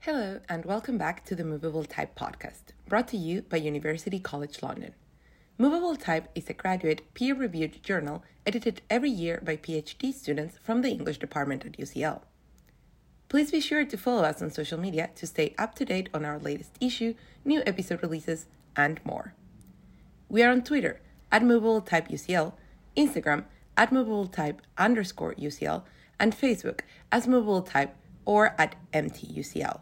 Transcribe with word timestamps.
Hello, 0.00 0.40
and 0.48 0.64
welcome 0.64 0.98
back 0.98 1.24
to 1.26 1.36
the 1.36 1.44
Movable 1.44 1.84
Type 1.84 2.18
podcast, 2.18 2.72
brought 2.88 3.06
to 3.08 3.16
you 3.16 3.42
by 3.42 3.58
University 3.58 4.18
College 4.18 4.62
London. 4.62 4.94
Movable 5.58 5.94
Type 5.94 6.28
is 6.34 6.48
a 6.48 6.54
graduate 6.54 7.02
peer 7.14 7.34
reviewed 7.34 7.82
journal 7.82 8.24
edited 8.46 8.82
every 8.90 9.10
year 9.10 9.40
by 9.44 9.56
PhD 9.56 10.12
students 10.12 10.58
from 10.62 10.82
the 10.82 10.88
English 10.88 11.18
department 11.18 11.64
at 11.66 11.78
UCL. 11.78 12.22
Please 13.28 13.50
be 13.50 13.60
sure 13.60 13.84
to 13.84 13.96
follow 13.96 14.24
us 14.24 14.42
on 14.42 14.50
social 14.50 14.80
media 14.80 15.10
to 15.14 15.26
stay 15.26 15.54
up 15.58 15.74
to 15.76 15.84
date 15.84 16.08
on 16.12 16.24
our 16.24 16.38
latest 16.38 16.72
issue, 16.80 17.14
new 17.44 17.62
episode 17.66 18.02
releases, 18.02 18.46
and 18.74 19.00
more. 19.04 19.34
We 20.30 20.44
are 20.44 20.52
on 20.52 20.62
Twitter 20.62 21.00
at 21.32 21.42
Movable 21.42 21.80
Type 21.80 22.06
UCL, 22.06 22.52
Instagram 22.96 23.46
at 23.76 23.90
Movable 23.90 24.28
Type 24.28 24.62
underscore 24.78 25.34
UCL, 25.34 25.82
and 26.20 26.32
Facebook 26.32 26.82
as 27.10 27.26
Movable 27.26 27.62
Type 27.62 27.96
or 28.24 28.54
at 28.56 28.76
MTUCL. 28.94 29.80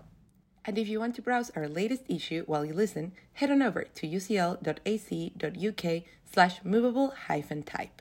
And 0.64 0.78
if 0.78 0.88
you 0.88 1.00
want 1.00 1.16
to 1.16 1.22
browse 1.22 1.50
our 1.54 1.68
latest 1.68 2.04
issue 2.08 2.44
while 2.46 2.64
you 2.64 2.72
listen, 2.72 3.12
head 3.34 3.50
on 3.50 3.60
over 3.60 3.82
to 3.82 4.06
ucl.ac.uk 4.08 6.02
slash 6.32 6.64
movable 6.64 7.10
hyphen 7.26 7.62
type. 7.62 8.00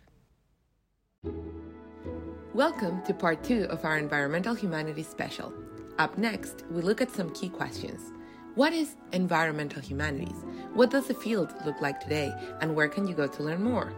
Welcome 2.53 3.03
to 3.03 3.13
part 3.13 3.43
two 3.43 3.65
of 3.65 3.83
our 3.83 3.97
Environmental 3.97 4.55
Humanities 4.55 5.09
special. 5.09 5.51
Up 5.99 6.17
next, 6.17 6.63
we 6.71 6.81
look 6.81 7.01
at 7.01 7.11
some 7.11 7.29
key 7.31 7.49
questions. 7.49 8.13
What 8.57 8.73
is 8.73 8.95
environmental 9.11 9.83
humanities? 9.83 10.43
What 10.73 10.89
does 10.89 11.05
the 11.05 11.13
field 11.13 11.53
look 11.63 11.79
like 11.79 11.99
today? 11.99 12.33
And 12.59 12.75
where 12.75 12.87
can 12.87 13.07
you 13.07 13.13
go 13.13 13.27
to 13.27 13.43
learn 13.43 13.61
more? 13.61 13.93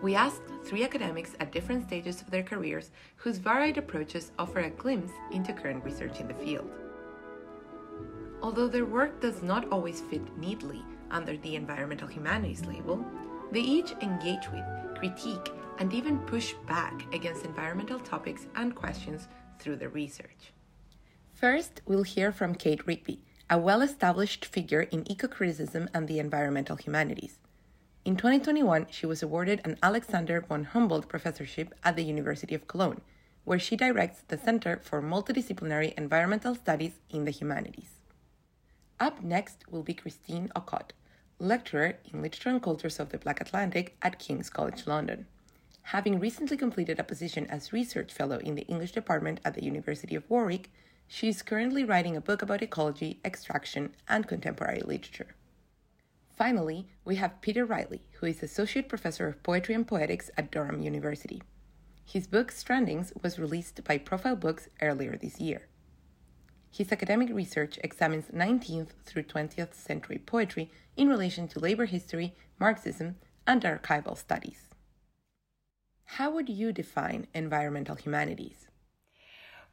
We 0.00 0.14
asked 0.14 0.42
three 0.64 0.84
academics 0.84 1.34
at 1.40 1.50
different 1.50 1.88
stages 1.88 2.22
of 2.22 2.30
their 2.30 2.44
careers 2.44 2.92
whose 3.16 3.38
varied 3.38 3.76
approaches 3.76 4.30
offer 4.38 4.60
a 4.60 4.70
glimpse 4.70 5.10
into 5.32 5.52
current 5.52 5.82
research 5.82 6.20
in 6.20 6.28
the 6.28 6.34
field. 6.34 6.70
Although 8.42 8.68
their 8.68 8.84
work 8.84 9.20
does 9.20 9.42
not 9.42 9.68
always 9.72 10.02
fit 10.02 10.22
neatly 10.38 10.84
under 11.10 11.36
the 11.38 11.56
environmental 11.56 12.06
humanities 12.06 12.64
label, 12.66 13.04
they 13.50 13.58
each 13.58 13.90
engage 14.02 14.48
with, 14.52 14.64
critique, 14.94 15.50
and 15.80 15.92
even 15.92 16.20
push 16.26 16.54
back 16.68 17.12
against 17.12 17.44
environmental 17.44 17.98
topics 17.98 18.46
and 18.54 18.76
questions 18.76 19.26
through 19.58 19.74
their 19.74 19.88
research. 19.88 20.52
First, 21.32 21.80
we'll 21.86 22.04
hear 22.04 22.30
from 22.30 22.54
Kate 22.54 22.86
Rigby, 22.86 23.18
a 23.50 23.58
well 23.58 23.82
established 23.82 24.44
figure 24.44 24.82
in 24.82 25.10
eco 25.10 25.28
criticism 25.28 25.88
and 25.92 26.08
the 26.08 26.18
environmental 26.18 26.76
humanities. 26.76 27.38
In 28.04 28.16
2021, 28.16 28.86
she 28.90 29.04
was 29.04 29.22
awarded 29.22 29.60
an 29.64 29.76
Alexander 29.82 30.40
von 30.40 30.64
Humboldt 30.64 31.08
Professorship 31.08 31.74
at 31.84 31.94
the 31.94 32.04
University 32.04 32.54
of 32.54 32.66
Cologne, 32.66 33.02
where 33.44 33.58
she 33.58 33.76
directs 33.76 34.22
the 34.28 34.38
Center 34.38 34.80
for 34.82 35.02
Multidisciplinary 35.02 35.92
Environmental 35.94 36.54
Studies 36.54 37.00
in 37.10 37.26
the 37.26 37.30
Humanities. 37.30 38.00
Up 38.98 39.22
next 39.22 39.70
will 39.70 39.82
be 39.82 39.92
Christine 39.92 40.50
Okoth, 40.56 40.90
lecturer 41.38 41.98
in 42.10 42.22
Literature 42.22 42.50
and 42.50 42.62
Cultures 42.62 42.98
of 42.98 43.10
the 43.10 43.18
Black 43.18 43.40
Atlantic 43.42 43.96
at 44.00 44.18
King's 44.18 44.48
College 44.48 44.86
London. 44.86 45.26
Having 45.88 46.18
recently 46.18 46.56
completed 46.56 46.98
a 46.98 47.04
position 47.04 47.46
as 47.48 47.74
research 47.74 48.10
fellow 48.10 48.38
in 48.38 48.54
the 48.54 48.66
English 48.68 48.92
department 48.92 49.40
at 49.44 49.52
the 49.52 49.64
University 49.64 50.14
of 50.14 50.28
Warwick, 50.30 50.70
she 51.06 51.28
is 51.28 51.42
currently 51.42 51.84
writing 51.84 52.16
a 52.16 52.20
book 52.20 52.42
about 52.42 52.62
ecology, 52.62 53.20
extraction, 53.24 53.94
and 54.08 54.26
contemporary 54.26 54.80
literature. 54.80 55.34
Finally, 56.36 56.88
we 57.04 57.16
have 57.16 57.40
Peter 57.40 57.64
Riley, 57.64 58.08
who 58.18 58.26
is 58.26 58.42
Associate 58.42 58.88
Professor 58.88 59.28
of 59.28 59.42
Poetry 59.42 59.74
and 59.74 59.86
Poetics 59.86 60.30
at 60.36 60.50
Durham 60.50 60.82
University. 60.82 61.42
His 62.04 62.26
book 62.26 62.50
Strandings 62.50 63.12
was 63.22 63.38
released 63.38 63.84
by 63.84 63.98
Profile 63.98 64.36
Books 64.36 64.68
earlier 64.82 65.16
this 65.16 65.40
year. 65.40 65.68
His 66.70 66.90
academic 66.90 67.30
research 67.30 67.78
examines 67.84 68.26
19th 68.34 68.88
through 69.04 69.22
20th 69.22 69.74
century 69.74 70.18
poetry 70.18 70.72
in 70.96 71.08
relation 71.08 71.46
to 71.48 71.60
labor 71.60 71.84
history, 71.84 72.34
Marxism, 72.58 73.14
and 73.46 73.62
archival 73.62 74.18
studies. 74.18 74.74
How 76.04 76.32
would 76.32 76.48
you 76.48 76.72
define 76.72 77.28
environmental 77.32 77.94
humanities? 77.94 78.66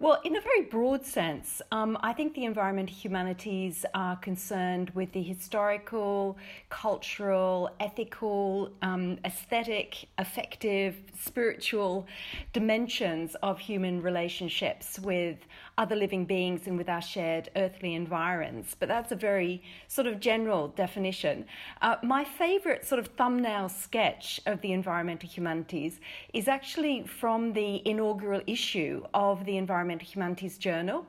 Well, 0.02 0.20
in 0.24 0.36
a 0.36 0.42
very 0.42 0.64
broad 0.64 1.06
sense, 1.06 1.62
um, 1.72 1.96
I 2.02 2.12
think 2.12 2.34
the 2.34 2.46
environmental 2.46 2.96
humanities 2.96 3.86
are 3.94 4.16
concerned 4.16 4.90
with 4.96 5.12
the 5.12 5.22
historical, 5.22 6.40
cultural, 6.70 7.70
ethical, 7.80 8.72
um, 8.82 9.20
aesthetic, 9.26 10.08
affective, 10.18 10.96
spiritual 11.14 12.08
dimensions 12.52 13.36
of 13.44 13.60
human 13.60 14.02
relationships 14.02 14.98
with 14.98 15.38
other 15.78 15.96
living 15.96 16.26
beings 16.26 16.68
and 16.68 16.78
with 16.78 16.90
our 16.90 17.02
shared 17.02 17.50
earthly 17.56 17.96
environs. 17.96 18.76
But 18.80 18.90
that's 18.90 19.12
a 19.12 19.16
very 19.16 19.64
sort 19.88 20.08
of 20.08 20.20
general 20.20 20.70
definition. 20.70 21.46
Uh, 21.82 21.96
my 22.04 22.24
favorite 22.24 22.86
sort 22.86 23.00
of 23.00 23.08
thumbnail 23.08 23.70
sketch 23.70 24.40
of 24.46 24.62
the 24.62 24.74
environmental 24.74 25.30
humanities 25.30 26.00
is 26.34 26.48
actually 26.48 27.04
from 27.04 27.54
the 27.54 27.88
inaugural 27.88 28.42
issue 28.48 29.04
of 29.14 29.46
the 29.46 29.58
Environmental 29.58 30.08
Humanities 30.08 30.58
Journal. 30.58 31.06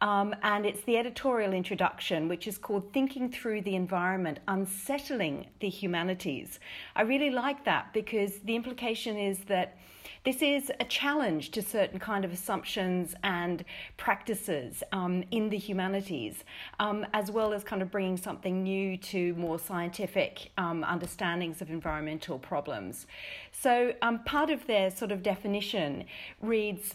Um, 0.00 0.34
and 0.42 0.64
it's 0.64 0.82
the 0.82 0.96
editorial 0.96 1.52
introduction, 1.52 2.28
which 2.28 2.46
is 2.46 2.56
called 2.56 2.92
Thinking 2.92 3.30
Through 3.30 3.62
the 3.62 3.74
Environment 3.74 4.38
Unsettling 4.48 5.46
the 5.60 5.68
Humanities. 5.68 6.58
I 6.96 7.02
really 7.02 7.30
like 7.30 7.64
that 7.66 7.92
because 7.92 8.38
the 8.44 8.56
implication 8.56 9.18
is 9.18 9.40
that 9.40 9.76
this 10.24 10.42
is 10.42 10.70
a 10.80 10.84
challenge 10.84 11.50
to 11.52 11.62
certain 11.62 11.98
kind 11.98 12.26
of 12.26 12.32
assumptions 12.32 13.14
and 13.22 13.64
practices 13.96 14.82
um, 14.92 15.24
in 15.30 15.48
the 15.48 15.56
humanities, 15.56 16.44
um, 16.78 17.06
as 17.14 17.30
well 17.30 17.54
as 17.54 17.64
kind 17.64 17.80
of 17.80 17.90
bringing 17.90 18.18
something 18.18 18.62
new 18.62 18.98
to 18.98 19.34
more 19.36 19.58
scientific 19.58 20.50
um, 20.58 20.84
understandings 20.84 21.62
of 21.62 21.70
environmental 21.70 22.38
problems. 22.38 23.06
So, 23.50 23.94
um, 24.02 24.22
part 24.24 24.50
of 24.50 24.66
their 24.66 24.90
sort 24.90 25.10
of 25.10 25.22
definition 25.22 26.04
reads. 26.42 26.94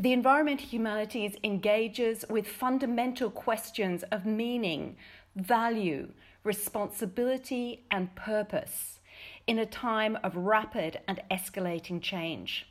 The 0.00 0.14
environmental 0.14 0.66
humanities 0.66 1.36
engages 1.44 2.24
with 2.30 2.48
fundamental 2.48 3.28
questions 3.28 4.02
of 4.04 4.24
meaning, 4.24 4.96
value, 5.36 6.12
responsibility, 6.42 7.84
and 7.90 8.14
purpose 8.14 9.00
in 9.46 9.58
a 9.58 9.66
time 9.66 10.16
of 10.24 10.34
rapid 10.38 11.00
and 11.06 11.20
escalating 11.30 12.00
change. 12.00 12.66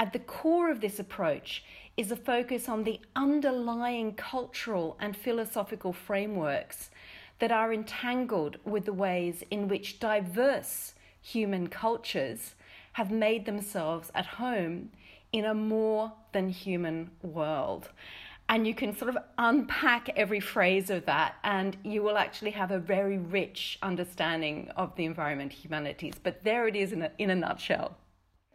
At 0.00 0.12
the 0.12 0.18
core 0.18 0.68
of 0.68 0.80
this 0.80 0.98
approach 0.98 1.62
is 1.96 2.10
a 2.10 2.16
focus 2.16 2.68
on 2.68 2.82
the 2.82 2.98
underlying 3.14 4.14
cultural 4.14 4.96
and 4.98 5.16
philosophical 5.16 5.92
frameworks 5.92 6.90
that 7.38 7.52
are 7.52 7.72
entangled 7.72 8.56
with 8.64 8.84
the 8.84 8.92
ways 8.92 9.44
in 9.48 9.68
which 9.68 10.00
diverse 10.00 10.94
human 11.22 11.68
cultures 11.68 12.56
have 12.94 13.12
made 13.12 13.46
themselves 13.46 14.10
at 14.12 14.26
home 14.26 14.90
in 15.32 15.44
a 15.44 15.54
more 15.54 16.12
than 16.32 16.48
human 16.48 17.10
world. 17.22 17.90
And 18.50 18.66
you 18.66 18.74
can 18.74 18.96
sort 18.96 19.10
of 19.10 19.18
unpack 19.36 20.08
every 20.16 20.40
phrase 20.40 20.88
of 20.88 21.04
that 21.04 21.34
and 21.44 21.76
you 21.84 22.02
will 22.02 22.16
actually 22.16 22.52
have 22.52 22.70
a 22.70 22.78
very 22.78 23.18
rich 23.18 23.78
understanding 23.82 24.70
of 24.74 24.96
the 24.96 25.04
environment 25.04 25.52
humanities. 25.52 26.14
But 26.22 26.44
there 26.44 26.66
it 26.66 26.74
is 26.74 26.92
in 26.92 27.02
a, 27.02 27.10
in 27.18 27.28
a 27.28 27.34
nutshell. 27.34 27.98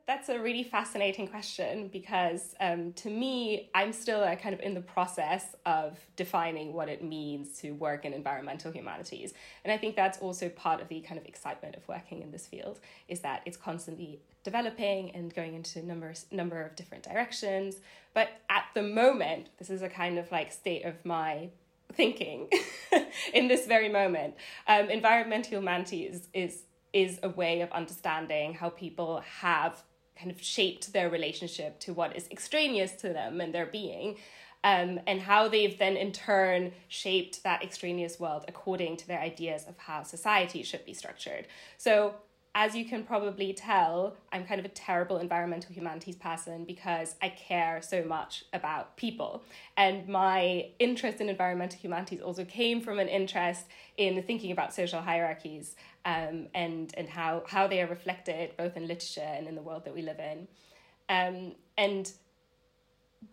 That's 0.06 0.28
a 0.28 0.38
really 0.38 0.63
fascinating 0.63 1.29
question 1.29 1.88
because 1.88 2.56
um, 2.59 2.91
to 2.94 3.09
me, 3.09 3.69
I'm 3.73 3.94
still 3.94 4.22
uh, 4.22 4.35
kind 4.35 4.53
of 4.53 4.59
in 4.59 4.73
the 4.73 4.81
process 4.81 5.55
of 5.66 5.97
defining 6.17 6.73
what 6.73 6.90
it 6.90 7.01
means 7.01 7.57
to 7.59 7.72
work 7.72 8.03
in 8.03 8.11
environmental 8.11 8.69
humanities. 8.72 9.34
And 9.63 9.72
I 9.72 9.78
think 9.78 9.95
that's 9.95 10.17
also 10.17 10.50
part 10.50 10.81
of 10.81 10.90
the 10.90 11.00
kind 11.01 11.17
of 11.17 11.25
excitement 11.25 11.75
of 11.75 11.88
working 11.88 12.22
in 12.22 12.31
this 12.31 12.47
field 12.47 12.81
is 13.08 13.22
that 13.22 13.43
it's 13.46 13.55
constantly 13.55 14.19
developing 14.43 15.11
and 15.11 15.34
going 15.34 15.53
into 15.55 15.85
numbers 15.85 16.25
number 16.31 16.61
of 16.61 16.75
different 16.75 17.03
directions. 17.03 17.78
But 18.13 18.29
at 18.49 18.66
the 18.73 18.84
moment, 18.84 19.47
this 19.57 19.69
is 19.69 19.81
a 19.81 19.90
kind 19.90 20.17
of 20.17 20.31
like 20.31 20.51
state 20.51 20.85
of 20.85 21.03
my 21.05 21.49
thinking 21.93 22.49
in 23.34 23.47
this 23.47 23.66
very 23.66 23.90
moment. 23.90 24.35
Um, 24.67 24.90
environmental 24.90 25.59
humanities 25.59 26.28
is 26.34 26.63
is 26.91 27.19
a 27.23 27.29
way 27.29 27.61
of 27.61 27.72
understanding 27.72 28.53
how 28.53 28.69
people 28.69 29.23
have 29.40 29.81
kind 30.16 30.29
of 30.29 30.41
shaped 30.41 30.93
their 30.93 31.09
relationship 31.09 31.79
to 31.79 31.91
what 31.91 32.16
is 32.16 32.28
extraneous 32.29 32.91
to 32.91 33.09
them 33.09 33.41
and 33.41 33.53
their 33.53 33.66
being. 33.66 34.17
Um, 34.66 35.01
and 35.07 35.19
how 35.19 35.49
they've 35.49 35.78
then 35.78 35.97
in 35.97 36.13
turn 36.13 36.72
shaped 36.87 37.43
that 37.43 37.61
extraneous 37.63 38.17
world 38.17 38.45
according 38.47 38.95
to 38.97 39.07
their 39.07 39.19
ideas 39.19 39.66
of 39.67 39.78
how 39.78 40.03
society 40.03 40.63
should 40.63 40.85
be 40.85 40.93
structured. 40.93 41.47
So 41.78 42.16
as 42.55 42.76
you 42.76 42.85
can 42.85 43.03
probably 43.03 43.52
tell, 43.52 44.16
I'm 44.32 44.46
kind 44.46 44.59
of 44.59 44.66
a 44.66 44.70
terrible 44.70 45.17
environmental 45.17 45.73
humanities 45.73 46.16
person 46.16 46.66
because 46.66 47.16
I 47.20 47.29
care 47.29 47.82
so 47.82 48.03
much 48.03 48.46
about 48.53 48.96
people. 48.96 49.44
And 49.76 50.08
my 50.08 50.67
interest 50.78 51.20
in 51.20 51.29
environmental 51.29 51.79
humanities 51.79 52.22
also 52.22 52.46
came 52.46 52.79
from 52.82 53.00
an 53.00 53.08
interest 53.08 53.66
in 53.97 54.22
thinking 54.22 54.52
about 54.52 54.72
social 54.72 55.02
hierarchies 55.02 55.76
um, 56.05 56.47
and, 56.53 56.94
and 56.96 57.09
how, 57.09 57.44
how 57.47 57.66
they 57.66 57.82
are 57.82 57.88
reflected 57.88 58.55
both 58.55 58.78
in 58.78 58.88
literature 58.88 59.22
and 59.22 59.47
in 59.47 59.55
the 59.55 59.61
world 59.64 59.85
that 59.85 59.96
we 59.96 60.03
live 60.03 60.20
in. 60.20 60.47
Um, 61.09 61.55
and 61.76 62.11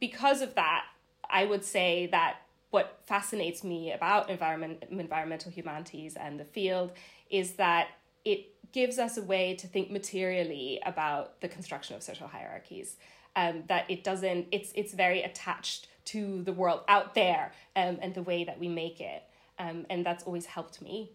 because 0.00 0.40
of 0.40 0.54
that, 0.54 0.84
I 1.28 1.44
would 1.44 1.64
say 1.64 2.06
that 2.06 2.36
what 2.70 3.00
fascinates 3.04 3.64
me 3.64 3.92
about 3.92 4.30
environment, 4.30 4.84
environmental 4.88 5.50
humanities 5.50 6.16
and 6.16 6.40
the 6.40 6.44
field 6.44 6.92
is 7.28 7.52
that 7.52 7.88
it 8.24 8.46
gives 8.72 8.98
us 8.98 9.16
a 9.16 9.22
way 9.22 9.54
to 9.54 9.66
think 9.66 9.90
materially 9.90 10.80
about 10.84 11.40
the 11.40 11.48
construction 11.48 11.96
of 11.96 12.02
social 12.02 12.28
hierarchies. 12.28 12.96
Um, 13.36 13.62
that 13.68 13.88
it 13.88 14.02
doesn't, 14.02 14.48
it's, 14.50 14.72
it's 14.74 14.92
very 14.92 15.22
attached 15.22 15.86
to 16.06 16.42
the 16.42 16.52
world 16.52 16.80
out 16.88 17.14
there 17.14 17.52
um, 17.76 17.98
and 18.02 18.12
the 18.12 18.22
way 18.22 18.42
that 18.42 18.58
we 18.58 18.68
make 18.68 19.00
it. 19.00 19.22
Um, 19.58 19.86
and 19.88 20.04
that's 20.04 20.24
always 20.24 20.46
helped 20.46 20.82
me. 20.82 21.12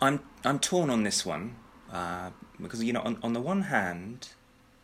I'm, 0.00 0.20
I'm 0.44 0.58
torn 0.58 0.90
on 0.90 1.04
this 1.04 1.24
one 1.24 1.54
uh, 1.92 2.30
because, 2.60 2.82
you 2.82 2.92
know, 2.92 3.02
on, 3.02 3.18
on 3.22 3.32
the 3.32 3.40
one 3.40 3.62
hand, 3.62 4.30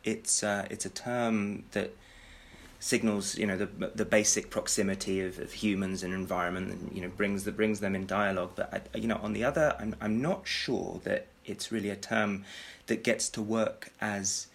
it's, 0.05 0.45
uh, 0.45 0.67
it's 0.71 0.87
a 0.87 0.91
term 0.91 1.65
that 1.73 1.97
signals 2.83 3.39
you 3.39 3.47
know 3.47 3.57
the 3.57 3.69
the 3.95 4.05
basic 4.05 4.51
proximity 4.51 5.21
of, 5.21 5.39
of 5.39 5.53
humans 5.53 6.03
and 6.03 6.13
environment 6.13 6.69
and 6.73 6.91
you 6.93 7.01
know 7.01 7.09
brings 7.09 7.45
the 7.45 7.53
brings 7.53 7.79
them 7.79 7.95
in 7.95 8.07
dialogue. 8.07 8.51
But 8.57 8.89
I, 8.93 8.99
you 8.99 9.07
know 9.07 9.21
on 9.23 9.33
the 9.35 9.45
other 9.45 9.77
I'm 9.79 9.95
I'm 10.01 10.21
not 10.21 10.49
sure 10.49 11.01
that 11.05 11.29
it's 11.47 11.71
really 11.71 11.91
a 11.91 11.97
term 11.97 12.45
that 12.89 13.05
gets 13.05 13.29
to 13.31 13.41
work 13.41 13.93
as 14.01 14.49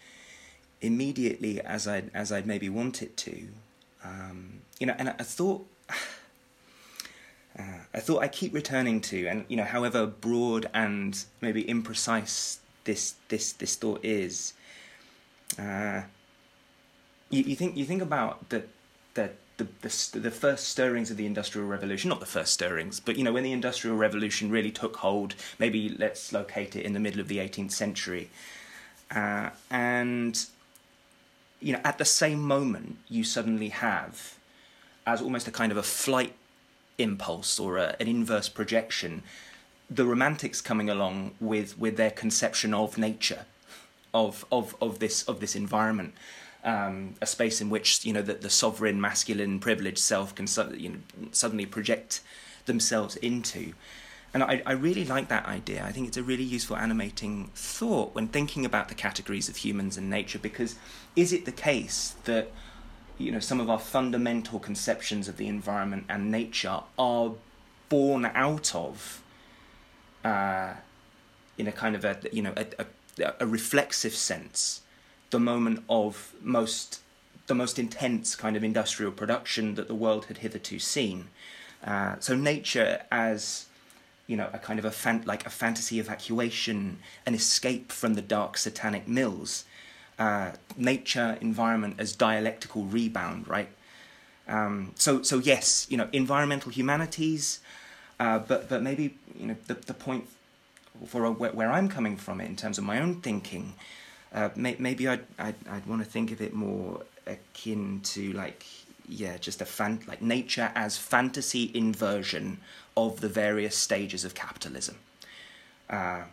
immediately 0.82 1.62
as 1.62 1.88
I 1.88 2.04
as 2.14 2.34
I'd 2.34 2.46
maybe 2.46 2.68
want 2.68 3.02
it 3.02 3.16
to. 3.18 3.48
Um, 4.04 4.60
you 4.78 4.88
know 4.88 4.96
and 5.00 5.10
I, 5.10 5.16
I 5.20 5.24
thought 5.24 5.66
uh, 7.58 7.80
I 7.94 8.00
thought 8.02 8.22
I 8.22 8.28
keep 8.28 8.54
returning 8.54 9.00
to 9.02 9.26
and 9.28 9.46
you 9.48 9.56
know 9.56 9.64
however 9.64 10.06
broad 10.06 10.70
and 10.74 11.24
maybe 11.40 11.64
imprecise 11.64 12.58
this 12.84 13.16
this 13.30 13.54
this 13.54 13.78
thought 13.78 14.04
is 14.04 14.54
uh, 15.58 16.02
you, 17.30 17.44
you 17.44 17.56
think 17.56 17.76
you 17.78 17.86
think 17.86 18.02
about 18.02 18.50
the 18.50 18.64
the 19.14 19.32
the, 19.58 19.68
the, 19.82 20.20
the 20.20 20.32
first 20.32 20.68
stirrings 20.68 21.10
of 21.10 21.18
the 21.18 21.26
industrial 21.26 21.68
revolution 21.68 22.10
not 22.10 22.20
the 22.20 22.26
first 22.28 22.54
stirrings 22.54 23.00
but 23.00 23.18
you 23.18 23.24
know 23.24 23.34
when 23.34 23.44
the 23.44 23.52
industrial 23.52 23.98
revolution 23.98 24.52
really 24.52 24.72
took 24.72 24.98
hold 24.98 25.36
maybe 25.58 25.90
let's 25.90 26.32
locate 26.32 26.76
it 26.76 26.86
in 26.86 26.94
the 26.94 27.00
middle 27.00 27.20
of 27.20 27.28
the 27.28 27.38
18th 27.38 27.72
century 27.72 28.30
uh, 29.12 29.50
and 29.72 30.46
you 31.60 31.74
know 31.74 31.82
at 31.84 31.98
the 31.98 32.06
same 32.06 32.40
moment 32.40 32.98
you 33.10 33.24
suddenly 33.24 33.70
have 33.70 34.36
as 35.08 35.22
almost 35.22 35.48
a 35.48 35.52
kind 35.52 35.72
of 35.72 35.78
a 35.78 35.84
flight 35.84 36.34
impulse 37.00 37.60
or 37.60 37.78
a, 37.78 37.96
an 38.00 38.08
inverse 38.08 38.50
projection 38.50 39.24
the 39.90 40.06
romantics 40.06 40.62
coming 40.62 40.90
along 40.90 41.32
with 41.40 41.80
with 41.80 41.98
their 41.98 42.12
conception 42.12 42.74
of 42.74 42.98
nature 42.98 43.46
of 44.14 44.46
of 44.52 44.76
of 44.82 45.00
this 45.00 45.24
of 45.24 45.40
this 45.40 45.56
environment 45.56 46.14
um, 46.68 47.16
a 47.22 47.25
space 47.25 47.62
in 47.62 47.69
which 47.69 48.06
you 48.06 48.12
know 48.14 48.22
the, 48.22 48.34
the 48.34 48.50
sovereign 48.50 49.00
masculine 49.00 49.60
privileged 49.60 49.98
self 49.98 50.36
can 50.36 50.48
you 50.75 50.90
know, 50.90 50.98
suddenly 51.31 51.66
project 51.66 52.22
themselves 52.66 53.16
into. 53.16 53.74
And 54.34 54.44
I, 54.44 54.62
I 54.66 54.74
really 54.74 55.06
like 55.06 55.30
that 55.30 55.46
idea. 55.46 55.84
I 55.84 55.94
think 55.94 56.10
it's 56.10 56.18
a 56.18 56.22
really 56.22 56.44
useful 56.44 56.75
animating 56.75 57.50
thought 57.56 58.14
when 58.14 58.28
thinking 58.28 58.66
about 58.66 58.90
the 58.90 58.96
categories 58.96 59.48
of 59.48 59.56
humans 59.56 59.98
and 59.98 60.10
nature 60.10 60.38
because 60.38 60.75
is 61.16 61.31
it 61.31 61.46
the 61.46 61.54
case 61.54 62.16
that 62.25 62.52
you 63.18 63.31
know 63.31 63.40
some 63.40 63.62
of 63.62 63.69
our 63.69 63.80
fundamental 63.80 64.60
conceptions 64.60 65.30
of 65.30 65.38
the 65.38 65.48
environment 65.48 66.04
and 66.10 66.30
nature 66.30 66.81
are 67.00 67.31
born 67.88 68.25
out 68.25 68.75
of 68.75 69.24
uh, 70.25 70.74
in 71.58 71.66
a 71.66 71.72
kind 71.72 71.96
of 71.96 72.04
a 72.04 72.18
you 72.34 72.42
know 72.42 72.54
a, 72.58 72.66
a, 72.78 73.34
a 73.40 73.48
reflexive 73.48 74.14
sense 74.14 74.81
the 75.30 75.40
moment 75.40 75.84
of 75.90 76.34
most 76.42 77.02
the 77.48 77.56
most 77.56 77.80
intense 77.80 78.36
kind 78.36 78.58
of 78.58 78.64
industrial 78.64 79.12
production 79.12 79.76
that 79.76 79.88
the 79.88 79.96
world 79.96 80.26
had 80.26 80.40
hitherto 80.40 80.80
seen. 80.80 81.30
Uh, 81.84 82.16
so 82.20 82.36
nature 82.36 83.02
as 83.10 83.66
you 84.28 84.36
know 84.36 84.50
a 84.54 84.60
kind 84.60 84.80
of 84.80 84.86
a 84.86 84.92
fan- 84.92 85.24
like 85.26 85.46
a 85.46 85.50
fantasy 85.50 86.00
evacuation, 86.00 87.00
an 87.26 87.34
escape 87.34 87.92
from 87.92 88.16
the 88.16 88.22
dark 88.22 88.58
satanic 88.58 89.08
mills. 89.08 89.64
Uh, 90.20 90.52
nature 90.76 91.38
environment 91.42 91.96
as 92.00 92.16
dialectical 92.16 92.84
rebound, 92.86 93.48
right? 93.48 93.70
Um, 94.48 94.94
so 94.96 95.22
so 95.22 95.38
yes, 95.38 95.86
you 95.90 95.98
know 95.98 96.10
environmental 96.12 96.72
humanities, 96.72 97.60
uh, 98.20 98.40
but 98.40 98.68
but 98.68 98.82
maybe 98.82 99.18
you 99.40 99.48
know 99.48 99.56
the 99.68 99.76
the 99.76 99.94
point 99.94 100.28
for 101.06 101.32
where, 101.32 101.52
where 101.52 101.72
I'm 101.72 101.88
coming 101.88 102.18
from 102.18 102.42
it 102.42 102.46
in 102.46 102.56
terms 102.56 102.78
of 102.80 102.84
my 102.84 103.00
own 103.00 103.22
thinking 103.22 103.76
uh, 104.34 104.50
may, 104.56 104.76
maybe 104.80 105.08
I'd, 105.08 105.24
I'd, 105.40 105.56
I'd 105.70 105.86
want 105.86 106.04
to 106.04 106.10
think 106.10 106.32
of 106.32 106.42
it 106.42 106.54
more 106.54 107.04
akin 107.26 108.00
to 108.02 108.32
like 108.34 108.66
yeah 109.10 109.38
just 109.38 109.62
a 109.62 109.66
fan 109.66 110.00
like 110.08 110.22
nature 110.22 110.72
as 110.76 110.98
fantasy 110.98 111.72
inversion 111.74 112.58
of 112.96 113.22
the 113.22 113.30
various 113.30 113.76
stages 113.76 114.26
of 114.26 114.36
capitalism. 114.36 114.98
Uh, 115.90 116.24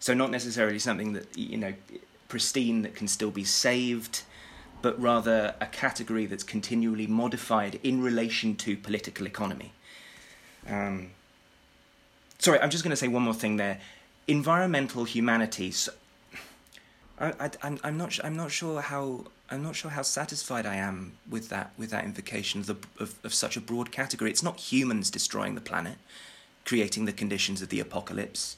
so 0.00 0.14
not 0.14 0.30
necessarily 0.30 0.78
something 0.78 1.12
that 1.12 1.36
you 1.36 1.56
know 1.56 1.74
pristine 2.28 2.82
that 2.82 2.94
can 2.94 3.08
still 3.08 3.30
be 3.30 3.44
saved 3.44 4.22
but 4.80 5.00
rather 5.00 5.54
a 5.60 5.66
category 5.66 6.26
that's 6.26 6.44
continually 6.44 7.06
modified 7.06 7.80
in 7.82 8.00
relation 8.00 8.54
to 8.54 8.76
political 8.76 9.26
economy. 9.26 9.72
Um, 10.68 11.10
sorry 12.38 12.60
i'm 12.60 12.70
just 12.70 12.84
going 12.84 12.90
to 12.90 12.96
say 12.96 13.08
one 13.08 13.22
more 13.22 13.34
thing 13.34 13.56
there. 13.56 13.80
Environmental 14.26 15.04
humanities 15.04 15.88
I, 17.20 17.50
I'm, 17.62 17.78
I'm 17.82 17.96
not. 17.96 18.18
I'm 18.22 18.36
not 18.36 18.50
sure 18.50 18.80
how. 18.80 19.24
I'm 19.50 19.62
not 19.62 19.74
sure 19.74 19.90
how 19.90 20.02
satisfied 20.02 20.66
I 20.66 20.76
am 20.76 21.12
with 21.28 21.48
that. 21.48 21.72
With 21.76 21.90
that 21.90 22.04
invocation 22.04 22.60
of, 22.60 22.66
the, 22.66 22.76
of, 22.98 23.14
of 23.24 23.34
such 23.34 23.56
a 23.56 23.60
broad 23.60 23.90
category. 23.90 24.30
It's 24.30 24.42
not 24.42 24.60
humans 24.60 25.10
destroying 25.10 25.54
the 25.54 25.60
planet, 25.60 25.98
creating 26.64 27.06
the 27.06 27.12
conditions 27.12 27.62
of 27.62 27.68
the 27.68 27.80
apocalypse. 27.80 28.56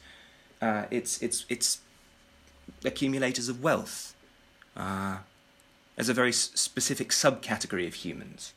Uh, 0.61 0.85
it's 0.91 1.23
it's 1.23 1.47
it's 1.49 1.81
accumulators 2.85 3.49
of 3.49 3.63
wealth, 3.63 4.15
uh, 4.77 5.19
as 5.97 6.09
a 6.09 6.15
very 6.15 6.33
specific 6.33 7.11
subcategory 7.11 7.87
of 7.87 7.95
humans. 7.95 8.55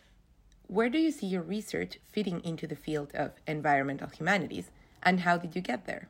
Where 0.68 0.90
do 0.90 0.98
you 0.98 1.12
see 1.12 1.28
your 1.28 1.42
research 1.42 2.00
fitting 2.12 2.42
into 2.44 2.68
the 2.68 2.76
field 2.76 3.12
of 3.14 3.32
environmental 3.48 4.10
humanities, 4.10 4.70
and 5.02 5.22
how 5.22 5.38
did 5.38 5.56
you 5.56 5.62
get 5.62 5.86
there? 5.86 6.10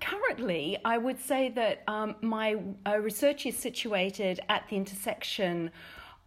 Currently, 0.00 0.78
I 0.84 0.98
would 0.98 1.20
say 1.20 1.48
that 1.50 1.82
um, 1.88 2.16
my 2.20 2.56
uh, 2.86 2.98
research 2.98 3.46
is 3.46 3.56
situated 3.56 4.40
at 4.48 4.68
the 4.68 4.76
intersection 4.76 5.70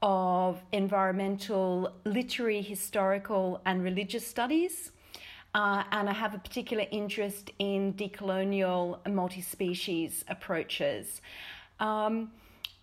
of 0.02 0.62
environmental, 0.72 1.94
literary, 2.06 2.62
historical, 2.62 3.62
and 3.66 3.84
religious 3.84 4.26
studies. 4.26 4.92
Uh, 5.54 5.84
and 5.92 6.10
I 6.10 6.14
have 6.14 6.34
a 6.34 6.40
particular 6.40 6.86
interest 6.92 7.52
in 7.60 7.94
decolonial 7.94 9.06
multi 9.08 9.42
species 9.42 10.24
approaches. 10.28 11.22
Um, 11.80 12.32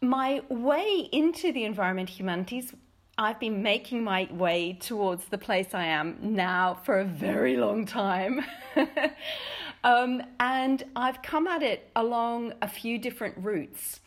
my 0.00 0.42
way 0.48 1.08
into 1.12 1.50
the 1.52 1.64
environment 1.64 2.08
humanities, 2.08 2.72
I've 3.16 3.40
been 3.40 3.62
making 3.62 4.04
my 4.04 4.28
way 4.30 4.74
towards 4.80 5.24
the 5.24 5.38
place 5.38 5.74
I 5.74 5.86
am 5.86 6.18
now 6.20 6.78
for 6.84 7.00
a 7.00 7.04
very 7.04 7.56
long 7.56 7.84
time. 7.84 8.44
Um, 9.84 10.22
and 10.40 10.84
I've 10.96 11.22
come 11.22 11.46
at 11.46 11.62
it 11.62 11.90
along 11.94 12.54
a 12.62 12.68
few 12.68 12.98
different 12.98 13.34
routes. 13.38 14.00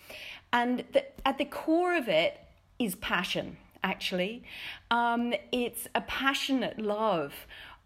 And 0.54 0.84
the, 0.92 1.06
at 1.28 1.38
the 1.38 1.46
core 1.46 1.96
of 1.96 2.08
it 2.08 2.40
is 2.78 2.96
passion, 2.96 3.58
actually. 3.84 4.44
Um, 4.90 5.34
it's 5.52 5.88
a 5.96 6.02
passionate 6.02 6.80
love 6.80 7.34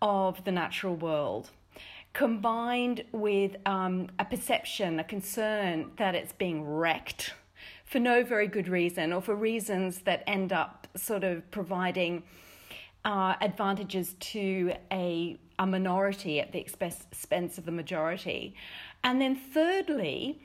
of 0.01 0.43
the 0.43 0.51
natural 0.51 0.95
world 0.95 1.51
combined 2.13 3.03
with 3.11 3.57
um, 3.65 4.07
a 4.17 4.25
perception, 4.25 4.99
a 4.99 5.03
concern 5.03 5.91
that 5.97 6.15
it's 6.15 6.31
being 6.31 6.63
wrecked 6.63 7.33
for 7.83 7.99
no 7.99 8.23
very 8.23 8.47
good 8.47 8.67
reason 8.67 9.13
or 9.13 9.21
for 9.21 9.35
reasons 9.35 9.99
that 9.99 10.23
end 10.25 10.53
up 10.53 10.87
sort 10.95 11.23
of 11.25 11.49
providing 11.51 12.23
uh, 13.03 13.35
advantages 13.41 14.15
to 14.19 14.73
a, 14.91 15.37
a 15.59 15.65
minority 15.65 16.39
at 16.39 16.51
the 16.51 16.59
expense 16.59 17.57
of 17.57 17.65
the 17.65 17.71
majority. 17.71 18.55
And 19.03 19.21
then, 19.21 19.35
thirdly, 19.35 20.41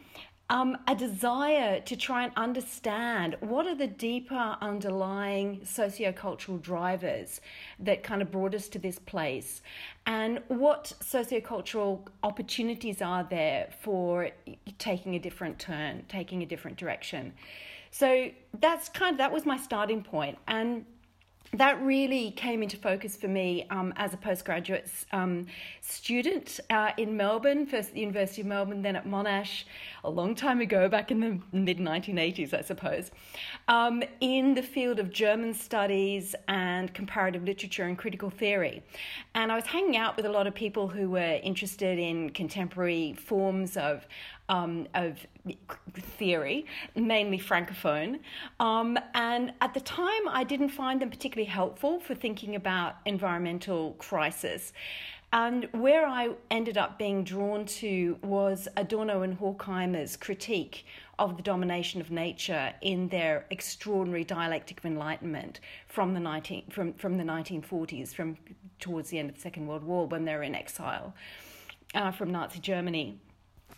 um, 0.50 0.76
a 0.88 0.96
desire 0.96 1.80
to 1.80 1.96
try 1.96 2.24
and 2.24 2.32
understand 2.36 3.36
what 3.38 3.68
are 3.68 3.76
the 3.76 3.86
deeper 3.86 4.56
underlying 4.60 5.60
sociocultural 5.60 6.60
drivers 6.60 7.40
that 7.78 8.02
kind 8.02 8.20
of 8.20 8.32
brought 8.32 8.52
us 8.52 8.68
to 8.70 8.78
this 8.80 8.98
place 8.98 9.62
and 10.06 10.42
what 10.48 10.92
sociocultural 11.00 12.04
opportunities 12.24 13.00
are 13.00 13.22
there 13.30 13.70
for 13.80 14.30
taking 14.78 15.14
a 15.14 15.20
different 15.20 15.60
turn, 15.60 16.04
taking 16.08 16.42
a 16.42 16.46
different 16.46 16.76
direction. 16.76 17.32
So 17.92 18.30
that's 18.58 18.88
kind 18.88 19.12
of 19.12 19.18
that 19.18 19.32
was 19.32 19.46
my 19.46 19.56
starting 19.56 20.02
point 20.02 20.36
and 20.48 20.84
that 21.52 21.82
really 21.82 22.30
came 22.30 22.62
into 22.62 22.76
focus 22.76 23.16
for 23.16 23.26
me 23.26 23.66
um, 23.70 23.92
as 23.96 24.14
a 24.14 24.16
postgraduate 24.16 24.88
um, 25.10 25.46
student 25.80 26.60
uh, 26.70 26.92
in 26.96 27.16
Melbourne, 27.16 27.66
first 27.66 27.88
at 27.88 27.94
the 27.94 28.00
University 28.00 28.42
of 28.42 28.46
Melbourne, 28.46 28.82
then 28.82 28.94
at 28.94 29.04
Monash, 29.04 29.64
a 30.04 30.10
long 30.10 30.36
time 30.36 30.60
ago, 30.60 30.88
back 30.88 31.10
in 31.10 31.18
the 31.18 31.40
mid 31.52 31.78
1980s, 31.78 32.54
I 32.54 32.62
suppose, 32.62 33.10
um, 33.66 34.04
in 34.20 34.54
the 34.54 34.62
field 34.62 35.00
of 35.00 35.10
German 35.10 35.52
studies 35.52 36.36
and 36.46 36.94
comparative 36.94 37.42
literature 37.42 37.84
and 37.84 37.98
critical 37.98 38.30
theory. 38.30 38.84
And 39.34 39.50
I 39.50 39.56
was 39.56 39.66
hanging 39.66 39.96
out 39.96 40.16
with 40.16 40.26
a 40.26 40.30
lot 40.30 40.46
of 40.46 40.54
people 40.54 40.86
who 40.86 41.10
were 41.10 41.40
interested 41.42 41.98
in 41.98 42.30
contemporary 42.30 43.14
forms 43.14 43.76
of 43.76 44.06
um, 44.50 44.88
of 44.94 45.26
theory, 46.18 46.66
mainly 46.94 47.38
francophone. 47.38 48.18
Um, 48.58 48.98
and 49.14 49.54
at 49.62 49.72
the 49.72 49.80
time, 49.80 50.28
I 50.28 50.44
didn't 50.44 50.70
find 50.70 51.00
them 51.00 51.08
particularly 51.08 51.48
helpful 51.48 52.00
for 52.00 52.14
thinking 52.14 52.56
about 52.56 52.96
environmental 53.06 53.92
crisis. 53.92 54.74
And 55.32 55.68
where 55.70 56.04
I 56.04 56.30
ended 56.50 56.76
up 56.76 56.98
being 56.98 57.22
drawn 57.22 57.64
to 57.66 58.18
was 58.24 58.66
Adorno 58.76 59.22
and 59.22 59.38
Horkheimer's 59.38 60.16
critique 60.16 60.84
of 61.20 61.36
the 61.36 61.42
domination 61.42 62.00
of 62.00 62.10
nature 62.10 62.72
in 62.82 63.06
their 63.08 63.46
extraordinary 63.50 64.24
dialectic 64.24 64.78
of 64.78 64.86
enlightenment 64.86 65.60
from 65.86 66.14
the 66.14 66.20
19, 66.20 66.64
from, 66.70 66.94
from 66.94 67.16
the 67.16 67.22
1940s, 67.22 68.12
from 68.12 68.36
towards 68.80 69.10
the 69.10 69.20
end 69.20 69.28
of 69.28 69.36
the 69.36 69.40
Second 69.40 69.68
World 69.68 69.84
War 69.84 70.08
when 70.08 70.24
they 70.24 70.34
were 70.34 70.42
in 70.42 70.56
exile 70.56 71.14
uh, 71.94 72.10
from 72.10 72.32
Nazi 72.32 72.58
Germany. 72.58 73.20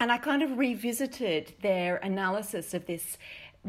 And 0.00 0.10
I 0.10 0.18
kind 0.18 0.42
of 0.42 0.58
revisited 0.58 1.54
their 1.62 1.96
analysis 1.96 2.74
of 2.74 2.86
this 2.86 3.18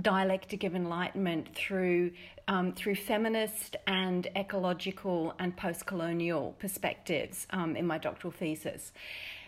dialectic 0.01 0.63
of 0.63 0.75
enlightenment 0.75 1.53
through 1.55 2.11
um, 2.47 2.73
through 2.73 2.95
feminist 2.95 3.77
and 3.87 4.27
ecological 4.35 5.33
and 5.39 5.55
post-colonial 5.55 6.55
perspectives 6.59 7.47
um, 7.51 7.75
in 7.75 7.87
my 7.87 7.97
doctoral 7.97 8.31
thesis. 8.31 8.91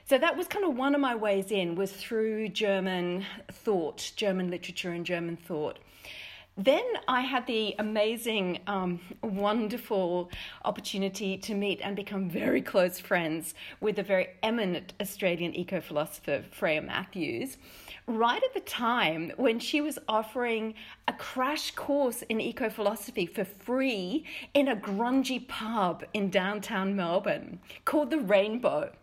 So 0.06 0.18
that 0.18 0.38
was 0.38 0.48
kind 0.48 0.64
of 0.64 0.78
one 0.78 0.96
of 0.96 1.02
my 1.02 1.16
ways 1.16 1.52
in 1.52 1.76
was 1.76 1.92
through 1.92 2.50
German 2.50 3.26
thought, 3.52 4.12
German 4.16 4.50
literature, 4.50 4.92
and 4.92 5.06
German 5.06 5.36
thought. 5.36 5.80
Then 6.58 6.86
I 7.10 7.20
had 7.20 7.46
the 7.48 7.76
amazing, 7.80 8.60
um, 8.66 9.02
wonderful 9.22 10.32
opportunity 10.64 11.38
to 11.40 11.54
meet 11.54 11.82
and 11.84 11.98
become 11.98 12.30
very 12.30 12.62
close 12.62 12.98
friends 12.98 13.54
with 13.82 14.00
a 14.00 14.04
very 14.04 14.30
eminent 14.42 14.94
Australian 15.02 15.54
eco 15.54 15.82
philosopher, 15.82 16.46
Freya 16.52 16.82
Mathews, 16.82 17.58
right 18.08 18.42
at 18.42 18.54
the 18.54 18.62
time 18.62 19.34
when 19.36 19.60
she 19.60 19.82
was 19.82 20.00
offering 20.08 20.76
a 21.10 21.14
crash 21.14 21.72
course 21.72 22.22
in 22.22 22.40
eco 22.40 22.70
philosophy 22.70 23.26
for 23.26 23.44
free 23.44 24.24
in 24.54 24.70
a 24.70 24.78
grungy 24.78 25.46
pub 25.46 26.06
in 26.14 26.30
downtown 26.30 26.96
Melbourne 26.96 27.60
called 27.84 28.12
the 28.12 28.20
Rainbow. 28.20 28.94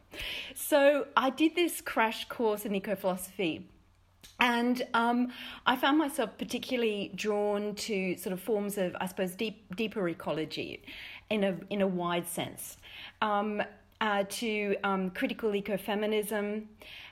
So 0.54 1.06
I 1.18 1.28
did 1.28 1.54
this 1.54 1.82
crash 1.82 2.26
course 2.30 2.64
in 2.64 2.74
eco 2.74 2.94
philosophy 2.94 3.68
and 4.42 4.82
um, 4.92 5.32
I 5.66 5.76
found 5.76 5.98
myself 5.98 6.36
particularly 6.36 7.12
drawn 7.14 7.76
to 7.76 8.16
sort 8.16 8.32
of 8.32 8.40
forms 8.40 8.76
of, 8.76 8.96
I 9.00 9.06
suppose, 9.06 9.36
deep, 9.36 9.76
deeper 9.76 10.08
ecology 10.08 10.82
in 11.30 11.44
a, 11.44 11.56
in 11.70 11.80
a 11.80 11.86
wide 11.86 12.26
sense, 12.26 12.76
um, 13.20 13.62
uh, 14.00 14.24
to 14.28 14.74
um, 14.82 15.10
critical 15.10 15.52
ecofeminism, 15.52 16.64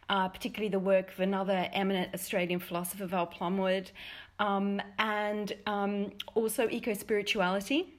uh, 0.09 0.29
particularly 0.29 0.71
the 0.71 0.81
work 0.81 1.13
of 1.13 1.21
another 1.21 1.69
eminent 1.73 2.13
Australian 2.13 2.59
philosopher, 2.59 3.07
Val 3.07 3.29
Plumwood, 3.29 3.93
um, 4.41 4.83
and 4.99 5.53
um, 5.67 6.11
also 6.35 6.69
eco 6.69 6.95
spirituality. 6.95 7.95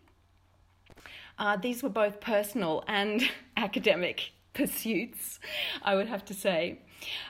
Uh, 1.39 1.55
these 1.55 1.81
were 1.81 1.89
both 1.89 2.19
personal 2.19 2.83
and 2.89 3.29
academic 3.55 4.31
pursuits, 4.53 5.39
I 5.83 5.95
would 5.95 6.07
have 6.07 6.25
to 6.25 6.33
say. 6.33 6.79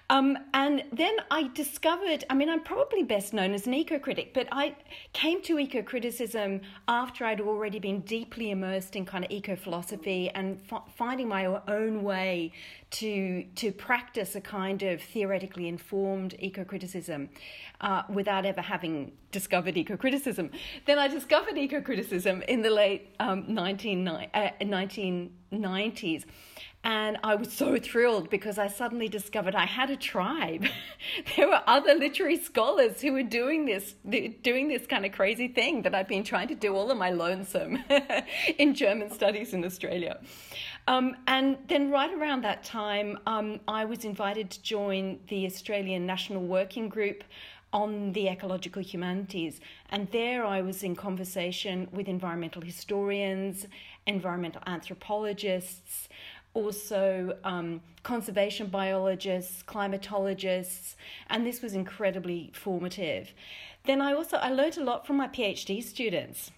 Um, 0.09 0.37
and 0.53 0.83
then 0.91 1.15
I 1.29 1.49
discovered, 1.53 2.25
I 2.29 2.33
mean, 2.33 2.49
I'm 2.49 2.63
probably 2.63 3.03
best 3.03 3.33
known 3.33 3.53
as 3.53 3.67
an 3.67 3.73
eco 3.73 3.99
critic, 3.99 4.33
but 4.33 4.47
I 4.51 4.75
came 5.13 5.41
to 5.43 5.59
eco 5.59 5.81
criticism 5.81 6.61
after 6.87 7.25
I'd 7.25 7.41
already 7.41 7.79
been 7.79 8.01
deeply 8.01 8.51
immersed 8.51 8.95
in 8.95 9.05
kind 9.05 9.23
of 9.23 9.31
eco 9.31 9.55
philosophy 9.55 10.29
and 10.29 10.61
f- 10.71 10.83
finding 10.95 11.27
my 11.27 11.45
own 11.67 12.03
way 12.03 12.51
to, 12.91 13.43
to 13.55 13.71
practice 13.71 14.35
a 14.35 14.41
kind 14.41 14.83
of 14.83 15.01
theoretically 15.01 15.67
informed 15.67 16.35
eco 16.39 16.63
criticism 16.63 17.29
uh, 17.79 18.03
without 18.09 18.45
ever 18.45 18.61
having 18.61 19.13
discovered 19.31 19.77
eco 19.77 19.95
criticism. 19.95 20.51
Then 20.85 20.99
I 20.99 21.07
discovered 21.07 21.57
eco 21.57 21.81
criticism 21.81 22.41
in 22.43 22.61
the 22.61 22.69
late 22.69 23.15
um, 23.19 23.45
19, 23.47 24.07
uh, 24.07 24.49
1990s 24.61 26.25
and 26.83 27.17
I 27.23 27.35
was 27.35 27.51
so 27.51 27.77
thrilled 27.77 28.29
because 28.29 28.57
I 28.57 28.67
suddenly 28.67 29.07
discovered 29.07 29.53
I 29.53 29.65
had 29.65 29.91
a 29.91 29.95
tribe. 29.95 30.65
there 31.35 31.47
were 31.47 31.61
other 31.67 31.93
literary 31.93 32.37
scholars 32.37 33.01
who 33.01 33.13
were 33.13 33.23
doing 33.23 33.65
this, 33.65 33.93
doing 34.41 34.67
this 34.67 34.87
kind 34.87 35.05
of 35.05 35.11
crazy 35.11 35.47
thing 35.47 35.83
that 35.83 35.93
I've 35.93 36.07
been 36.07 36.23
trying 36.23 36.47
to 36.47 36.55
do 36.55 36.75
all 36.75 36.89
of 36.89 36.97
my 36.97 37.11
lonesome 37.11 37.83
in 38.57 38.73
German 38.73 39.11
studies 39.11 39.53
in 39.53 39.63
Australia. 39.63 40.19
Um, 40.87 41.15
and 41.27 41.57
then, 41.67 41.91
right 41.91 42.11
around 42.11 42.43
that 42.43 42.63
time, 42.63 43.19
um, 43.27 43.59
I 43.67 43.85
was 43.85 44.03
invited 44.03 44.49
to 44.49 44.61
join 44.63 45.19
the 45.27 45.45
Australian 45.45 46.07
National 46.07 46.41
Working 46.41 46.89
Group 46.89 47.23
on 47.73 48.11
the 48.13 48.27
ecological 48.27 48.81
humanities. 48.81 49.61
And 49.89 50.09
there 50.11 50.45
I 50.45 50.61
was 50.61 50.83
in 50.83 50.95
conversation 50.95 51.87
with 51.91 52.07
environmental 52.07 52.61
historians, 52.61 53.65
environmental 54.05 54.61
anthropologists, 54.65 56.09
also 56.53 57.37
um, 57.43 57.81
conservation 58.03 58.67
biologists, 58.67 59.63
climatologists, 59.63 60.95
and 61.29 61.45
this 61.45 61.61
was 61.61 61.73
incredibly 61.73 62.51
formative. 62.53 63.33
Then 63.85 64.01
I 64.01 64.13
also 64.13 64.37
I 64.37 64.51
learned 64.51 64.77
a 64.77 64.83
lot 64.83 65.07
from 65.07 65.17
my 65.17 65.27
PhD 65.27 65.83
students. 65.83 66.51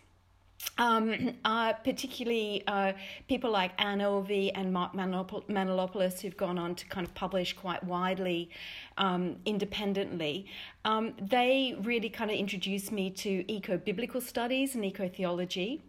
Um, 0.77 1.35
uh, 1.45 1.73
particularly 1.73 2.63
uh, 2.67 2.93
people 3.27 3.51
like 3.51 3.71
Anne 3.77 3.99
Elvey 3.99 4.51
and 4.55 4.73
Mark 4.73 4.93
Manolopoulos, 4.93 6.19
who've 6.19 6.35
gone 6.35 6.57
on 6.57 6.73
to 6.75 6.85
kind 6.87 7.05
of 7.05 7.13
publish 7.13 7.53
quite 7.53 7.83
widely 7.83 8.49
um, 8.97 9.35
independently, 9.45 10.47
um, 10.85 11.13
they 11.21 11.75
really 11.81 12.09
kind 12.09 12.31
of 12.31 12.37
introduced 12.37 12.91
me 12.91 13.09
to 13.11 13.51
eco 13.51 13.77
biblical 13.77 14.19
studies 14.19 14.75
and 14.75 14.83
eco 14.83 15.07
theology. 15.07 15.81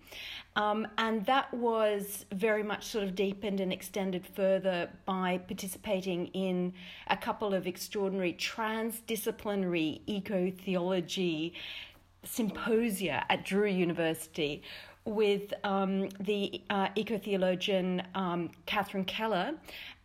Um, 0.57 0.87
and 0.99 1.27
that 1.27 1.53
was 1.53 2.27
very 2.33 2.63
much 2.63 2.87
sort 2.87 3.03
of 3.03 3.17
deepened 3.17 3.59
and 3.59 3.73
extended 3.73 4.25
further 4.25 4.89
by 5.05 5.39
participating 5.39 6.29
in 6.29 6.73
a 7.09 7.17
couple 7.17 7.55
of 7.55 7.67
extraordinary 7.67 8.35
transdisciplinary 8.35 10.01
eco 10.07 10.53
theology 10.53 11.55
symposia 12.25 13.25
at 13.29 13.45
Drew 13.45 13.67
University 13.67 14.63
with 15.05 15.53
um, 15.65 16.09
the 16.21 16.63
uh, 16.71 16.89
eco 16.95 17.19
theologian 17.19 18.03
um, 18.15 18.51
Catherine 18.67 19.05
Keller 19.05 19.53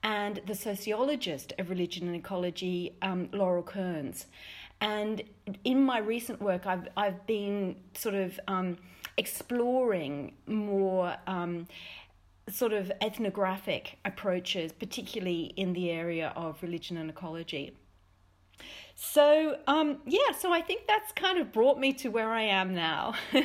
and 0.04 0.42
the 0.46 0.56
sociologist 0.56 1.54
of 1.58 1.70
religion 1.70 2.08
and 2.08 2.16
ecology, 2.16 2.96
um, 3.02 3.30
Laurel 3.32 3.64
Kearns. 3.64 4.26
And 4.82 5.22
in 5.64 5.82
my 5.82 6.00
recent 6.00 6.42
work, 6.42 6.66
I've, 6.66 6.88
I've 6.96 7.26
been 7.28 7.76
sort 7.94 8.16
of 8.16 8.40
um, 8.48 8.78
exploring 9.18 10.34
more 10.48 11.16
um, 11.28 11.68
sort 12.50 12.74
of 12.74 12.92
ethnographic 13.02 13.98
approaches, 14.06 14.72
particularly 14.72 15.54
in 15.58 15.74
the 15.74 15.92
area 15.92 16.32
of 16.36 16.62
religion 16.64 16.98
and 16.98 17.10
ecology. 17.10 17.76
So, 19.02 19.58
um, 19.66 20.00
yeah, 20.06 20.34
so 20.38 20.52
I 20.52 20.60
think 20.60 20.86
that's 20.86 21.14
kind 21.14 21.40
of 21.40 21.54
brought 21.54 21.80
me 21.80 21.94
to 21.94 22.10
where 22.10 22.32
I 22.32 22.42
am 22.42 22.76
now. 22.76 23.14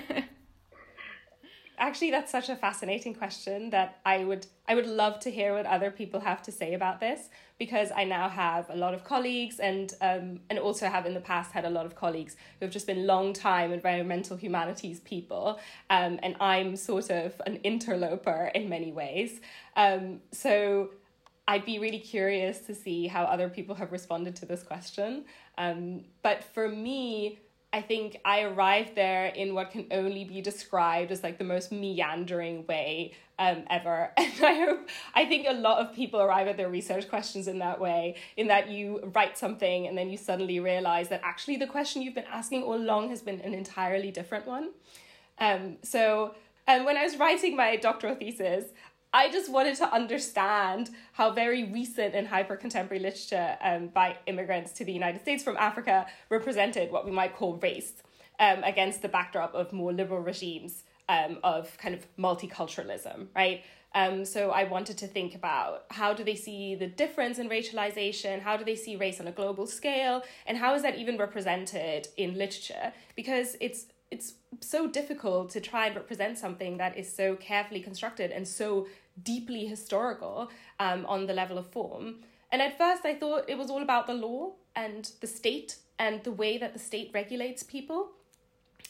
Actually, 1.78 2.10
that's 2.10 2.32
such 2.32 2.48
a 2.48 2.56
fascinating 2.56 3.14
question 3.14 3.70
that 3.70 4.00
I 4.04 4.24
would 4.24 4.48
I 4.66 4.74
would 4.74 4.86
love 4.86 5.20
to 5.20 5.30
hear 5.30 5.54
what 5.54 5.66
other 5.66 5.92
people 5.92 6.18
have 6.20 6.42
to 6.42 6.52
say 6.52 6.74
about 6.74 6.98
this 6.98 7.28
because 7.58 7.90
I 7.94 8.02
now 8.02 8.28
have 8.28 8.68
a 8.68 8.76
lot 8.76 8.94
of 8.94 9.04
colleagues 9.04 9.60
and 9.60 9.92
um, 10.00 10.40
and 10.50 10.58
also 10.58 10.86
have 10.86 11.06
in 11.06 11.14
the 11.14 11.20
past 11.20 11.52
had 11.52 11.64
a 11.64 11.70
lot 11.70 11.86
of 11.86 11.94
colleagues 11.94 12.34
who 12.58 12.66
have 12.66 12.72
just 12.72 12.88
been 12.88 13.06
long 13.06 13.32
time 13.32 13.72
environmental 13.72 14.36
humanities 14.36 15.00
people 15.00 15.60
um, 15.88 16.18
and 16.24 16.34
I'm 16.40 16.74
sort 16.74 17.10
of 17.10 17.40
an 17.46 17.56
interloper 17.62 18.50
in 18.56 18.68
many 18.68 18.90
ways. 18.90 19.40
Um, 19.76 20.20
so 20.32 20.90
I'd 21.46 21.64
be 21.64 21.78
really 21.78 21.98
curious 21.98 22.58
to 22.60 22.74
see 22.74 23.06
how 23.06 23.24
other 23.24 23.48
people 23.48 23.74
have 23.74 23.92
responded 23.92 24.36
to 24.36 24.46
this 24.46 24.62
question. 24.62 25.24
Um, 25.58 26.04
but 26.22 26.42
for 26.42 26.68
me, 26.68 27.38
I 27.74 27.82
think 27.82 28.20
I 28.24 28.42
arrived 28.42 28.94
there 28.94 29.26
in 29.26 29.52
what 29.52 29.72
can 29.72 29.86
only 29.90 30.24
be 30.24 30.40
described 30.40 31.10
as 31.10 31.24
like 31.24 31.38
the 31.38 31.44
most 31.44 31.72
meandering 31.72 32.64
way 32.66 33.14
um, 33.38 33.64
ever. 33.68 34.12
And 34.34 34.44
I 34.44 34.54
hope, 34.54 34.88
I 35.14 35.24
think 35.26 35.46
a 35.48 35.52
lot 35.52 35.78
of 35.84 35.94
people 35.94 36.20
arrive 36.20 36.46
at 36.46 36.56
their 36.56 36.68
research 36.68 37.08
questions 37.08 37.48
in 37.48 37.58
that 37.58 37.80
way, 37.80 38.16
in 38.36 38.46
that 38.46 38.68
you 38.68 39.10
write 39.12 39.36
something 39.36 39.86
and 39.86 39.98
then 39.98 40.08
you 40.08 40.16
suddenly 40.16 40.60
realize 40.60 41.08
that 41.08 41.20
actually 41.24 41.56
the 41.56 41.66
question 41.66 42.00
you've 42.00 42.14
been 42.14 42.32
asking 42.32 42.62
all 42.62 42.76
along 42.76 43.10
has 43.10 43.22
been 43.22 43.40
an 43.40 43.54
entirely 43.54 44.10
different 44.12 44.46
one. 44.46 44.70
Um, 45.38 45.78
so 45.82 46.36
um, 46.68 46.84
when 46.84 46.96
I 46.96 47.02
was 47.02 47.16
writing 47.16 47.56
my 47.56 47.76
doctoral 47.76 48.14
thesis, 48.14 48.66
I 49.14 49.30
just 49.30 49.48
wanted 49.48 49.76
to 49.76 49.94
understand 49.94 50.90
how 51.12 51.30
very 51.30 51.62
recent 51.62 52.16
and 52.16 52.26
hyper 52.26 52.56
contemporary 52.56 53.00
literature 53.00 53.56
um, 53.62 53.86
by 53.86 54.16
immigrants 54.26 54.72
to 54.72 54.84
the 54.84 54.92
United 54.92 55.22
States 55.22 55.44
from 55.44 55.56
Africa 55.56 56.06
represented 56.30 56.90
what 56.90 57.06
we 57.06 57.12
might 57.12 57.36
call 57.36 57.54
race 57.58 57.92
um, 58.40 58.64
against 58.64 59.02
the 59.02 59.08
backdrop 59.08 59.54
of 59.54 59.72
more 59.72 59.92
liberal 59.92 60.18
regimes 60.18 60.82
um, 61.08 61.38
of 61.44 61.78
kind 61.78 61.94
of 61.94 62.04
multiculturalism, 62.16 63.28
right? 63.36 63.62
Um, 63.94 64.24
so 64.24 64.50
I 64.50 64.64
wanted 64.64 64.98
to 64.98 65.06
think 65.06 65.36
about 65.36 65.84
how 65.90 66.12
do 66.12 66.24
they 66.24 66.34
see 66.34 66.74
the 66.74 66.88
difference 66.88 67.38
in 67.38 67.48
racialization? 67.48 68.40
How 68.40 68.56
do 68.56 68.64
they 68.64 68.74
see 68.74 68.96
race 68.96 69.20
on 69.20 69.28
a 69.28 69.32
global 69.32 69.68
scale? 69.68 70.24
And 70.44 70.58
how 70.58 70.74
is 70.74 70.82
that 70.82 70.96
even 70.98 71.18
represented 71.18 72.08
in 72.16 72.36
literature? 72.36 72.92
Because 73.14 73.56
it's 73.60 73.86
it's 74.10 74.34
so 74.60 74.86
difficult 74.86 75.50
to 75.50 75.60
try 75.60 75.86
and 75.86 75.96
represent 75.96 76.38
something 76.38 76.76
that 76.76 76.96
is 76.96 77.12
so 77.12 77.34
carefully 77.34 77.80
constructed 77.80 78.30
and 78.30 78.46
so 78.46 78.86
deeply 79.22 79.66
historical 79.66 80.50
um, 80.80 81.06
on 81.06 81.26
the 81.26 81.32
level 81.32 81.58
of 81.58 81.66
form. 81.66 82.16
And 82.50 82.62
at 82.62 82.78
first, 82.78 83.04
I 83.04 83.14
thought 83.14 83.44
it 83.48 83.58
was 83.58 83.70
all 83.70 83.82
about 83.82 84.06
the 84.06 84.14
law 84.14 84.52
and 84.76 85.10
the 85.20 85.26
state 85.26 85.76
and 85.98 86.22
the 86.24 86.32
way 86.32 86.58
that 86.58 86.72
the 86.72 86.78
state 86.78 87.10
regulates 87.14 87.62
people. 87.62 88.10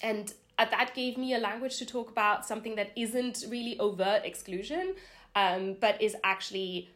And 0.02 0.32
uh, 0.58 0.66
that 0.70 0.94
gave 0.94 1.16
me 1.16 1.34
a 1.34 1.38
language 1.38 1.78
to 1.78 1.86
talk 1.86 2.10
about 2.10 2.46
something 2.46 2.76
that 2.76 2.92
isn't 2.96 3.44
really 3.48 3.78
overt 3.78 4.24
exclusion, 4.24 4.94
um, 5.34 5.76
but 5.80 6.00
is 6.00 6.16
actually 6.24 6.90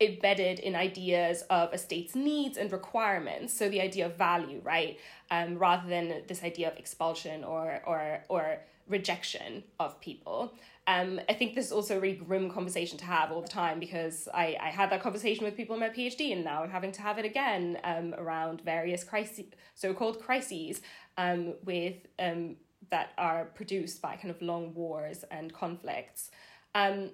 embedded 0.00 0.60
in 0.60 0.76
ideas 0.76 1.42
of 1.50 1.72
a 1.72 1.78
state's 1.78 2.14
needs 2.14 2.56
and 2.56 2.70
requirements. 2.70 3.52
So 3.52 3.68
the 3.68 3.80
idea 3.80 4.06
of 4.06 4.16
value, 4.16 4.60
right, 4.62 4.98
um, 5.30 5.58
rather 5.58 5.88
than 5.88 6.22
this 6.28 6.44
idea 6.44 6.70
of 6.70 6.76
expulsion 6.78 7.44
or 7.44 7.82
or 7.86 8.22
or 8.28 8.58
rejection 8.88 9.62
of 9.78 10.00
people. 10.00 10.52
Um, 10.86 11.20
I 11.28 11.34
think 11.34 11.54
this 11.54 11.66
is 11.66 11.72
also 11.72 11.98
a 11.98 12.00
really 12.00 12.16
grim 12.16 12.50
conversation 12.50 12.96
to 12.98 13.04
have 13.04 13.30
all 13.30 13.42
the 13.42 13.48
time 13.48 13.78
because 13.78 14.26
I, 14.32 14.56
I 14.60 14.70
had 14.70 14.90
that 14.90 15.02
conversation 15.02 15.44
with 15.44 15.54
people 15.54 15.74
in 15.74 15.80
my 15.80 15.90
PhD 15.90 16.32
and 16.32 16.42
now 16.42 16.62
I'm 16.62 16.70
having 16.70 16.92
to 16.92 17.02
have 17.02 17.18
it 17.18 17.26
again 17.26 17.78
um, 17.84 18.14
around 18.14 18.62
various 18.62 19.04
crises, 19.04 19.46
so-called 19.74 20.20
crises 20.20 20.80
um, 21.18 21.54
with 21.64 21.96
um, 22.18 22.56
that 22.90 23.10
are 23.18 23.44
produced 23.44 24.00
by 24.00 24.16
kind 24.16 24.30
of 24.30 24.40
long 24.40 24.72
wars 24.72 25.24
and 25.30 25.52
conflicts. 25.52 26.30
Um, 26.74 27.10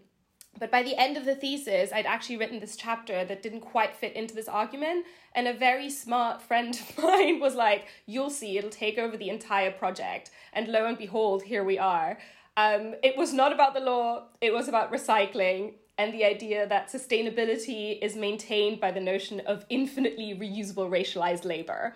but 0.58 0.70
by 0.70 0.82
the 0.82 0.96
end 0.96 1.16
of 1.16 1.24
the 1.24 1.34
thesis, 1.34 1.92
I'd 1.92 2.06
actually 2.06 2.36
written 2.36 2.60
this 2.60 2.76
chapter 2.76 3.24
that 3.24 3.42
didn't 3.42 3.60
quite 3.60 3.96
fit 3.96 4.14
into 4.14 4.34
this 4.34 4.48
argument. 4.48 5.06
And 5.34 5.48
a 5.48 5.54
very 5.54 5.90
smart 5.90 6.42
friend 6.42 6.74
of 6.74 6.98
mine 7.02 7.40
was 7.40 7.54
like, 7.54 7.86
You'll 8.06 8.30
see, 8.30 8.58
it'll 8.58 8.70
take 8.70 8.98
over 8.98 9.16
the 9.16 9.30
entire 9.30 9.70
project. 9.70 10.30
And 10.52 10.68
lo 10.68 10.86
and 10.86 10.96
behold, 10.96 11.42
here 11.42 11.64
we 11.64 11.78
are. 11.78 12.18
Um, 12.56 12.94
it 13.02 13.16
was 13.16 13.32
not 13.32 13.52
about 13.52 13.74
the 13.74 13.80
law, 13.80 14.26
it 14.40 14.52
was 14.52 14.68
about 14.68 14.92
recycling 14.92 15.74
and 15.98 16.12
the 16.12 16.24
idea 16.24 16.66
that 16.66 16.90
sustainability 16.90 18.00
is 18.02 18.16
maintained 18.16 18.80
by 18.80 18.90
the 18.90 19.00
notion 19.00 19.40
of 19.40 19.64
infinitely 19.68 20.34
reusable 20.34 20.88
racialized 20.88 21.44
labor. 21.44 21.94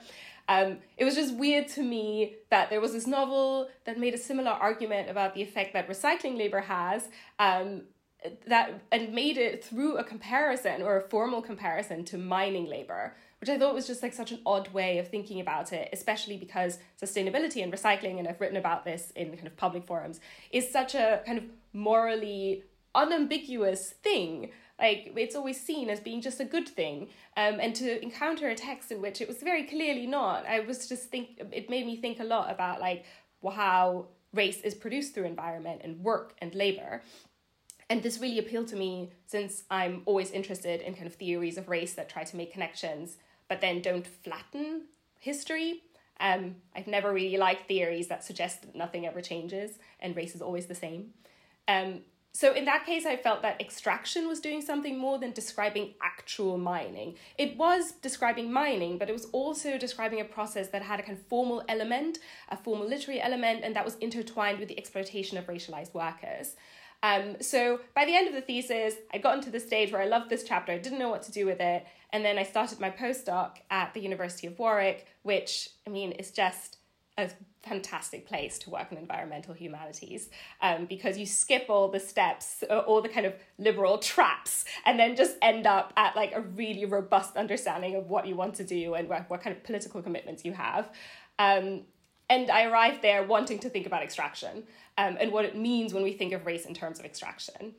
Um, 0.49 0.79
it 0.97 1.05
was 1.05 1.15
just 1.15 1.35
weird 1.35 1.69
to 1.69 1.83
me 1.83 2.37
that 2.51 2.71
there 2.71 2.81
was 2.81 2.93
this 2.93 3.07
novel 3.07 3.69
that 3.85 3.99
made 3.99 4.15
a 4.15 4.19
similar 4.19 4.51
argument 4.51 5.11
about 5.11 5.35
the 5.35 5.43
effect 5.43 5.75
that 5.75 5.89
recycling 5.89 6.39
labor 6.39 6.61
has, 6.61 7.09
um, 7.39 7.83
that 8.47 8.83
and 8.91 9.13
made 9.13 9.39
it 9.39 9.65
through 9.65 9.97
a 9.97 10.05
comparison 10.05 10.83
or 10.83 10.97
a 10.97 11.09
formal 11.09 11.41
comparison 11.41 12.05
to 12.05 12.19
mining 12.19 12.67
labor 12.67 13.15
which 13.41 13.49
i 13.49 13.57
thought 13.57 13.75
was 13.75 13.87
just 13.87 14.03
like 14.03 14.13
such 14.13 14.33
an 14.33 14.41
odd 14.45 14.67
way 14.73 14.99
of 14.99 15.07
thinking 15.09 15.41
about 15.41 15.73
it 15.73 15.89
especially 15.93 16.37
because 16.37 16.79
sustainability 17.01 17.63
and 17.63 17.73
recycling 17.73 18.19
and 18.19 18.27
i've 18.27 18.41
written 18.41 18.57
about 18.57 18.85
this 18.85 19.13
in 19.15 19.31
kind 19.37 19.47
of 19.47 19.57
public 19.57 19.87
forums 19.87 20.19
is 20.51 20.69
such 20.69 20.97
a 20.97 21.23
kind 21.25 21.39
of 21.39 21.45
morally 21.73 22.65
unambiguous 22.95 23.91
thing. 23.91 24.51
Like 24.79 25.13
it's 25.17 25.35
always 25.35 25.61
seen 25.61 25.91
as 25.91 26.01
being 26.01 26.21
just 26.21 26.41
a 26.41 26.45
good 26.45 26.69
thing. 26.69 27.09
Um, 27.37 27.59
and 27.61 27.75
to 27.77 28.03
encounter 28.03 28.49
a 28.49 28.55
text 28.55 28.93
in 28.93 29.01
which 29.01 29.21
it 29.21 29.29
was 29.29 29.39
very 29.39 29.65
clearly 29.65 30.07
not 30.07 30.45
i 30.47 30.59
was 30.61 30.89
just 30.89 31.05
think 31.05 31.41
it 31.53 31.71
made 31.71 31.87
me 31.87 31.97
think 31.97 32.19
a 32.19 32.25
lot 32.25 32.51
about 32.51 32.81
like 32.81 33.05
how 33.49 34.09
race 34.35 34.61
is 34.63 34.75
produced 34.75 35.15
through 35.15 35.25
environment 35.25 35.81
and 35.85 36.01
work 36.01 36.35
and 36.39 36.55
labor 36.55 37.03
and 37.91 38.03
this 38.03 38.21
really 38.21 38.39
appealed 38.39 38.69
to 38.69 38.77
me 38.77 39.11
since 39.27 39.65
I'm 39.71 40.03
always 40.05 40.31
interested 40.31 40.83
in 40.83 40.95
kind 40.95 41.07
of 41.07 41.15
theories 41.15 41.57
of 41.57 41.69
race 41.69 41.95
that 41.95 42.09
try 42.09 42.25
to 42.25 42.37
make 42.37 42.53
connections, 42.53 43.17
but 43.49 43.61
then 43.61 43.81
don't 43.81 44.07
flatten 44.07 44.83
history. 45.19 45.83
Um, 46.21 46.57
I've 46.77 46.87
never 46.87 47.13
really 47.13 47.37
liked 47.37 47.69
theories 47.69 48.09
that 48.09 48.25
suggest 48.25 48.63
that 48.63 48.75
nothing 48.75 49.07
ever 49.07 49.21
changes 49.21 49.79
and 50.01 50.17
race 50.17 50.35
is 50.35 50.43
always 50.43 50.67
the 50.67 50.75
same. 50.75 51.11
Um, 51.67 52.01
so 52.33 52.53
in 52.53 52.67
that 52.67 52.85
case, 52.85 53.07
I 53.07 53.17
felt 53.17 53.43
that 53.43 53.61
extraction 53.61 54.29
was 54.29 54.39
doing 54.39 54.61
something 54.61 54.99
more 54.99 55.19
than 55.19 55.33
describing 55.33 55.95
actual 56.03 56.59
mining. 56.59 57.17
It 57.37 57.57
was 57.57 57.93
describing 57.93 58.53
mining, 58.53 58.99
but 58.99 59.09
it 59.09 59.13
was 59.13 59.25
also 59.33 59.79
describing 59.79 60.21
a 60.21 60.25
process 60.25 60.69
that 60.69 60.83
had 60.83 61.01
a 61.01 61.03
kind 61.03 61.19
of 61.19 61.27
formal 61.27 61.65
element, 61.69 62.19
a 62.51 62.57
formal 62.57 62.87
literary 62.87 63.21
element, 63.21 63.65
and 63.65 63.75
that 63.75 63.85
was 63.85 63.97
intertwined 63.97 64.59
with 64.61 64.69
the 64.69 64.79
exploitation 64.79 65.39
of 65.39 65.47
racialized 65.47 65.95
workers. 65.95 66.55
Um, 67.03 67.37
so 67.41 67.81
by 67.95 68.05
the 68.05 68.17
end 68.17 68.29
of 68.29 68.35
the 68.35 68.41
thesis, 68.41 68.95
I'd 69.13 69.23
gotten 69.23 69.43
to 69.43 69.51
the 69.51 69.61
stage 69.61 69.93
where 69.93 70.03
I 70.03 70.07
loved 70.07 70.31
this 70.31 70.45
chapter. 70.45 70.73
I 70.73 70.79
didn't 70.79 70.99
know 70.99 71.11
what 71.11 71.23
to 71.23 71.33
do 71.33 71.47
with 71.47 71.61
it. 71.61 71.87
And 72.13 72.25
then 72.25 72.39
I 72.39 72.43
started 72.43 72.81
my 72.81 72.91
postdoc 72.91 73.59
at 73.71 73.95
the 73.95 74.01
University 74.01 74.47
of 74.47 74.59
Warwick, 74.59 75.07
which, 75.23 75.71
I 75.87 75.91
mean, 75.91 76.13
is 76.13 76.31
just 76.31 76.79
a 77.19 77.29
fantastic 77.63 78.27
place 78.27 78.59
to 78.61 78.71
work 78.71 78.91
in 78.93 78.99
environmental 78.99 79.53
humanities 79.53 80.31
um, 80.63 80.87
because 80.87 81.19
you 81.19 81.27
skip 81.27 81.67
all 81.69 81.89
the 81.89 82.01
steps, 82.01 82.63
uh, 82.71 82.79
all 82.79 83.03
the 83.03 83.09
kind 83.09 83.27
of 83.27 83.35
liberal 83.59 83.99
traps, 83.99 84.65
and 84.87 84.99
then 84.99 85.17
just 85.17 85.37
end 85.43 85.67
up 85.67 85.93
at 85.97 86.17
like 86.17 86.33
a 86.35 86.41
really 86.41 86.85
robust 86.85 87.37
understanding 87.37 87.97
of 87.97 88.09
what 88.09 88.27
you 88.27 88.37
want 88.37 88.55
to 88.55 88.65
do 88.65 88.95
and 88.95 89.09
what, 89.09 89.29
what 89.29 89.43
kind 89.43 89.55
of 89.55 89.63
political 89.65 90.01
commitments 90.01 90.45
you 90.45 90.53
have. 90.53 90.89
Um, 91.39 91.83
and 92.31 92.51
I 92.51 92.65
arrived 92.65 93.03
there 93.03 93.23
wanting 93.25 93.59
to 93.61 93.71
think 93.71 93.87
about 93.87 94.03
extraction 94.03 94.65
um, 94.99 95.17
and 95.19 95.33
what 95.33 95.45
it 95.47 95.57
means 95.57 95.95
when 95.95 96.03
we 96.03 96.13
think 96.13 96.35
of 96.35 96.45
race 96.45 96.67
in 96.67 96.75
terms 96.75 96.99
of 96.99 97.07
extraction. 97.07 97.75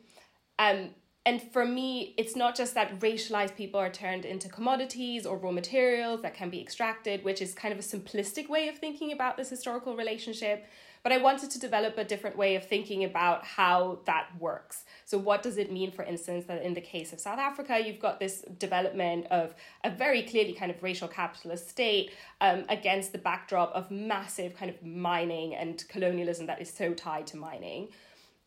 Um, 0.58 0.90
and 1.26 1.42
for 1.52 1.66
me, 1.66 2.16
it's 2.18 2.36
not 2.36 2.56
just 2.56 2.74
that 2.74 3.00
racialized 3.02 3.56
people 3.56 3.80
are 3.80 3.90
turned 3.90 4.26
into 4.26 4.48
commodities 4.50 5.26
or 5.26 5.38
raw 5.38 5.52
materials 5.52 6.22
that 6.22 6.34
can 6.34 6.50
be 6.50 6.62
extracted, 6.62 7.24
which 7.24 7.42
is 7.42 7.54
kind 7.54 7.74
of 7.74 7.80
a 7.80 7.84
simplistic 7.84 8.50
way 8.50 8.70
of 8.70 8.80
thinking 8.80 9.12
about 9.12 9.38
this 9.38 9.50
historical 9.50 9.96
relationship, 9.96 10.66
but 11.04 11.12
I 11.12 11.18
wanted 11.18 11.52
to 11.52 11.60
develop 11.60 11.98
a 11.98 12.04
different 12.04 12.38
way 12.38 12.56
of 12.56 12.66
thinking 12.66 13.04
about 13.04 13.46
how 13.46 14.00
that 14.06 14.30
works. 14.40 14.84
So, 15.06 15.18
what 15.18 15.42
does 15.42 15.58
it 15.58 15.72
mean, 15.72 15.92
for 15.92 16.04
instance, 16.04 16.46
that 16.46 16.62
in 16.62 16.74
the 16.74 16.82
case 16.82 17.14
of 17.14 17.20
South 17.20 17.40
Africa, 17.40 17.82
you've 17.84 18.00
got 18.00 18.20
this 18.20 18.42
development 18.58 19.28
of 19.32 19.56
a 19.84 19.90
very 19.90 20.24
clearly 20.24 20.54
kind 20.54 20.72
of 20.72 20.82
racial 20.84 21.08
capitalist 21.08 21.70
state 21.70 22.12
um, 22.42 22.66
against 22.70 23.12
the 23.12 23.18
backdrop 23.18 23.72
of 23.74 23.90
massive 23.90 24.56
kind 24.56 24.70
of 24.70 24.84
mining 24.86 25.56
and 25.56 25.84
colonialism 25.88 26.46
that 26.48 26.62
is 26.62 26.72
so 26.72 26.94
tied 26.94 27.28
to 27.28 27.38
mining. 27.38 27.90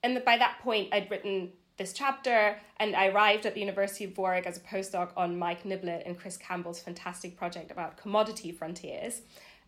And 0.02 0.22
by 0.24 0.36
that 0.36 0.58
point, 0.62 0.92
I'd 0.92 1.10
written 1.10 1.52
this 1.78 1.92
chapter, 1.92 2.56
and 2.78 2.94
I 2.94 3.08
arrived 3.08 3.46
at 3.46 3.54
the 3.54 3.60
University 3.60 4.04
of 4.04 4.16
Warwick 4.16 4.46
as 4.46 4.56
a 4.56 4.60
postdoc 4.60 5.10
on 5.16 5.38
Mike 5.38 5.64
Niblett 5.64 6.02
and 6.04 6.18
Chris 6.18 6.36
Campbell's 6.36 6.80
fantastic 6.80 7.36
project 7.36 7.70
about 7.70 7.96
commodity 7.96 8.52
frontiers. 8.52 9.22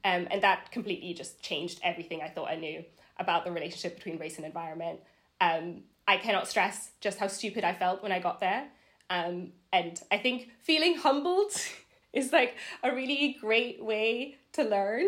Um, 0.04 0.28
and 0.30 0.42
that 0.42 0.70
completely 0.70 1.14
just 1.14 1.42
changed 1.42 1.80
everything 1.82 2.20
I 2.22 2.28
thought 2.28 2.50
I 2.50 2.56
knew 2.56 2.84
about 3.18 3.44
the 3.44 3.50
relationship 3.50 3.96
between 3.96 4.18
race 4.18 4.36
and 4.36 4.44
environment. 4.44 5.00
Um, 5.40 5.84
I 6.06 6.18
cannot 6.18 6.46
stress 6.46 6.90
just 7.00 7.18
how 7.18 7.28
stupid 7.28 7.64
I 7.64 7.74
felt 7.74 8.02
when 8.02 8.12
I 8.12 8.18
got 8.18 8.40
there. 8.40 8.68
Um, 9.08 9.52
and 9.72 10.00
I 10.10 10.18
think 10.18 10.50
feeling 10.62 10.96
humbled 10.96 11.52
is 12.12 12.32
like 12.32 12.56
a 12.82 12.94
really 12.94 13.36
great 13.40 13.82
way 13.82 14.36
to 14.52 14.64
learn. 14.64 15.06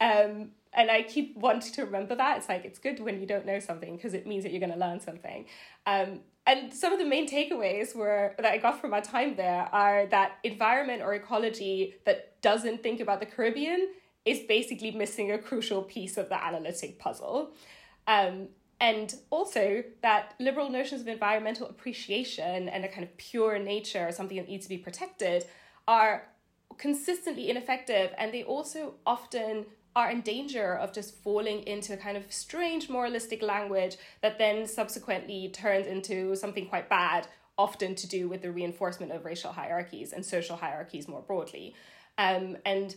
Um, 0.00 0.50
and 0.74 0.90
I 0.90 1.02
keep 1.02 1.36
wanting 1.36 1.72
to 1.72 1.84
remember 1.86 2.14
that. 2.14 2.36
It's 2.36 2.48
like 2.48 2.66
it's 2.66 2.78
good 2.78 3.00
when 3.00 3.18
you 3.18 3.26
don't 3.26 3.46
know 3.46 3.58
something 3.58 3.96
because 3.96 4.12
it 4.12 4.26
means 4.26 4.44
that 4.44 4.52
you're 4.52 4.60
going 4.60 4.72
to 4.72 4.78
learn 4.78 5.00
something. 5.00 5.46
Um, 5.86 6.20
and 6.46 6.72
some 6.72 6.92
of 6.92 6.98
the 6.98 7.06
main 7.06 7.28
takeaways 7.28 7.94
were 7.96 8.34
that 8.38 8.52
I 8.52 8.58
got 8.58 8.80
from 8.80 8.90
my 8.90 9.00
time 9.00 9.34
there 9.34 9.68
are 9.72 10.06
that 10.06 10.32
environment 10.44 11.02
or 11.02 11.14
ecology 11.14 11.94
that 12.04 12.40
doesn't 12.42 12.82
think 12.82 13.00
about 13.00 13.20
the 13.20 13.26
Caribbean 13.26 13.88
is 14.26 14.40
basically 14.40 14.90
missing 14.90 15.32
a 15.32 15.38
crucial 15.38 15.82
piece 15.82 16.18
of 16.18 16.28
the 16.28 16.44
analytic 16.44 16.98
puzzle. 16.98 17.54
Um, 18.06 18.48
and 18.80 19.14
also 19.30 19.82
that 20.02 20.34
liberal 20.38 20.68
notions 20.68 21.00
of 21.00 21.08
environmental 21.08 21.66
appreciation 21.68 22.68
and 22.68 22.84
a 22.84 22.88
kind 22.88 23.04
of 23.04 23.16
pure 23.16 23.58
nature, 23.58 24.08
or 24.08 24.12
something 24.12 24.36
that 24.36 24.48
needs 24.48 24.66
to 24.66 24.68
be 24.68 24.76
protected, 24.76 25.46
are 25.88 26.28
consistently 26.76 27.48
ineffective 27.48 28.12
and 28.18 28.34
they 28.34 28.42
also 28.42 28.94
often 29.06 29.64
are 29.94 30.10
in 30.10 30.20
danger 30.20 30.74
of 30.74 30.92
just 30.92 31.16
falling 31.22 31.62
into 31.62 31.94
a 31.94 31.96
kind 31.96 32.18
of 32.18 32.30
strange 32.30 32.90
moralistic 32.90 33.40
language 33.40 33.96
that 34.20 34.36
then 34.36 34.66
subsequently 34.66 35.48
turns 35.48 35.86
into 35.86 36.36
something 36.36 36.66
quite 36.66 36.90
bad, 36.90 37.26
often 37.56 37.94
to 37.94 38.06
do 38.06 38.28
with 38.28 38.42
the 38.42 38.52
reinforcement 38.52 39.10
of 39.10 39.24
racial 39.24 39.52
hierarchies 39.52 40.12
and 40.12 40.22
social 40.22 40.56
hierarchies 40.56 41.08
more 41.08 41.22
broadly. 41.22 41.74
Um, 42.18 42.58
and 42.66 42.94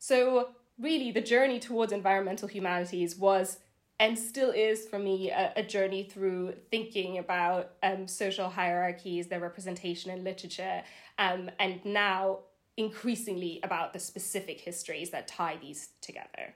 so, 0.00 0.48
really, 0.78 1.10
the 1.10 1.20
journey 1.20 1.58
towards 1.58 1.92
environmental 1.92 2.48
humanities 2.48 3.16
was 3.16 3.58
and 4.00 4.18
still 4.18 4.50
is 4.50 4.88
for 4.88 4.98
me 4.98 5.30
a, 5.30 5.52
a 5.56 5.62
journey 5.62 6.02
through 6.02 6.54
thinking 6.70 7.18
about 7.18 7.72
um, 7.84 8.08
social 8.08 8.48
hierarchies, 8.48 9.28
their 9.28 9.38
representation 9.38 10.10
in 10.10 10.24
literature, 10.24 10.82
um, 11.18 11.50
and 11.60 11.84
now 11.84 12.38
increasingly 12.76 13.60
about 13.62 13.92
the 13.92 14.00
specific 14.00 14.60
histories 14.60 15.10
that 15.10 15.28
tie 15.28 15.56
these 15.60 15.90
together. 16.00 16.54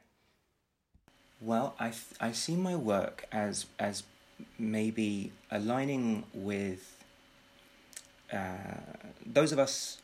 Well, 1.41 1.77
I, 1.79 1.91
th- 1.91 2.19
I 2.21 2.33
see 2.33 2.57
my 2.57 2.75
work 2.75 3.27
as 3.31 3.67
as 3.79 4.03
maybe 4.59 5.33
aligning 5.51 6.25
with 6.35 7.05
uh, 8.33 8.57
those 9.25 9.53
of 9.53 9.59
us 9.59 9.99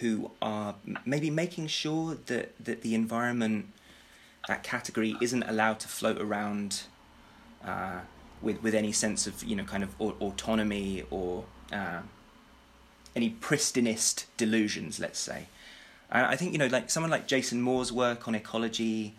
who 0.00 0.30
are 0.42 0.74
maybe 1.04 1.30
making 1.30 1.66
sure 1.66 2.16
that, 2.26 2.52
that 2.64 2.82
the 2.82 2.94
environment, 2.94 3.66
that 4.46 4.62
category, 4.62 5.16
isn't 5.20 5.42
allowed 5.44 5.80
to 5.80 5.88
float 5.88 6.20
around 6.20 6.82
uh, 7.64 8.00
with 8.40 8.62
with 8.62 8.74
any 8.74 8.92
sense 8.92 9.26
of 9.26 9.42
you 9.42 9.56
know 9.56 9.64
kind 9.64 9.82
of 9.82 10.00
autonomy 10.00 11.02
or 11.10 11.44
uh, 11.72 12.00
any 13.16 13.30
pristinist 13.40 14.26
delusions, 14.36 15.00
let's 15.00 15.18
say. 15.18 15.46
And 16.10 16.26
I 16.26 16.36
think 16.36 16.52
you 16.52 16.58
know, 16.58 16.66
like 16.68 16.90
someone 16.90 17.10
like 17.10 17.26
Jason 17.26 17.60
Moore's 17.60 17.92
work 17.92 18.28
on 18.28 18.34
ecology 18.34 19.14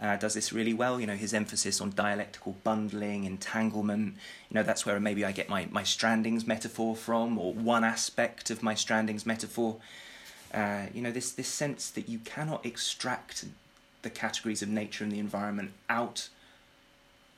uh, 0.00 0.16
does 0.16 0.34
this 0.34 0.52
really 0.52 0.74
well. 0.74 1.00
You 1.00 1.06
know, 1.06 1.14
his 1.14 1.32
emphasis 1.32 1.80
on 1.80 1.90
dialectical 1.90 2.56
bundling, 2.64 3.24
entanglement. 3.24 4.16
You 4.50 4.54
know, 4.54 4.62
that's 4.62 4.84
where 4.84 4.98
maybe 4.98 5.24
I 5.24 5.32
get 5.32 5.48
my 5.48 5.68
my 5.70 5.82
strandings 5.82 6.46
metaphor 6.46 6.96
from, 6.96 7.38
or 7.38 7.52
one 7.52 7.84
aspect 7.84 8.50
of 8.50 8.62
my 8.62 8.74
strandings 8.74 9.26
metaphor. 9.26 9.76
Uh, 10.54 10.86
you 10.94 11.02
know, 11.02 11.10
this 11.10 11.32
this 11.32 11.48
sense 11.48 11.90
that 11.90 12.08
you 12.08 12.20
cannot 12.20 12.64
extract 12.64 13.44
the 14.02 14.10
categories 14.10 14.62
of 14.62 14.68
nature 14.68 15.02
and 15.02 15.12
the 15.12 15.18
environment 15.18 15.72
out 15.88 16.28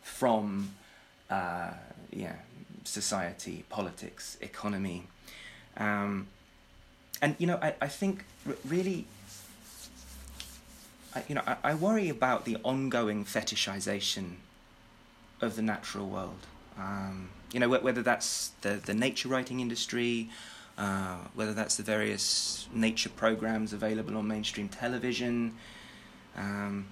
from 0.02 0.74
uh, 1.30 1.70
yeah 2.10 2.36
society, 2.84 3.64
politics, 3.70 4.36
economy. 4.40 5.04
Um, 5.76 6.28
and 7.22 7.34
you 7.38 7.46
know, 7.46 7.58
I, 7.62 7.74
I 7.80 7.88
think 7.88 8.24
really, 8.66 9.06
I, 11.14 11.22
you 11.28 11.34
know, 11.34 11.42
I, 11.46 11.56
I 11.64 11.74
worry 11.74 12.08
about 12.08 12.44
the 12.44 12.58
ongoing 12.62 13.24
fetishization 13.24 14.34
of 15.40 15.56
the 15.56 15.62
natural 15.62 16.06
world. 16.06 16.46
Um, 16.78 17.30
you 17.52 17.60
know, 17.60 17.68
whether 17.68 18.02
that's 18.02 18.50
the 18.60 18.74
the 18.74 18.94
nature 18.94 19.28
writing 19.28 19.60
industry, 19.60 20.28
uh, 20.78 21.18
whether 21.34 21.54
that's 21.54 21.76
the 21.76 21.82
various 21.82 22.68
nature 22.72 23.08
programs 23.08 23.72
available 23.72 24.16
on 24.16 24.26
mainstream 24.28 24.68
television, 24.68 25.54
um, 26.36 26.86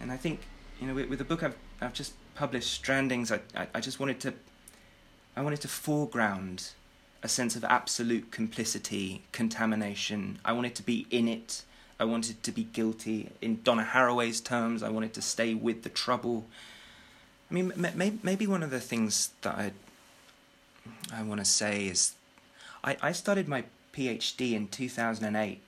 and 0.00 0.10
I 0.10 0.16
think 0.16 0.40
you 0.80 0.86
know, 0.88 0.94
with, 0.94 1.08
with 1.08 1.18
the 1.18 1.24
book 1.24 1.42
I've 1.42 1.56
I've 1.80 1.92
just 1.92 2.14
published, 2.34 2.82
Strandings, 2.82 3.30
I, 3.30 3.60
I, 3.60 3.66
I 3.74 3.80
just 3.80 4.00
wanted 4.00 4.20
to 4.20 4.34
I 5.36 5.42
wanted 5.42 5.60
to 5.62 5.68
foreground 5.68 6.72
a 7.22 7.28
sense 7.28 7.54
of 7.54 7.64
absolute 7.64 8.30
complicity, 8.30 9.22
contamination. 9.32 10.40
I 10.44 10.52
wanted 10.52 10.74
to 10.74 10.82
be 10.82 11.06
in 11.10 11.28
it. 11.28 11.62
I 12.00 12.04
wanted 12.04 12.42
to 12.42 12.50
be 12.50 12.64
guilty. 12.64 13.30
In 13.40 13.62
Donna 13.62 13.88
Haraway's 13.92 14.40
terms, 14.40 14.82
I 14.82 14.88
wanted 14.88 15.14
to 15.14 15.22
stay 15.22 15.54
with 15.54 15.84
the 15.84 15.88
trouble. 15.88 16.46
I 17.48 17.54
mean, 17.54 17.72
maybe 18.22 18.46
one 18.46 18.62
of 18.62 18.70
the 18.70 18.80
things 18.80 19.30
that 19.42 19.54
I 19.54 19.72
I 21.12 21.22
want 21.22 21.38
to 21.38 21.44
say 21.44 21.86
is, 21.86 22.14
I, 22.84 22.96
I 23.00 23.12
started 23.12 23.48
my 23.48 23.64
PhD 23.92 24.52
in 24.52 24.68
2008, 24.68 25.60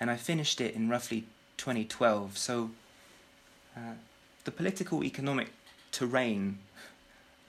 and 0.00 0.10
I 0.10 0.16
finished 0.16 0.60
it 0.60 0.74
in 0.74 0.88
roughly 0.88 1.24
2012. 1.56 2.36
So, 2.36 2.70
uh, 3.76 3.94
the 4.44 4.50
political 4.50 5.04
economic 5.04 5.48
terrain 5.92 6.58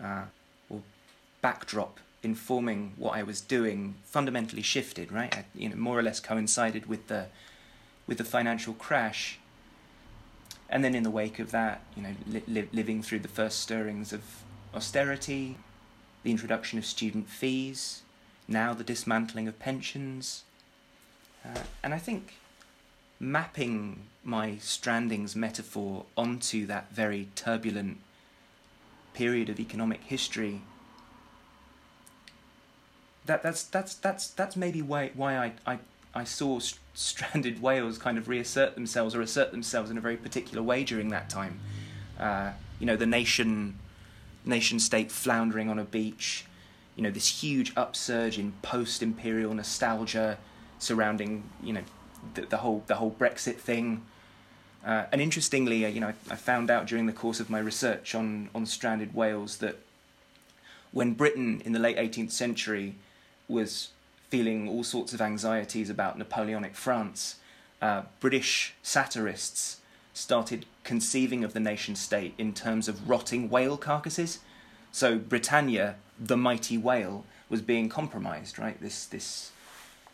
uh, 0.02 0.24
or 0.70 0.82
backdrop 1.42 2.00
informing 2.22 2.94
what 2.98 3.16
I 3.16 3.24
was 3.24 3.42
doing 3.42 3.96
fundamentally 4.06 4.62
shifted, 4.62 5.12
right? 5.12 5.36
I, 5.36 5.46
you 5.56 5.70
know, 5.70 5.76
more 5.76 5.98
or 5.98 6.04
less 6.04 6.20
coincided 6.20 6.86
with 6.86 7.08
the 7.08 7.28
with 8.08 8.18
the 8.18 8.24
financial 8.24 8.74
crash. 8.74 9.40
And 10.70 10.84
then 10.84 10.96
in 10.96 11.04
the 11.04 11.12
wake 11.12 11.40
of 11.40 11.52
that, 11.52 11.82
you 11.96 12.04
know, 12.04 12.16
li- 12.28 12.44
li- 12.48 12.70
living 12.74 13.02
through 13.02 13.20
the 13.20 13.28
first 13.28 13.60
stirrings 13.60 14.12
of 14.12 14.22
austerity, 14.74 15.58
the 16.24 16.32
introduction 16.32 16.78
of 16.78 16.86
student 16.86 17.30
fees, 17.30 18.02
now 18.50 18.74
the 18.74 18.84
dismantling 18.84 19.48
of 19.48 19.60
pensions. 19.60 20.44
Uh, 21.46 21.60
and 21.84 21.94
I 21.94 22.00
think 22.00 22.36
mapping 23.20 24.04
my 24.24 24.52
strandings 24.60 25.36
metaphor 25.36 26.06
onto 26.18 26.66
that 26.66 26.92
very 26.92 27.28
turbulent 27.36 27.98
period 29.14 29.50
of 29.50 29.60
economic 29.60 30.02
history 30.04 30.62
that 33.30 33.44
that's 33.44 33.64
that's 33.64 33.94
that's 33.96 34.28
that's 34.32 34.56
maybe 34.56 34.82
why 34.82 35.12
why 35.14 35.38
I 35.38 35.54
I, 35.66 35.80
I 36.14 36.24
saw 36.24 36.60
st- 36.60 36.80
stranded 36.96 37.62
whales 37.68 37.98
kind 37.98 38.18
of 38.18 38.28
reassert 38.28 38.74
themselves 38.76 39.16
or 39.16 39.22
assert 39.22 39.52
themselves 39.52 39.90
in 39.92 39.98
a 39.98 40.02
very 40.02 40.18
particular 40.18 40.64
way 40.64 40.84
during 40.84 41.10
that 41.10 41.30
time. 41.30 41.60
Uh, 42.20 42.52
you 42.80 42.86
know, 42.86 42.96
the 42.96 43.06
nation 43.06 43.78
nation 44.44 44.80
state 44.80 45.12
floundering 45.12 45.70
on 45.70 45.78
a 45.78 45.86
beach. 45.86 46.46
You 47.00 47.04
know, 47.04 47.12
this 47.12 47.42
huge 47.42 47.72
upsurge 47.78 48.38
in 48.38 48.52
post-imperial 48.62 49.54
nostalgia 49.54 50.38
surrounding 50.80 51.44
you 51.64 51.72
know 51.72 51.84
the, 52.34 52.42
the 52.42 52.58
whole 52.58 52.84
the 52.88 52.96
whole 52.96 53.16
Brexit 53.18 53.56
thing. 53.56 54.04
Uh, 54.86 55.06
and 55.14 55.22
interestingly, 55.22 55.86
uh, 55.86 55.88
you 55.88 56.02
know, 56.02 56.08
I, 56.08 56.14
I 56.30 56.36
found 56.36 56.70
out 56.70 56.88
during 56.88 57.06
the 57.06 57.14
course 57.14 57.40
of 57.40 57.50
my 57.50 57.60
research 57.60 58.14
on 58.14 58.50
on 58.54 58.66
stranded 58.66 59.16
whales 59.16 59.60
that 59.60 59.78
when 60.92 61.14
Britain 61.14 61.62
in 61.64 61.72
the 61.72 61.80
late 61.80 61.96
18th 61.96 62.32
century 62.32 62.96
was 63.48 63.92
feeling 64.30 64.68
all 64.68 64.84
sorts 64.84 65.14
of 65.14 65.22
anxieties 65.22 65.90
about 65.90 66.18
Napoleonic 66.18 66.76
France, 66.76 67.38
uh, 67.82 68.02
British 68.20 68.74
satirists 68.84 69.80
started 70.14 70.66
conceiving 70.84 71.46
of 71.46 71.54
the 71.54 71.62
nation 71.62 71.96
state 71.96 72.34
in 72.38 72.52
terms 72.52 72.90
of 72.90 73.10
rotting 73.10 73.50
whale 73.50 73.78
carcasses. 73.78 74.40
So 74.92 75.18
Britannia, 75.18 75.96
the 76.20 76.38
mighty 76.38 76.78
whale, 76.78 77.26
was 77.50 77.62
being 77.62 77.90
compromised. 77.90 78.60
Right, 78.60 78.80
this 78.82 79.06
this 79.06 79.52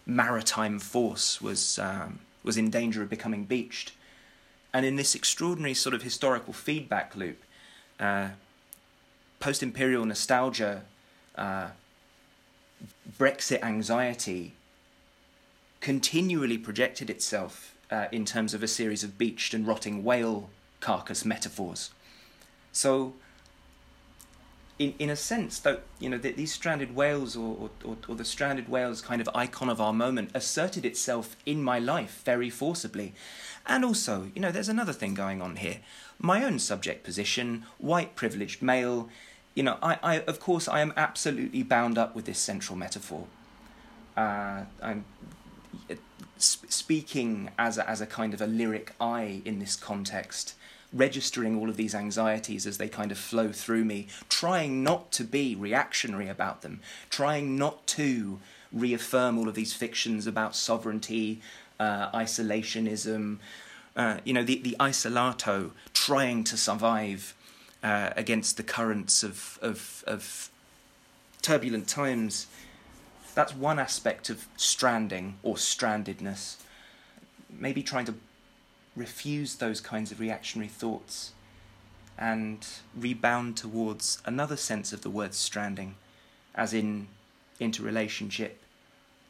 maritime 0.06 0.80
force 0.80 1.42
was 1.42 1.80
um, 1.80 2.20
was 2.44 2.58
in 2.58 2.70
danger 2.70 3.02
of 3.02 3.10
becoming 3.10 3.46
beached, 3.46 3.94
and 4.74 4.86
in 4.86 4.96
this 4.96 5.16
extraordinary 5.16 5.74
sort 5.74 5.96
of 5.96 6.04
historical 6.04 6.54
feedback 6.54 7.16
loop, 7.16 7.44
uh, 8.00 8.30
post-imperial 9.40 10.06
nostalgia. 10.06 10.84
Uh, 11.36 11.70
Brexit 13.18 13.62
anxiety 13.62 14.54
continually 15.80 16.58
projected 16.58 17.10
itself 17.10 17.76
uh, 17.92 18.08
in 18.12 18.26
terms 18.26 18.54
of 18.54 18.64
a 18.64 18.68
series 18.68 19.04
of 19.04 19.18
beached 19.18 19.54
and 19.54 19.68
rotting 19.68 20.04
whale 20.04 20.50
carcass 20.80 21.24
metaphors. 21.24 21.92
So, 22.72 23.14
in 24.78 24.94
in 25.00 25.10
a 25.10 25.16
sense, 25.16 25.60
though, 25.60 25.80
you 26.00 26.10
know, 26.10 26.18
the, 26.18 26.32
these 26.32 26.54
stranded 26.54 26.96
whales 26.96 27.36
or, 27.36 27.70
or, 27.84 27.98
or 28.08 28.16
the 28.16 28.26
stranded 28.26 28.68
whales 28.68 29.02
kind 29.02 29.22
of 29.22 29.30
icon 29.34 29.70
of 29.70 29.80
our 29.80 29.94
moment 29.94 30.32
asserted 30.34 30.86
itself 30.86 31.36
in 31.46 31.64
my 31.64 31.80
life 31.80 32.22
very 32.26 32.50
forcibly. 32.50 33.14
And 33.66 33.84
also, 33.84 34.32
you 34.36 34.42
know, 34.42 34.52
there's 34.52 34.70
another 34.70 34.94
thing 34.94 35.14
going 35.14 35.42
on 35.42 35.56
here. 35.58 35.80
My 36.20 36.44
own 36.44 36.60
subject 36.60 37.04
position, 37.04 37.66
white 37.78 38.16
privileged 38.16 38.62
male, 38.62 39.10
you 39.56 39.64
know, 39.64 39.78
I, 39.82 39.98
I 40.04 40.20
of 40.22 40.40
course 40.40 40.68
I 40.68 40.82
am 40.82 40.94
absolutely 40.96 41.64
bound 41.64 41.98
up 41.98 42.16
with 42.16 42.26
this 42.26 42.40
central 42.40 42.78
metaphor. 42.78 43.28
Uh, 44.16 44.66
I'm 44.82 45.06
speaking 46.38 47.50
as 47.58 47.78
a, 47.78 47.90
as 47.90 48.02
a 48.02 48.06
kind 48.06 48.34
of 48.34 48.42
a 48.42 48.48
lyric 48.48 48.94
I 49.00 49.42
in 49.46 49.60
this 49.60 49.76
context, 49.76 50.56
registering 50.96 51.60
all 51.60 51.70
of 51.70 51.76
these 51.76 51.94
anxieties 51.94 52.66
as 52.66 52.78
they 52.78 52.88
kind 52.88 53.12
of 53.12 53.18
flow 53.18 53.52
through 53.52 53.84
me, 53.84 54.08
trying 54.30 54.82
not 54.82 55.12
to 55.12 55.24
be 55.24 55.56
reactionary 55.56 56.30
about 56.30 56.62
them, 56.62 56.80
trying 57.10 57.58
not 57.58 57.86
to 57.86 58.40
reaffirm 58.72 59.38
all 59.38 59.50
of 59.50 59.56
these 59.56 59.74
fictions 59.74 60.26
about 60.26 60.56
sovereignty, 60.56 61.42
uh, 61.80 62.10
isolationism, 62.12 63.38
uh, 63.96 64.18
you 64.24 64.34
know, 64.34 64.44
the, 64.44 64.60
the 64.62 64.76
isolato 64.80 65.72
trying 65.94 66.44
to 66.44 66.58
survive 66.58 67.36
uh, 67.84 68.12
against 68.16 68.58
the 68.58 68.64
currents 68.64 69.24
of, 69.24 69.60
of, 69.62 70.04
of 70.08 70.50
turbulent 71.42 71.88
times. 71.88 72.48
That's 73.36 73.54
one 73.54 73.80
aspect 73.80 74.30
of 74.30 74.48
stranding 74.58 75.38
or 75.44 75.56
strandedness. 75.56 76.56
Maybe 77.50 77.84
trying 77.84 78.06
to 78.06 78.16
refuse 78.96 79.56
those 79.56 79.82
kinds 79.82 80.12
of 80.12 80.20
reactionary 80.20 80.70
thoughts 80.70 81.34
and 82.18 82.66
rebound 82.96 83.58
towards 83.58 84.22
another 84.26 84.56
sense 84.56 84.94
of 84.94 85.02
the 85.02 85.10
word 85.10 85.34
stranding, 85.34 85.96
as 86.54 86.74
in 86.74 87.08
interrelationship, 87.60 88.64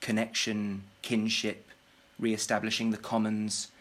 connection, 0.01 0.83
kinship, 1.01 1.69
re 2.19 2.33
establishing 2.33 2.91
the 2.91 2.97
commons. 2.97 3.71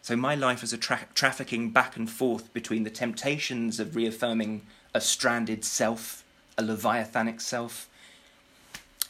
So, 0.00 0.16
my 0.16 0.34
life 0.34 0.62
as 0.62 0.72
a 0.72 0.78
tra- 0.78 1.08
trafficking 1.14 1.70
back 1.70 1.96
and 1.96 2.08
forth 2.08 2.52
between 2.54 2.84
the 2.84 2.90
temptations 2.90 3.78
of 3.78 3.94
reaffirming 3.94 4.62
a 4.94 5.00
stranded 5.00 5.64
self, 5.64 6.24
a 6.56 6.62
leviathanic 6.62 7.42
self, 7.42 7.88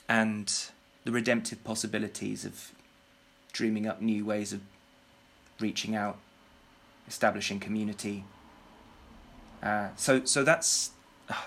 and 0.09 0.53
the 1.05 1.13
redemptive 1.13 1.63
possibilities 1.63 2.45
of 2.45 2.73
dreaming 3.53 3.87
up 3.87 4.03
new 4.03 4.25
ways 4.25 4.53
of 4.53 4.61
reaching 5.61 5.95
out, 5.95 6.19
establishing 7.07 7.61
community. 7.61 8.25
Uh, 9.63 9.89
so, 9.97 10.25
so 10.25 10.45
that's 10.45 10.93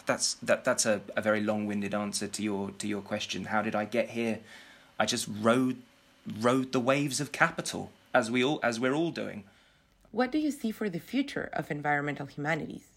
that's 0.06 0.36
that 0.36 0.64
that's 0.64 0.86
a, 0.86 1.02
a 1.16 1.22
very 1.22 1.42
long-winded 1.42 1.94
answer 1.94 2.28
to 2.28 2.44
your 2.44 2.72
to 2.72 2.88
your 2.88 3.02
question. 3.02 3.46
How 3.46 3.62
did 3.62 3.76
I 3.76 3.86
get 3.86 4.10
here? 4.12 4.40
I 5.00 5.06
just 5.06 5.28
rode 5.42 5.78
rode 6.40 6.72
the 6.72 6.80
waves 6.80 7.20
of 7.20 7.32
capital 7.32 7.92
as 8.14 8.30
we 8.30 8.44
all 8.44 8.60
as 8.64 8.80
we're 8.80 8.94
all 8.94 9.12
doing. 9.12 9.44
What 10.12 10.32
do 10.32 10.38
you 10.38 10.52
see 10.52 10.72
for 10.72 10.90
the 10.90 11.00
future 11.00 11.50
of 11.54 11.72
environmental 11.72 12.26
humanities? 12.26 12.88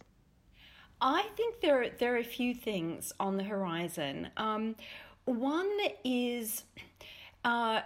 I 1.00 1.27
think 1.37 1.61
there 1.61 1.90
there 1.98 2.14
are 2.14 2.18
a 2.18 2.24
few 2.24 2.55
things 2.55 3.12
on 3.18 3.37
the 3.37 3.44
horizon. 3.44 4.29
Um, 4.37 4.74
one 5.24 5.70
is 6.05 6.64
uh, 7.44 7.81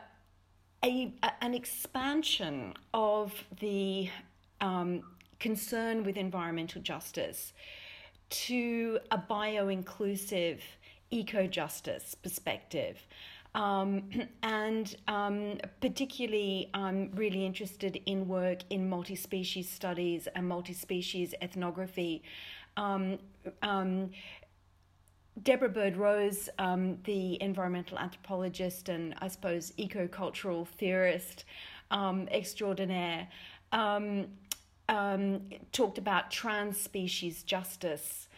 a, 0.84 1.12
an 1.40 1.54
expansion 1.54 2.74
of 2.94 3.32
the 3.60 4.08
um, 4.60 5.02
concern 5.38 6.04
with 6.04 6.16
environmental 6.16 6.82
justice 6.82 7.52
to 8.30 8.98
a 9.10 9.18
bio 9.18 9.68
inclusive 9.68 10.62
eco 11.10 11.46
justice 11.46 12.14
perspective. 12.14 12.98
Um, 13.54 14.10
and 14.42 14.94
um, 15.08 15.58
particularly, 15.80 16.70
I'm 16.74 17.10
really 17.14 17.44
interested 17.44 18.00
in 18.06 18.28
work 18.28 18.58
in 18.70 18.88
multi 18.88 19.16
species 19.16 19.68
studies 19.68 20.28
and 20.34 20.48
multi 20.48 20.74
species 20.74 21.34
ethnography. 21.40 22.22
Um, 22.76 23.18
um 23.62 24.10
Deborah 25.42 25.68
Bird 25.68 25.96
Rose, 25.96 26.48
um, 26.58 26.98
the 27.04 27.40
environmental 27.42 27.98
anthropologist 27.98 28.88
and 28.88 29.14
I 29.20 29.28
suppose 29.28 29.72
eco 29.76 30.08
cultural 30.08 30.64
theorist 30.64 31.44
um, 31.90 32.28
extraordinaire, 32.30 33.28
um, 33.72 34.26
talked 35.72 35.98
about 35.98 36.30
trans 36.30 36.80
species 36.80 37.42
justice. 37.42 38.28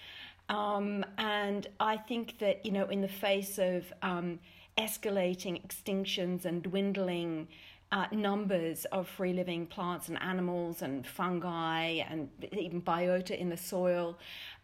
Um, 0.48 1.04
and 1.16 1.68
I 1.78 1.96
think 1.96 2.38
that, 2.38 2.66
you 2.66 2.72
know, 2.72 2.86
in 2.86 3.00
the 3.00 3.08
face 3.08 3.58
of 3.58 3.92
um, 4.02 4.40
escalating 4.76 5.64
extinctions 5.64 6.44
and 6.44 6.62
dwindling 6.62 7.46
uh, 7.92 8.06
numbers 8.12 8.84
of 8.86 9.08
free 9.08 9.32
living 9.32 9.66
plants 9.66 10.08
and 10.08 10.20
animals 10.22 10.82
and 10.82 11.06
fungi 11.06 12.02
and 12.08 12.28
even 12.52 12.80
biota 12.82 13.36
in 13.36 13.48
the 13.48 13.56
soil, 13.56 14.18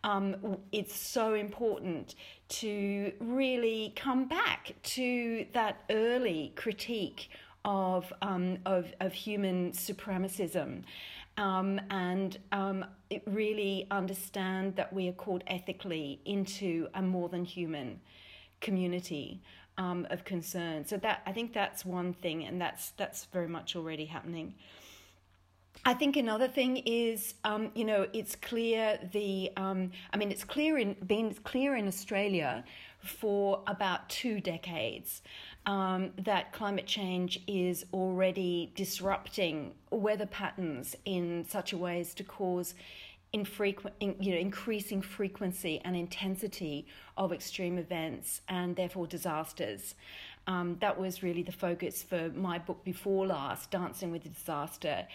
um, 0.06 0.58
it's 0.70 0.94
so 0.94 1.34
important 1.34 2.14
to 2.48 3.12
really 3.20 3.92
come 3.96 4.28
back 4.28 4.76
to 4.84 5.44
that 5.52 5.82
early 5.90 6.52
critique 6.54 7.28
of, 7.64 8.12
um, 8.22 8.58
of, 8.64 8.86
of 9.00 9.12
human 9.12 9.72
supremacism 9.72 10.84
um, 11.38 11.80
and 11.90 12.38
um, 12.52 12.84
really 13.26 13.88
understand 13.90 14.76
that 14.76 14.92
we 14.92 15.08
are 15.08 15.12
called 15.12 15.42
ethically 15.48 16.20
into 16.24 16.86
a 16.94 17.02
more 17.02 17.28
than 17.28 17.44
human 17.44 18.00
community 18.60 19.42
um, 19.76 20.06
of 20.10 20.24
concern. 20.24 20.86
So 20.86 20.98
that 20.98 21.22
I 21.26 21.32
think 21.32 21.52
that's 21.52 21.84
one 21.84 22.14
thing, 22.14 22.44
and 22.44 22.58
that's 22.58 22.90
that's 22.92 23.26
very 23.26 23.48
much 23.48 23.76
already 23.76 24.06
happening. 24.06 24.54
I 25.84 25.94
think 25.94 26.16
another 26.16 26.48
thing 26.48 26.78
is, 26.78 27.34
um, 27.44 27.70
you 27.74 27.84
know, 27.84 28.06
it's 28.12 28.34
clear 28.34 28.98
the, 29.12 29.50
um, 29.56 29.92
I 30.12 30.16
mean, 30.16 30.30
it's 30.30 30.44
clear 30.44 30.78
in 30.78 30.94
been 31.06 31.34
clear 31.44 31.76
in 31.76 31.86
Australia 31.86 32.64
for 32.98 33.62
about 33.66 34.08
two 34.08 34.40
decades 34.40 35.22
um, 35.66 36.12
that 36.18 36.52
climate 36.52 36.86
change 36.86 37.40
is 37.46 37.84
already 37.92 38.72
disrupting 38.74 39.74
weather 39.90 40.26
patterns 40.26 40.96
in 41.04 41.44
such 41.48 41.72
a 41.72 41.76
way 41.76 42.00
as 42.00 42.14
to 42.14 42.24
cause 42.24 42.74
infrequent, 43.32 43.94
in, 44.00 44.16
you 44.20 44.32
know, 44.32 44.38
increasing 44.38 45.02
frequency 45.02 45.80
and 45.84 45.96
intensity 45.96 46.86
of 47.16 47.32
extreme 47.32 47.78
events 47.78 48.40
and 48.48 48.76
therefore 48.76 49.06
disasters. 49.06 49.94
Um, 50.48 50.76
that 50.80 50.98
was 50.98 51.22
really 51.22 51.42
the 51.42 51.52
focus 51.52 52.04
for 52.04 52.30
my 52.30 52.58
book 52.58 52.84
before 52.84 53.26
last, 53.26 53.70
Dancing 53.70 54.12
with 54.12 54.22
Disaster. 54.22 55.06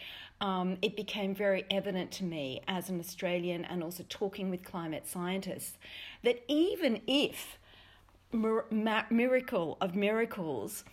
Um, 0.41 0.77
it 0.81 0.97
became 0.97 1.33
very 1.33 1.65
evident 1.69 2.11
to 2.13 2.23
me 2.25 2.61
as 2.67 2.89
an 2.89 2.99
Australian 2.99 3.63
and 3.65 3.81
also 3.81 4.03
talking 4.09 4.49
with 4.49 4.63
climate 4.63 5.07
scientists 5.07 5.77
that 6.23 6.43
even 6.49 7.01
if 7.07 7.57
miracle 8.33 9.77
of 9.79 9.95
miracles, 9.95 10.83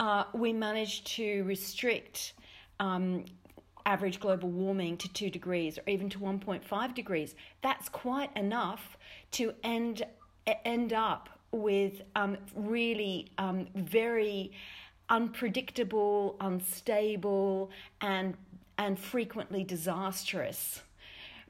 uh, 0.00 0.24
we 0.32 0.52
managed 0.52 1.06
to 1.06 1.42
restrict 1.44 2.34
um, 2.80 3.24
average 3.86 4.18
global 4.18 4.50
warming 4.50 4.96
to 4.96 5.12
2 5.12 5.30
degrees 5.30 5.78
or 5.78 5.84
even 5.86 6.08
to 6.08 6.18
1.5 6.18 6.94
degrees. 6.94 7.34
That's 7.62 7.88
quite 7.88 8.34
enough 8.36 8.96
to 9.32 9.54
end, 9.62 10.04
end 10.64 10.92
up 10.92 11.28
with 11.54 12.02
um, 12.16 12.36
really 12.54 13.30
um, 13.38 13.66
very 13.74 14.52
unpredictable, 15.08 16.36
unstable, 16.40 17.70
and, 18.00 18.34
and 18.78 18.98
frequently 18.98 19.64
disastrous 19.64 20.82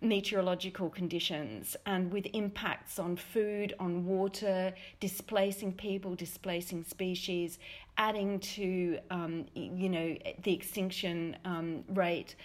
meteorological 0.01 0.91
conditions 0.91 1.77
and 1.87 2.13
with 2.13 2.27
impacts 2.35 2.99
on 2.99 3.17
food, 3.17 3.75
on 3.81 4.05
water, 4.05 4.75
displacing 5.01 5.73
people, 5.73 6.15
displacing 6.15 6.85
species, 6.85 7.59
adding 7.97 8.39
to 8.39 8.99
um, 9.11 9.47
you 9.55 9.89
know 9.89 10.15
the 10.43 10.53
extinction 10.53 11.37
um, 11.45 11.85
rate. 11.89 12.37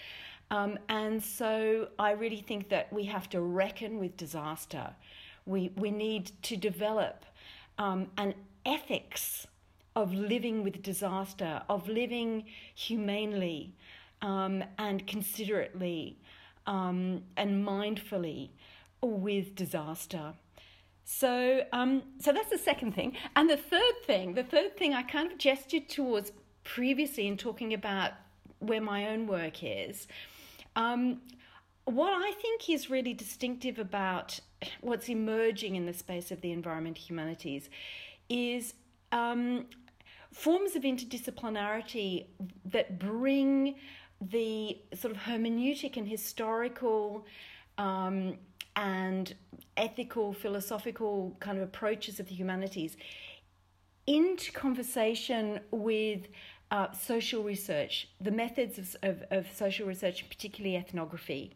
Um, 0.52 0.80
and 0.88 1.22
so 1.22 1.90
I 2.00 2.12
really 2.12 2.42
think 2.42 2.70
that 2.70 2.92
we 2.92 3.04
have 3.06 3.30
to 3.30 3.42
reckon 3.42 4.00
with 4.00 4.16
disaster. 4.16 4.96
We 5.46 5.72
we 5.76 5.92
need 5.92 6.32
to 6.44 6.56
develop 6.56 7.26
um, 7.80 8.08
an 8.18 8.36
ethics 8.66 9.48
of 9.96 10.14
living 10.14 10.64
with 10.64 10.84
disaster, 10.84 11.64
of 11.70 11.88
living 11.88 12.46
humanely 12.76 13.74
um, 14.22 14.64
and 14.78 15.08
considerately 15.08 16.20
um, 16.68 17.24
and 17.38 17.66
mindfully 17.66 18.50
with 19.02 19.56
disaster. 19.56 20.34
So, 21.06 21.64
um, 21.74 22.04
so 22.20 22.32
that's 22.32 22.52
the 22.52 22.58
second 22.58 22.94
thing. 22.94 23.18
And 23.36 23.50
the 23.50 23.58
third 23.58 23.94
thing, 24.06 24.36
the 24.36 24.44
third 24.44 24.78
thing 24.78 24.94
I 24.94 25.02
kind 25.02 25.32
of 25.32 25.40
gestured 25.40 25.90
towards 25.90 26.32
previously 26.64 27.28
in 27.28 27.36
talking 27.36 27.74
about 27.74 28.12
where 28.60 28.82
my 28.82 29.08
own 29.08 29.26
work 29.26 29.64
is. 29.64 30.08
What 31.90 32.14
I 32.14 32.34
think 32.34 32.70
is 32.70 32.92
really 32.92 33.16
distinctive 33.16 33.80
about 33.80 34.40
what's 34.82 35.10
emerging 35.10 35.76
in 35.76 35.88
the 35.88 35.94
space 35.94 36.30
of 36.30 36.40
the 36.42 36.52
environment 36.52 37.00
humanities 37.00 37.68
is 38.30 38.76
um, 39.12 39.66
forms 40.32 40.76
of 40.76 40.84
interdisciplinarity 40.84 42.28
that 42.66 43.00
bring 43.00 43.74
the 44.22 44.78
sort 44.94 45.16
of 45.16 45.24
hermeneutic 45.24 45.98
and 45.98 46.08
historical 46.08 47.26
um, 47.80 48.38
and 48.76 49.34
ethical, 49.76 50.32
philosophical 50.32 51.36
kind 51.40 51.58
of 51.58 51.64
approaches 51.64 52.20
of 52.20 52.28
the 52.28 52.36
humanities 52.36 52.98
into 54.06 54.52
conversation 54.52 55.60
with 55.72 56.28
uh, 56.70 56.92
social 56.92 57.42
research, 57.42 58.10
the 58.22 58.30
methods 58.30 58.78
of, 58.78 58.96
of, 59.02 59.24
of, 59.32 59.48
social 59.52 59.88
research, 59.88 60.30
particularly 60.30 60.78
ethnography. 60.78 61.56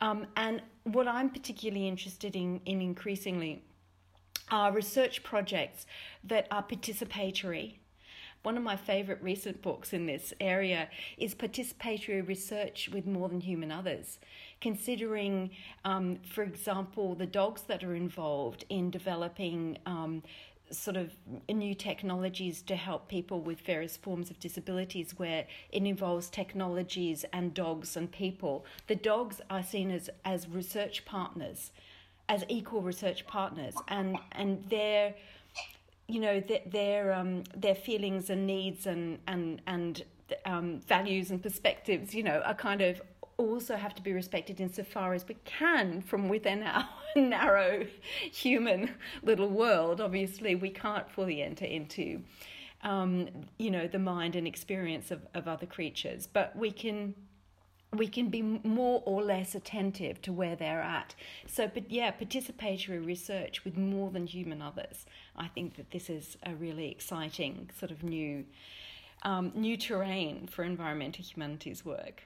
Um, 0.00 0.26
and 0.36 0.62
what 0.84 1.08
I'm 1.08 1.30
particularly 1.30 1.88
interested 1.88 2.36
in, 2.36 2.60
in 2.66 2.80
increasingly 2.80 3.62
are 4.50 4.72
research 4.72 5.22
projects 5.22 5.86
that 6.22 6.46
are 6.50 6.62
participatory 6.62 7.78
one 8.46 8.56
of 8.56 8.62
my 8.62 8.76
favorite 8.76 9.18
recent 9.22 9.60
books 9.60 9.92
in 9.92 10.06
this 10.06 10.32
area 10.40 10.88
is 11.18 11.34
Participatory 11.34 12.24
Research 12.24 12.88
with 12.92 13.04
More 13.04 13.28
Than 13.28 13.40
Human 13.40 13.72
Others. 13.72 14.20
considering, 14.60 15.50
um, 15.84 16.20
for 16.22 16.44
example, 16.44 17.16
the 17.16 17.26
dogs 17.26 17.62
that 17.62 17.82
are 17.82 17.94
involved 17.94 18.64
in 18.68 18.90
developing 18.90 19.76
um, 19.84 20.22
sort 20.70 20.96
of 20.96 21.12
new 21.48 21.74
technologies 21.74 22.62
to 22.62 22.76
help 22.76 23.08
people 23.08 23.40
with 23.40 23.60
various 23.60 23.96
forms 23.96 24.30
of 24.30 24.40
disabilities 24.40 25.14
where 25.16 25.46
it 25.70 25.82
involves 25.82 26.28
technologies 26.28 27.24
and 27.32 27.54
dogs 27.54 27.96
and 27.96 28.10
people. 28.10 28.64
The 28.86 28.96
dogs 28.96 29.40
are 29.48 29.62
seen 29.62 29.90
as, 29.90 30.10
as 30.24 30.48
research 30.48 31.04
partners, 31.04 31.70
as 32.28 32.44
equal 32.48 32.82
research 32.82 33.26
partners, 33.26 33.74
and, 33.88 34.18
and 34.32 34.64
their 34.68 35.14
you 36.08 36.20
know 36.20 36.38
their 36.38 36.60
their, 36.66 37.12
um, 37.12 37.42
their 37.56 37.74
feelings 37.74 38.30
and 38.30 38.46
needs 38.46 38.86
and 38.86 39.18
and 39.26 39.60
and 39.66 40.04
um, 40.44 40.80
values 40.86 41.30
and 41.30 41.42
perspectives, 41.42 42.14
you 42.14 42.22
know, 42.22 42.40
are 42.44 42.54
kind 42.54 42.80
of 42.80 43.00
also 43.38 43.76
have 43.76 43.94
to 43.94 44.02
be 44.02 44.12
respected 44.12 44.60
insofar 44.60 45.12
as 45.14 45.26
we 45.28 45.36
can 45.44 46.00
from 46.02 46.28
within 46.28 46.62
our 46.62 46.88
narrow 47.16 47.86
human 48.32 48.94
little 49.22 49.48
world. 49.48 50.00
Obviously, 50.00 50.54
we 50.54 50.70
can't 50.70 51.10
fully 51.10 51.42
enter 51.42 51.64
into, 51.64 52.22
um, 52.82 53.28
you 53.58 53.70
know, 53.70 53.86
the 53.86 53.98
mind 53.98 54.36
and 54.36 54.46
experience 54.46 55.10
of, 55.10 55.26
of 55.34 55.46
other 55.48 55.66
creatures, 55.66 56.26
but 56.26 56.56
we 56.56 56.70
can 56.70 57.14
we 57.92 58.08
can 58.08 58.28
be 58.28 58.42
more 58.42 59.02
or 59.06 59.22
less 59.22 59.54
attentive 59.54 60.20
to 60.20 60.32
where 60.32 60.56
they're 60.56 60.82
at. 60.82 61.14
So, 61.46 61.70
but 61.72 61.90
yeah, 61.90 62.10
participatory 62.10 63.04
research 63.04 63.64
with 63.64 63.76
more 63.76 64.10
than 64.10 64.26
human 64.26 64.60
others. 64.60 65.06
I 65.36 65.48
think 65.48 65.76
that 65.76 65.92
this 65.92 66.10
is 66.10 66.36
a 66.44 66.54
really 66.54 66.90
exciting 66.90 67.70
sort 67.78 67.90
of 67.90 68.02
new 68.02 68.44
um, 69.22 69.52
new 69.54 69.76
terrain 69.76 70.46
for 70.46 70.62
environmental 70.62 71.24
humanities 71.24 71.84
work. 71.84 72.24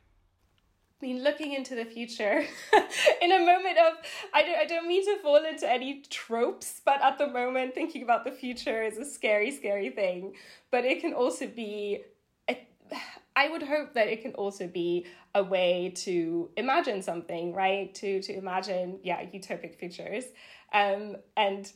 I 1.01 1.07
mean, 1.07 1.25
looking 1.25 1.55
into 1.55 1.75
the 1.75 1.85
future 1.87 2.45
in 3.23 3.33
a 3.33 3.39
moment 3.39 3.79
of, 3.79 3.95
I 4.35 4.43
don't, 4.43 4.59
I 4.59 4.65
don't 4.67 4.87
mean 4.87 5.05
to 5.07 5.23
fall 5.23 5.43
into 5.45 5.71
any 5.71 6.03
tropes, 6.11 6.83
but 6.85 7.01
at 7.01 7.17
the 7.17 7.27
moment, 7.27 7.75
thinking 7.75 8.03
about 8.03 8.25
the 8.25 8.33
future 8.33 8.83
is 8.83 8.99
a 8.99 9.05
scary, 9.05 9.51
scary 9.51 9.91
thing. 9.91 10.35
But 10.71 10.85
it 10.85 11.01
can 11.01 11.15
also 11.15 11.47
be, 11.47 12.03
I 13.35 13.49
would 13.49 13.63
hope 13.63 13.95
that 13.95 14.09
it 14.09 14.21
can 14.21 14.35
also 14.35 14.67
be 14.67 15.07
a 15.35 15.43
way 15.43 15.93
to 15.97 16.51
imagine 16.57 17.03
something, 17.03 17.55
right? 17.55 17.95
To 17.95 18.21
to 18.21 18.37
imagine, 18.37 18.99
yeah, 19.03 19.23
utopic 19.25 19.79
futures. 19.79 20.25
Um, 20.75 21.17
and 21.37 21.73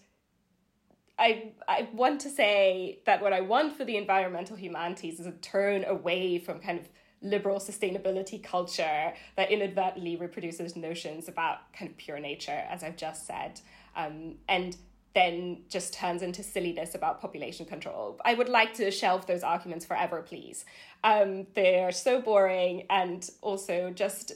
I 1.19 1.53
I 1.69 1.89
want 1.95 2.21
to 2.23 2.29
say 2.29 3.01
that 3.07 3.23
what 3.23 3.33
I 3.33 3.41
want 3.41 3.77
for 3.77 3.85
the 3.85 3.97
environmental 3.97 4.57
humanities 4.57 5.21
is 5.21 5.27
a 5.27 5.33
turn 5.33 5.85
away 5.85 6.39
from 6.39 6.59
kind 6.59 6.81
of 6.81 6.89
liberal 7.25 7.59
sustainability 7.59 8.41
culture 8.41 9.13
that 9.37 9.51
inadvertently 9.51 10.15
reproduces 10.15 10.77
notions 10.77 11.27
about 11.27 11.73
kind 11.73 11.91
of 11.91 11.97
pure 11.97 12.21
nature, 12.21 12.63
as 12.71 12.85
I've 12.85 12.97
just 12.97 13.27
said, 13.27 13.61
um, 13.97 14.37
and 14.49 14.77
then 15.15 15.63
just 15.69 15.95
turns 15.95 16.23
into 16.23 16.43
silliness 16.43 16.95
about 16.95 17.21
population 17.21 17.65
control. 17.65 18.21
I 18.25 18.35
would 18.35 18.49
like 18.49 18.75
to 18.75 18.91
shelve 18.91 19.27
those 19.27 19.43
arguments 19.43 19.85
forever, 19.85 20.23
please. 20.23 20.65
Um, 21.03 21.47
they're 21.55 21.93
so 21.93 22.21
boring 22.21 22.87
and 22.91 23.29
also 23.41 23.91
just 23.91 24.33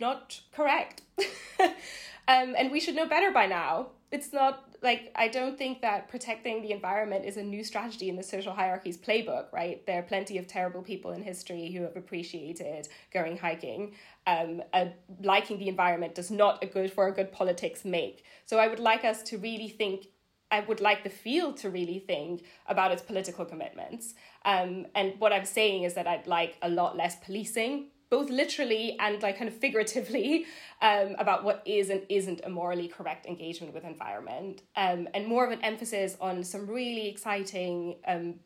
not 0.00 0.40
correct. 0.52 1.02
um, 1.60 2.54
and 2.56 2.70
we 2.70 2.80
should 2.80 2.96
know 2.96 3.06
better 3.06 3.30
by 3.30 3.46
now. 3.46 3.88
It's 4.10 4.32
not 4.32 4.67
like 4.82 5.10
I 5.14 5.28
don't 5.28 5.58
think 5.58 5.82
that 5.82 6.08
protecting 6.08 6.62
the 6.62 6.72
environment 6.72 7.24
is 7.24 7.36
a 7.36 7.42
new 7.42 7.64
strategy 7.64 8.08
in 8.08 8.16
the 8.16 8.22
social 8.22 8.52
hierarchy's 8.52 8.96
playbook, 8.96 9.52
right? 9.52 9.84
There 9.86 9.98
are 9.98 10.02
plenty 10.02 10.38
of 10.38 10.46
terrible 10.46 10.82
people 10.82 11.12
in 11.12 11.22
history 11.22 11.72
who 11.72 11.82
have 11.82 11.96
appreciated 11.96 12.88
going 13.12 13.36
hiking. 13.36 13.94
Um, 14.26 14.62
uh, 14.72 14.86
liking 15.22 15.58
the 15.58 15.68
environment 15.68 16.14
does 16.14 16.30
not 16.30 16.62
a 16.62 16.66
good 16.66 16.92
for 16.92 17.08
a 17.08 17.12
good 17.12 17.32
politics 17.32 17.84
make. 17.84 18.24
So 18.46 18.58
I 18.58 18.68
would 18.68 18.80
like 18.80 19.04
us 19.04 19.22
to 19.24 19.38
really 19.38 19.68
think. 19.68 20.06
I 20.50 20.60
would 20.60 20.80
like 20.80 21.04
the 21.04 21.10
field 21.10 21.58
to 21.58 21.68
really 21.68 21.98
think 21.98 22.42
about 22.66 22.90
its 22.90 23.02
political 23.02 23.44
commitments. 23.44 24.14
Um, 24.46 24.86
and 24.94 25.12
what 25.20 25.30
I'm 25.30 25.44
saying 25.44 25.82
is 25.82 25.92
that 25.92 26.06
I'd 26.06 26.26
like 26.26 26.56
a 26.62 26.70
lot 26.70 26.96
less 26.96 27.16
policing 27.16 27.88
both 28.10 28.30
literally 28.30 28.96
and 28.98 29.22
like 29.22 29.38
kind 29.38 29.48
of 29.48 29.56
figuratively 29.56 30.46
um, 30.82 31.16
about 31.18 31.44
what 31.44 31.62
is 31.66 31.90
and 31.90 32.02
isn't 32.08 32.40
a 32.44 32.48
morally 32.48 32.88
correct 32.88 33.26
engagement 33.26 33.74
with 33.74 33.84
environment. 33.84 34.62
Um, 34.76 35.08
and 35.14 35.26
more 35.26 35.44
of 35.44 35.52
an 35.52 35.62
emphasis 35.62 36.16
on 36.20 36.44
some 36.44 36.66
really 36.66 37.08
exciting 37.08 37.96
um, 38.06 38.36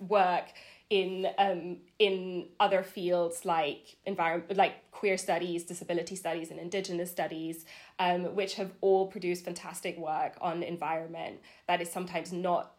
work 0.00 0.52
in 0.90 1.26
um, 1.36 1.78
in 1.98 2.46
other 2.60 2.82
fields 2.82 3.44
like 3.44 3.96
environment 4.06 4.56
like 4.56 4.90
queer 4.90 5.18
studies 5.18 5.64
disability 5.64 6.16
studies 6.16 6.50
and 6.50 6.58
indigenous 6.58 7.10
studies 7.10 7.66
um, 7.98 8.34
which 8.34 8.54
have 8.54 8.72
all 8.80 9.06
produced 9.06 9.44
fantastic 9.44 9.98
work 9.98 10.38
on 10.40 10.62
environment 10.62 11.40
that 11.66 11.82
is 11.82 11.90
sometimes 11.90 12.32
not 12.32 12.77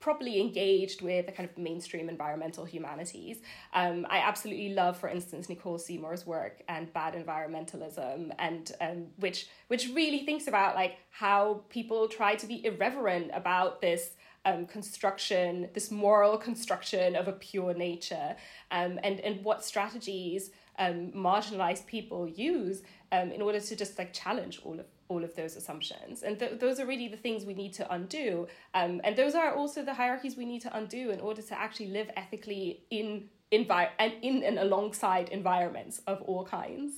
properly 0.00 0.40
engaged 0.40 1.02
with 1.02 1.26
the 1.26 1.32
kind 1.32 1.48
of 1.48 1.56
mainstream 1.56 2.08
environmental 2.08 2.64
humanities. 2.64 3.38
Um, 3.72 4.06
I 4.10 4.18
absolutely 4.18 4.70
love, 4.70 4.98
for 4.98 5.08
instance, 5.08 5.48
Nicole 5.48 5.78
Seymour's 5.78 6.26
work 6.26 6.62
and 6.68 6.92
bad 6.92 7.14
environmentalism, 7.14 8.32
and 8.38 8.72
um, 8.80 9.06
which 9.18 9.48
which 9.68 9.88
really 9.94 10.24
thinks 10.24 10.46
about 10.46 10.74
like 10.74 10.98
how 11.10 11.64
people 11.70 12.08
try 12.08 12.34
to 12.36 12.46
be 12.46 12.64
irreverent 12.64 13.30
about 13.34 13.80
this. 13.80 14.10
Um, 14.44 14.64
construction, 14.64 15.68
this 15.74 15.90
moral 15.90 16.38
construction 16.38 17.16
of 17.16 17.26
a 17.26 17.32
pure 17.32 17.74
nature, 17.74 18.36
um, 18.70 19.00
and 19.02 19.18
and 19.18 19.42
what 19.42 19.64
strategies 19.64 20.52
um, 20.78 21.10
marginalized 21.10 21.86
people 21.86 22.28
use 22.28 22.82
um, 23.10 23.32
in 23.32 23.42
order 23.42 23.58
to 23.58 23.74
just 23.74 23.98
like 23.98 24.12
challenge 24.12 24.60
all 24.64 24.78
of 24.78 24.86
all 25.08 25.24
of 25.24 25.34
those 25.34 25.56
assumptions. 25.56 26.22
And 26.22 26.38
th- 26.38 26.58
those 26.60 26.80
are 26.80 26.86
really 26.86 27.08
the 27.08 27.16
things 27.16 27.44
we 27.44 27.54
need 27.54 27.72
to 27.74 27.92
undo. 27.92 28.48
Um, 28.74 29.00
and 29.04 29.16
those 29.16 29.34
are 29.34 29.54
also 29.54 29.82
the 29.82 29.94
hierarchies 29.94 30.36
we 30.36 30.44
need 30.44 30.62
to 30.62 30.76
undo 30.76 31.10
in 31.10 31.20
order 31.20 31.42
to 31.42 31.58
actually 31.58 31.88
live 31.88 32.10
ethically 32.16 32.80
in 32.90 33.28
envi- 33.52 33.90
and 33.98 34.12
in 34.22 34.42
and 34.42 34.58
alongside 34.58 35.28
environments 35.28 36.00
of 36.06 36.22
all 36.22 36.44
kinds. 36.44 36.92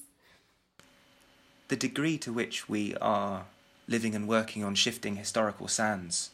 The 1.69 1.77
degree 1.77 2.19
to 2.19 2.33
which 2.33 2.69
we 2.69 2.95
are 2.97 3.47
living 3.87 4.15
and 4.15 4.27
working 4.29 4.65
on 4.65 4.75
shifting 4.75 5.17
historical 5.17 5.69
sands, 5.69 6.31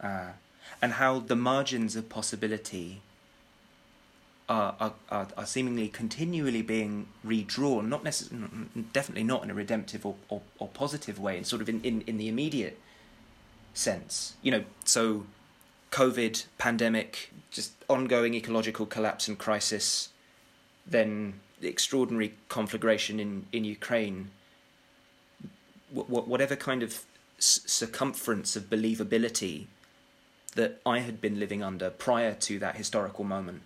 uh, 0.00 0.30
and 0.80 0.94
how 0.94 1.20
the 1.20 1.36
margins 1.36 1.96
of 1.96 2.08
possibility 2.08 3.02
are, 4.48 4.94
are, 5.10 5.28
are 5.36 5.46
seemingly 5.46 5.88
continually 5.88 6.62
being 6.62 7.08
redrawn, 7.22 7.88
not 7.88 8.02
necessarily, 8.02 8.48
definitely 8.92 9.24
not 9.24 9.44
in 9.44 9.50
a 9.50 9.54
redemptive 9.54 10.06
or, 10.06 10.14
or, 10.28 10.40
or 10.58 10.68
positive 10.68 11.18
way, 11.18 11.36
and 11.36 11.46
sort 11.46 11.60
of 11.60 11.68
in, 11.68 11.80
in, 11.82 12.02
in 12.02 12.16
the 12.16 12.28
immediate 12.28 12.78
sense. 13.74 14.36
You 14.42 14.52
know, 14.52 14.64
so 14.84 15.26
COVID, 15.90 16.46
pandemic, 16.56 17.30
just 17.50 17.72
ongoing 17.88 18.34
ecological 18.34 18.86
collapse 18.86 19.28
and 19.28 19.36
crisis, 19.38 20.10
then 20.86 21.40
the 21.60 21.68
extraordinary 21.68 22.34
conflagration 22.48 23.20
in, 23.20 23.46
in 23.52 23.64
Ukraine, 23.64 24.30
whatever 25.92 26.56
kind 26.56 26.82
of 26.82 27.04
circumference 27.38 28.56
of 28.56 28.64
believability 28.64 29.66
that 30.54 30.80
I 30.84 31.00
had 31.00 31.20
been 31.20 31.38
living 31.38 31.62
under 31.62 31.90
prior 31.90 32.34
to 32.34 32.58
that 32.58 32.76
historical 32.76 33.24
moment 33.24 33.62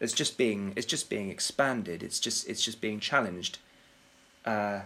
it's 0.00 0.14
just 0.14 0.38
being 0.38 0.72
it's 0.76 0.86
just 0.86 1.10
being 1.10 1.28
expanded. 1.28 2.02
It's 2.02 2.18
just 2.18 2.48
it's 2.48 2.64
just 2.64 2.80
being 2.80 2.98
challenged. 3.00 3.58
Uh, 4.44 4.80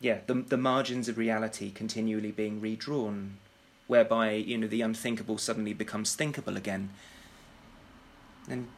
yeah, 0.00 0.18
the 0.26 0.34
the 0.34 0.56
margins 0.56 1.08
of 1.08 1.16
reality 1.16 1.70
continually 1.70 2.32
being 2.32 2.60
redrawn, 2.60 3.38
whereby 3.86 4.32
you 4.32 4.58
know 4.58 4.66
the 4.66 4.82
unthinkable 4.82 5.38
suddenly 5.38 5.72
becomes 5.72 6.14
thinkable 6.16 6.56
again. 6.56 6.90
And 8.48 8.68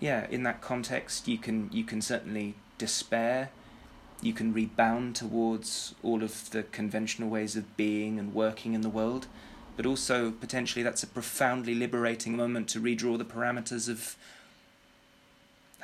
yeah, 0.00 0.26
in 0.28 0.42
that 0.42 0.60
context, 0.60 1.26
you 1.26 1.38
can 1.38 1.70
you 1.72 1.84
can 1.84 2.02
certainly 2.02 2.54
despair. 2.76 3.50
You 4.20 4.34
can 4.34 4.52
rebound 4.52 5.16
towards 5.16 5.94
all 6.02 6.22
of 6.22 6.50
the 6.50 6.62
conventional 6.62 7.28
ways 7.28 7.56
of 7.56 7.76
being 7.76 8.18
and 8.18 8.34
working 8.34 8.74
in 8.74 8.82
the 8.82 8.88
world, 8.88 9.26
but 9.76 9.86
also 9.86 10.30
potentially 10.30 10.82
that's 10.82 11.02
a 11.02 11.06
profoundly 11.06 11.74
liberating 11.74 12.36
moment 12.36 12.68
to 12.68 12.80
redraw 12.80 13.18
the 13.18 13.24
parameters 13.24 13.88
of 13.88 14.16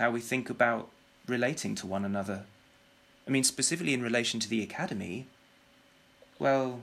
how 0.00 0.10
we 0.10 0.20
think 0.20 0.48
about 0.48 0.88
relating 1.28 1.74
to 1.74 1.86
one 1.86 2.06
another. 2.06 2.44
I 3.28 3.30
mean, 3.30 3.44
specifically 3.44 3.92
in 3.92 4.02
relation 4.02 4.40
to 4.40 4.48
the 4.48 4.62
academy, 4.62 5.26
well, 6.38 6.80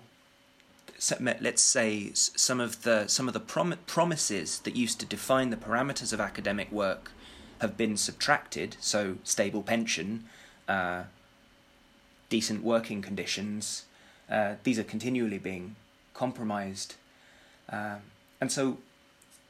let's 1.19 1.63
say 1.63 2.11
some 2.13 2.61
of 2.61 2.83
the 2.83 3.07
some 3.07 3.27
of 3.27 3.33
the 3.33 3.39
prom- 3.39 3.79
promises 3.87 4.59
that 4.59 4.75
used 4.75 4.99
to 4.99 5.05
define 5.05 5.49
the 5.49 5.57
parameters 5.57 6.13
of 6.13 6.21
academic 6.21 6.71
work 6.71 7.11
have 7.59 7.75
been 7.75 7.97
subtracted. 7.97 8.77
So 8.79 9.17
stable 9.23 9.63
pension, 9.63 10.25
uh, 10.67 11.03
decent 12.29 12.63
working 12.63 13.01
conditions, 13.01 13.85
uh, 14.29 14.55
these 14.63 14.77
are 14.77 14.83
continually 14.83 15.39
being 15.39 15.75
compromised, 16.13 16.95
uh, 17.67 17.97
and 18.39 18.51
so 18.51 18.77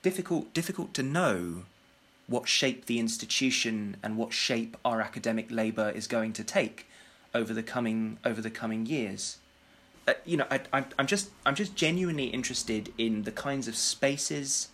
difficult 0.04 0.54
difficult 0.54 0.94
to 0.94 1.04
know 1.04 1.66
what 2.28 2.48
shape 2.48 2.86
the 2.86 3.00
institution 3.00 3.98
and 4.04 4.18
what 4.18 4.34
shape 4.34 4.76
our 4.84 5.02
academic 5.02 5.50
labour 5.50 5.90
is 5.90 6.08
going 6.08 6.34
to 6.34 6.44
take 6.44 6.88
over 7.34 7.54
the 7.54 7.64
coming 7.64 8.18
over 8.26 8.42
the 8.42 8.50
coming 8.50 8.86
years. 8.86 9.38
Uh, 10.08 10.14
you 10.26 10.38
know, 10.38 10.48
I, 10.52 10.62
I'm 10.74 10.86
I'm 11.00 11.08
just 11.08 11.30
I'm 11.46 11.56
just 11.56 11.76
genuinely 11.76 12.26
interested 12.26 12.94
in 12.98 13.24
the 13.24 13.32
kinds 13.32 13.68
of 13.68 13.76
spaces 13.76 14.70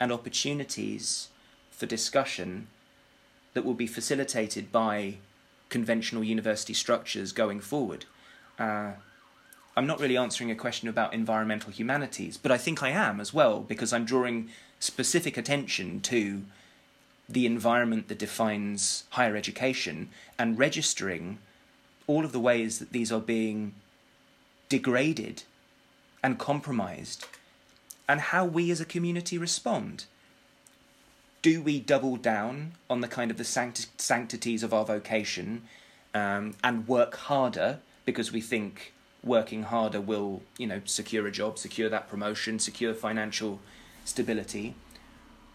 and 0.00 0.12
opportunities 0.12 1.28
for 1.70 1.86
discussion 1.86 2.68
that 3.54 3.64
will 3.64 3.74
be 3.74 3.86
facilitated 3.86 4.72
by 4.72 5.16
conventional 5.68 6.22
university 6.24 6.74
structures 6.74 7.32
going 7.32 7.60
forward. 7.60 8.04
Uh, 8.58 8.92
I'm 9.76 9.86
not 9.86 10.00
really 10.00 10.16
answering 10.16 10.50
a 10.50 10.54
question 10.54 10.88
about 10.88 11.14
environmental 11.14 11.72
humanities, 11.72 12.36
but 12.36 12.52
I 12.52 12.58
think 12.58 12.82
I 12.82 12.90
am 12.90 13.20
as 13.20 13.32
well 13.32 13.60
because 13.60 13.92
I'm 13.92 14.04
drawing 14.04 14.50
specific 14.78 15.36
attention 15.36 16.00
to 16.02 16.42
the 17.32 17.46
environment 17.46 18.08
that 18.08 18.18
defines 18.18 19.04
higher 19.10 19.36
education 19.36 20.10
and 20.38 20.58
registering 20.58 21.38
all 22.06 22.24
of 22.24 22.32
the 22.32 22.40
ways 22.40 22.78
that 22.78 22.92
these 22.92 23.10
are 23.10 23.20
being 23.20 23.74
degraded 24.68 25.44
and 26.22 26.38
compromised 26.38 27.26
and 28.08 28.20
how 28.20 28.44
we 28.44 28.70
as 28.70 28.80
a 28.80 28.84
community 28.84 29.38
respond. 29.38 30.04
Do 31.40 31.62
we 31.62 31.80
double 31.80 32.16
down 32.16 32.72
on 32.90 33.00
the 33.00 33.08
kind 33.08 33.30
of 33.30 33.36
the 33.36 33.44
sanct- 33.44 34.00
sanctities 34.00 34.62
of 34.62 34.74
our 34.74 34.84
vocation 34.84 35.62
um, 36.14 36.54
and 36.62 36.86
work 36.86 37.16
harder 37.16 37.78
because 38.04 38.30
we 38.30 38.40
think 38.40 38.92
working 39.24 39.64
harder 39.64 40.00
will, 40.00 40.42
you 40.58 40.66
know, 40.66 40.82
secure 40.84 41.26
a 41.26 41.30
job, 41.30 41.58
secure 41.58 41.88
that 41.88 42.08
promotion, 42.08 42.58
secure 42.58 42.92
financial 42.92 43.60
stability? 44.04 44.74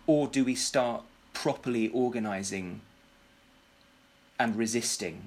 Or 0.07 0.27
do 0.27 0.43
we 0.43 0.55
start 0.55 1.03
properly 1.43 1.87
organizing 1.89 2.81
and 4.39 4.55
resisting 4.55 5.21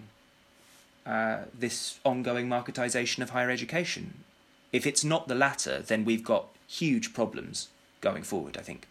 uh, 1.07 1.39
this 1.57 2.01
ongoing 2.05 2.49
marketization 2.49 3.23
of 3.23 3.31
higher 3.31 3.49
education? 3.49 4.25
If 4.73 4.87
it's 4.87 5.05
not 5.05 5.29
the 5.29 5.37
latter, 5.37 5.81
then 5.81 6.05
we've 6.05 6.25
got 6.25 6.49
huge 6.67 7.15
problems 7.15 7.69
going 8.01 8.25
forward, 8.25 8.57
I 8.57 8.63
think. 8.63 8.89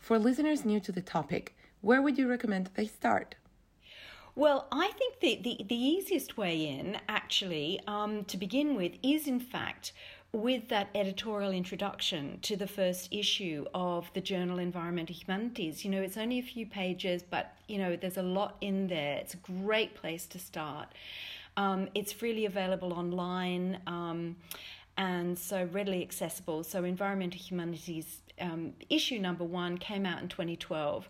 For 0.00 0.18
listeners 0.18 0.64
new 0.64 0.80
to 0.80 0.90
the 0.90 1.00
topic, 1.00 1.54
where 1.82 2.02
would 2.02 2.18
you 2.18 2.28
recommend 2.28 2.70
they 2.74 2.86
start? 2.86 3.36
Well, 4.34 4.66
I 4.72 4.90
think 4.98 5.20
the, 5.20 5.38
the, 5.40 5.64
the 5.68 5.76
easiest 5.76 6.36
way 6.36 6.56
in, 6.66 6.98
actually, 7.08 7.80
um, 7.86 8.24
to 8.24 8.36
begin 8.36 8.74
with, 8.74 8.94
is 9.04 9.28
in 9.28 9.38
fact 9.38 9.92
with 10.34 10.68
that 10.68 10.88
editorial 10.96 11.52
introduction 11.52 12.40
to 12.42 12.56
the 12.56 12.66
first 12.66 13.08
issue 13.12 13.64
of 13.72 14.10
the 14.14 14.20
journal 14.20 14.58
Environmental 14.58 15.14
Humanities. 15.14 15.84
You 15.84 15.92
know, 15.92 16.02
it's 16.02 16.16
only 16.16 16.40
a 16.40 16.42
few 16.42 16.66
pages, 16.66 17.22
but, 17.22 17.56
you 17.68 17.78
know, 17.78 17.94
there's 17.94 18.16
a 18.16 18.22
lot 18.22 18.56
in 18.60 18.88
there. 18.88 19.16
It's 19.18 19.34
a 19.34 19.36
great 19.36 19.94
place 19.94 20.26
to 20.26 20.40
start. 20.40 20.88
Um, 21.56 21.88
it's 21.94 22.12
freely 22.12 22.46
available 22.46 22.92
online 22.92 23.78
um, 23.86 24.34
and 24.96 25.38
so 25.38 25.68
readily 25.70 26.02
accessible. 26.02 26.64
So, 26.64 26.82
Environmental 26.82 27.38
Humanities 27.38 28.18
um, 28.40 28.72
issue 28.90 29.20
number 29.20 29.44
one 29.44 29.78
came 29.78 30.04
out 30.04 30.20
in 30.20 30.28
2012. 30.28 31.08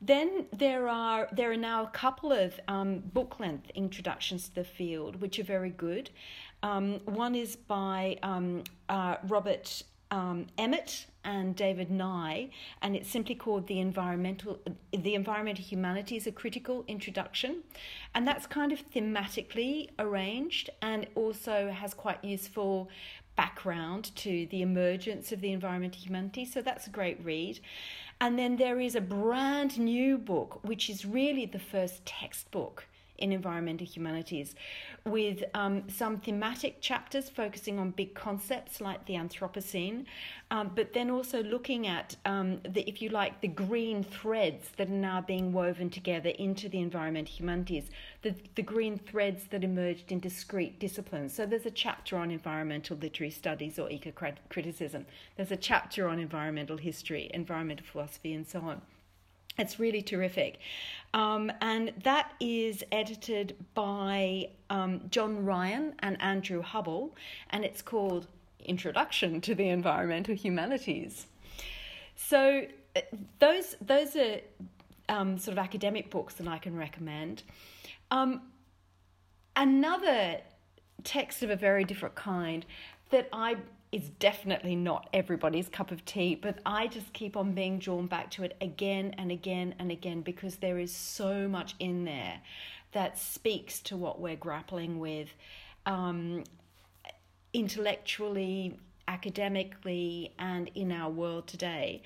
Then 0.00 0.46
there 0.52 0.88
are 0.88 1.28
there 1.32 1.50
are 1.50 1.56
now 1.56 1.84
a 1.84 1.88
couple 1.88 2.30
of 2.30 2.60
um, 2.68 2.98
book 2.98 3.40
length 3.40 3.70
introductions 3.74 4.48
to 4.48 4.54
the 4.54 4.64
field, 4.64 5.20
which 5.20 5.38
are 5.38 5.44
very 5.44 5.70
good. 5.70 6.10
Um, 6.62 7.00
one 7.04 7.34
is 7.34 7.56
by 7.56 8.18
um, 8.22 8.64
uh, 8.88 9.16
Robert 9.28 9.82
um, 10.10 10.46
Emmett 10.58 11.06
and 11.24 11.56
David 11.56 11.90
Nye, 11.90 12.50
and 12.82 12.94
it's 12.94 13.10
simply 13.10 13.34
called 13.34 13.66
the 13.66 13.80
environmental 13.80 14.60
the 14.92 15.14
environmental 15.14 15.64
humanities 15.64 16.26
a 16.26 16.32
critical 16.32 16.84
introduction, 16.86 17.62
and 18.14 18.26
that's 18.26 18.46
kind 18.46 18.72
of 18.72 18.88
thematically 18.92 19.88
arranged 19.98 20.70
and 20.82 21.06
also 21.14 21.70
has 21.70 21.94
quite 21.94 22.22
useful 22.22 22.88
background 23.36 24.14
to 24.14 24.46
the 24.50 24.62
emergence 24.62 25.32
of 25.32 25.40
the 25.40 25.52
environmental 25.52 26.00
humanities. 26.00 26.52
So 26.52 26.62
that's 26.62 26.86
a 26.86 26.90
great 26.90 27.18
read. 27.24 27.58
And 28.20 28.38
then 28.38 28.56
there 28.56 28.80
is 28.80 28.94
a 28.94 29.00
brand 29.00 29.78
new 29.78 30.16
book, 30.18 30.60
which 30.62 30.88
is 30.88 31.04
really 31.04 31.46
the 31.46 31.58
first 31.58 32.06
textbook 32.06 32.86
in 33.18 33.32
environmental 33.32 33.86
humanities, 33.86 34.54
with 35.04 35.44
um, 35.54 35.88
some 35.88 36.18
thematic 36.18 36.80
chapters 36.80 37.28
focusing 37.28 37.78
on 37.78 37.90
big 37.90 38.14
concepts 38.14 38.80
like 38.80 39.04
the 39.06 39.14
Anthropocene, 39.14 40.04
um, 40.50 40.70
but 40.74 40.92
then 40.92 41.10
also 41.10 41.42
looking 41.42 41.86
at 41.86 42.16
um, 42.24 42.60
the, 42.68 42.88
if 42.88 43.00
you 43.00 43.08
like, 43.08 43.40
the 43.40 43.48
green 43.48 44.02
threads 44.02 44.70
that 44.76 44.88
are 44.88 44.92
now 44.92 45.20
being 45.20 45.52
woven 45.52 45.90
together 45.90 46.30
into 46.30 46.68
the 46.68 46.78
environmental 46.78 47.32
humanities, 47.32 47.90
the, 48.22 48.34
the 48.54 48.62
green 48.62 48.98
threads 48.98 49.44
that 49.50 49.64
emerged 49.64 50.10
in 50.10 50.20
discrete 50.20 50.78
disciplines. 50.78 51.34
So 51.34 51.46
there's 51.46 51.66
a 51.66 51.70
chapter 51.70 52.16
on 52.16 52.30
environmental 52.30 52.96
literary 52.96 53.30
studies 53.30 53.78
or 53.78 53.90
eco 53.90 54.12
criticism. 54.48 55.06
There's 55.36 55.52
a 55.52 55.56
chapter 55.56 56.08
on 56.08 56.18
environmental 56.18 56.76
history, 56.76 57.30
environmental 57.32 57.86
philosophy, 57.86 58.32
and 58.34 58.46
so 58.46 58.60
on. 58.60 58.82
It's 59.58 59.78
really 59.78 60.02
terrific. 60.02 60.58
Um, 61.12 61.52
and 61.60 61.92
that 62.02 62.32
is 62.40 62.82
edited 62.90 63.56
by 63.74 64.50
um, 64.68 65.02
John 65.10 65.44
Ryan 65.44 65.94
and 66.00 66.20
Andrew 66.20 66.62
Hubbell, 66.62 67.10
and 67.50 67.64
it's 67.64 67.82
called 67.82 68.26
Introduction 68.64 69.40
to 69.42 69.54
the 69.54 69.68
Environmental 69.68 70.34
Humanities. 70.34 71.26
So, 72.16 72.66
uh, 72.96 73.00
those, 73.38 73.76
those 73.80 74.16
are 74.16 74.40
um, 75.08 75.38
sort 75.38 75.56
of 75.56 75.62
academic 75.62 76.10
books 76.10 76.34
that 76.34 76.48
I 76.48 76.58
can 76.58 76.76
recommend. 76.76 77.42
Um, 78.10 78.42
another 79.54 80.40
text 81.04 81.42
of 81.42 81.50
a 81.50 81.56
very 81.56 81.84
different 81.84 82.14
kind 82.14 82.64
that 83.10 83.28
I 83.32 83.56
is 83.94 84.08
definitely 84.18 84.74
not 84.74 85.08
everybody's 85.12 85.68
cup 85.68 85.92
of 85.92 86.04
tea, 86.04 86.34
but 86.34 86.58
I 86.66 86.88
just 86.88 87.12
keep 87.12 87.36
on 87.36 87.52
being 87.52 87.78
drawn 87.78 88.08
back 88.08 88.28
to 88.32 88.42
it 88.42 88.56
again 88.60 89.14
and 89.18 89.30
again 89.30 89.72
and 89.78 89.92
again 89.92 90.22
because 90.22 90.56
there 90.56 90.80
is 90.80 90.92
so 90.92 91.46
much 91.46 91.76
in 91.78 92.04
there 92.04 92.40
that 92.90 93.16
speaks 93.16 93.80
to 93.82 93.96
what 93.96 94.20
we're 94.20 94.34
grappling 94.34 94.98
with 94.98 95.28
um, 95.86 96.42
intellectually, 97.52 98.80
academically, 99.06 100.34
and 100.40 100.72
in 100.74 100.90
our 100.90 101.08
world 101.08 101.46
today. 101.46 102.02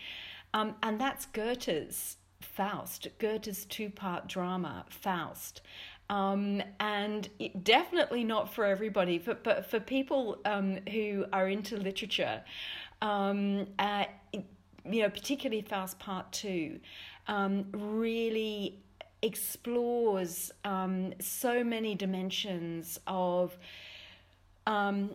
Um, 0.53 0.75
and 0.83 1.01
that's 1.01 1.25
Goethe's 1.25 2.19
Faust, 2.43 3.09
Goethe's 3.19 3.65
two 3.65 3.89
part 3.89 4.27
drama, 4.29 4.85
Faust. 4.91 5.63
Um, 6.11 6.63
and 6.81 7.29
definitely 7.63 8.25
not 8.25 8.55
for 8.55 8.65
everybody, 8.65 9.19
but, 9.19 9.45
but 9.45 9.67
for 9.71 9.79
people 9.79 10.39
um, 10.47 10.79
who 10.91 11.27
are 11.35 11.49
into 11.49 11.77
literature, 11.77 12.43
um, 13.03 13.67
uh, 13.79 14.05
you 14.33 15.03
know, 15.03 15.11
particularly 15.11 15.61
Faust 15.61 15.99
Part 15.99 16.33
Two, 16.33 16.81
um, 17.27 17.67
really 17.73 18.79
explores 19.21 20.51
um, 20.65 21.13
so 21.21 21.63
many 21.63 21.95
dimensions 21.95 22.99
of 23.07 23.59
um, 24.67 25.11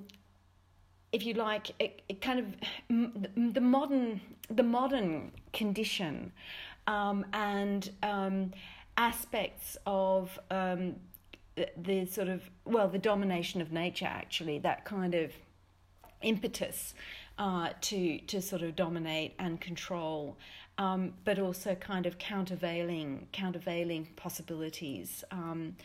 if 1.11 1.25
you 1.25 1.35
like, 1.35 1.71
it, 1.79 2.01
it 2.09 2.21
kind 2.21 2.39
of 2.39 2.45
the 3.53 3.61
modern 3.61 4.19
the 4.49 4.63
modern 4.63 5.31
condition, 5.53 6.31
um, 6.87 7.25
and 7.33 7.91
um, 8.01 8.51
aspects 8.97 9.77
of 9.85 10.39
um, 10.51 10.95
the, 11.55 11.69
the, 11.77 12.05
sort 12.05 12.27
of 12.27 12.41
well 12.65 12.87
the 12.87 12.99
domination 12.99 13.61
of 13.61 13.71
nature 13.71 14.05
actually 14.09 14.59
that 14.59 14.85
kind 14.85 15.13
of 15.15 15.31
impetus 16.21 16.93
uh, 17.37 17.69
to 17.81 18.19
to 18.19 18.41
sort 18.41 18.61
of 18.61 18.75
dominate 18.75 19.33
and 19.39 19.59
control 19.59 20.37
um, 20.77 21.13
but 21.25 21.37
also 21.39 21.75
kind 21.75 22.05
of 22.05 22.17
countervailing 22.17 23.27
countervailing 23.31 24.07
possibilities 24.15 25.23
um, 25.31 25.75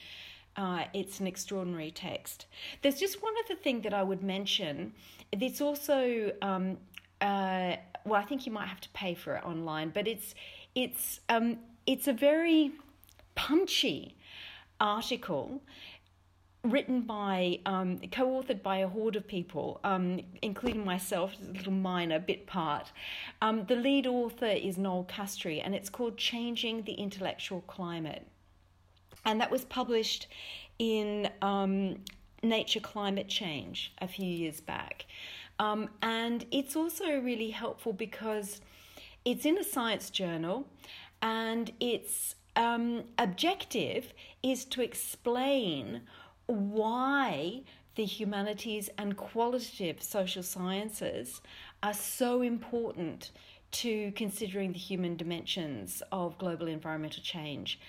uh, 0.57 0.83
it's 0.93 1.21
an 1.21 1.27
extraordinary 1.29 1.93
text. 1.93 2.47
There's 2.83 2.99
just 2.99 3.23
one 3.23 3.33
other 3.45 3.55
thing 3.55 3.83
that 3.83 3.95
I 3.95 4.03
would 4.03 4.25
mention. 4.25 4.93
It's 5.31 5.61
also 5.61 6.33
um, 6.43 6.79
uh, 7.21 7.77
well, 8.05 8.21
I 8.21 8.25
think 8.25 8.47
you 8.47 8.53
might 8.53 8.67
have 8.67 8.81
to 8.81 8.89
pay 8.91 9.15
for 9.15 9.37
it 9.37 9.45
online, 9.45 9.91
but 9.91 10.09
it's 10.09 10.35
it's 10.75 11.21
um, 11.29 11.59
it's 11.87 12.09
a 12.09 12.13
very 12.13 12.73
punchy 13.39 14.17
article 14.81 15.63
written 16.65 17.03
by, 17.03 17.61
um, 17.67 17.99
co 18.11 18.27
authored 18.27 18.63
by 18.65 18.79
a 18.79 18.89
horde 18.89 19.15
of 19.15 19.27
people, 19.29 19.81
um, 19.85 20.21
including 20.43 20.85
myself, 20.85 21.35
a 21.41 21.53
little 21.53 21.73
minor 21.73 22.19
bit 22.19 22.49
part. 22.49 22.91
Um, 23.41 23.65
the 23.67 23.77
lead 23.77 24.09
author 24.09 24.47
is 24.47 24.77
Noel 24.77 25.05
Castree, 25.05 25.61
and 25.61 25.73
it's 25.73 25.89
called 25.89 26.17
Changing 26.17 26.83
the 26.83 26.95
Intellectual 26.95 27.61
Climate. 27.63 28.27
And 29.25 29.41
that 29.41 29.53
was 29.53 29.65
published 29.65 30.27
in 30.81 31.31
um, 31.41 32.03
Nature 32.43 32.81
Climate 32.81 33.29
Change 33.29 33.93
a 33.99 34.09
few 34.09 34.27
years 34.27 34.61
back. 34.61 35.07
Um, 35.61 35.89
and 36.03 36.45
it's 36.51 36.75
also 36.75 37.21
really 37.21 37.51
helpful 37.51 37.93
because 37.93 38.61
it's 39.25 39.47
in 39.47 39.59
a 39.59 39.65
science 39.65 40.11
journal 40.11 40.67
and 41.23 41.73
its 41.81 42.35
um, 42.59 43.05
objective 43.17 44.13
is 44.43 44.65
to 44.67 44.83
explain 44.83 46.03
why 46.47 47.63
the 47.95 48.05
humanities 48.05 48.91
and 48.99 49.17
qualitative 49.17 50.03
social 50.03 50.43
sciences 50.43 51.41
are 51.83 51.95
so 51.95 52.43
important 52.43 53.31
to 53.71 54.13
considering 54.13 54.73
the 54.73 54.79
human 54.79 55.17
dimensions 55.17 56.03
of 56.11 56.37
global 56.39 56.69
environmental 56.69 57.23
change 57.23 57.81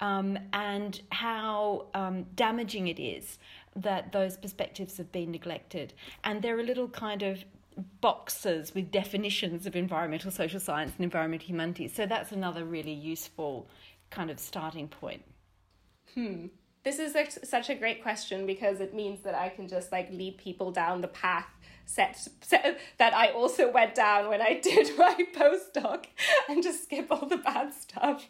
um, 0.00 0.38
and 0.52 1.00
how 1.10 1.86
um, 1.94 2.24
damaging 2.34 2.88
it 2.88 2.98
is 2.98 3.38
that 3.76 4.12
those 4.12 4.36
perspectives 4.36 4.96
have 4.96 5.12
been 5.12 5.30
neglected. 5.30 5.92
And 6.24 6.42
there 6.42 6.58
are 6.58 6.62
little 6.62 6.88
kind 6.88 7.22
of 7.22 7.44
boxes 8.00 8.74
with 8.74 8.90
definitions 8.90 9.66
of 9.66 9.76
environmental 9.76 10.30
social 10.30 10.60
science 10.60 10.92
and 10.96 11.04
environmental 11.04 11.46
humanities. 11.46 11.94
So 11.94 12.06
that's 12.06 12.32
another 12.32 12.64
really 12.64 12.92
useful 12.92 13.68
kind 14.10 14.30
of 14.30 14.38
starting 14.38 14.88
point. 14.88 15.22
Hmm. 16.14 16.46
This 16.84 16.98
is 17.00 17.14
like 17.14 17.32
such 17.32 17.68
a 17.68 17.74
great 17.74 18.00
question 18.02 18.46
because 18.46 18.80
it 18.80 18.94
means 18.94 19.22
that 19.22 19.34
I 19.34 19.48
can 19.48 19.66
just 19.66 19.90
like 19.90 20.10
lead 20.12 20.38
people 20.38 20.70
down 20.70 21.00
the 21.00 21.08
path 21.08 21.48
set, 21.84 22.28
set 22.42 22.78
that 22.98 23.14
I 23.14 23.28
also 23.28 23.70
went 23.70 23.94
down 23.94 24.28
when 24.28 24.40
I 24.40 24.60
did 24.62 24.96
my 24.96 25.16
postdoc 25.34 26.06
and 26.48 26.62
just 26.62 26.84
skip 26.84 27.08
all 27.10 27.26
the 27.26 27.38
bad 27.38 27.74
stuff. 27.74 28.28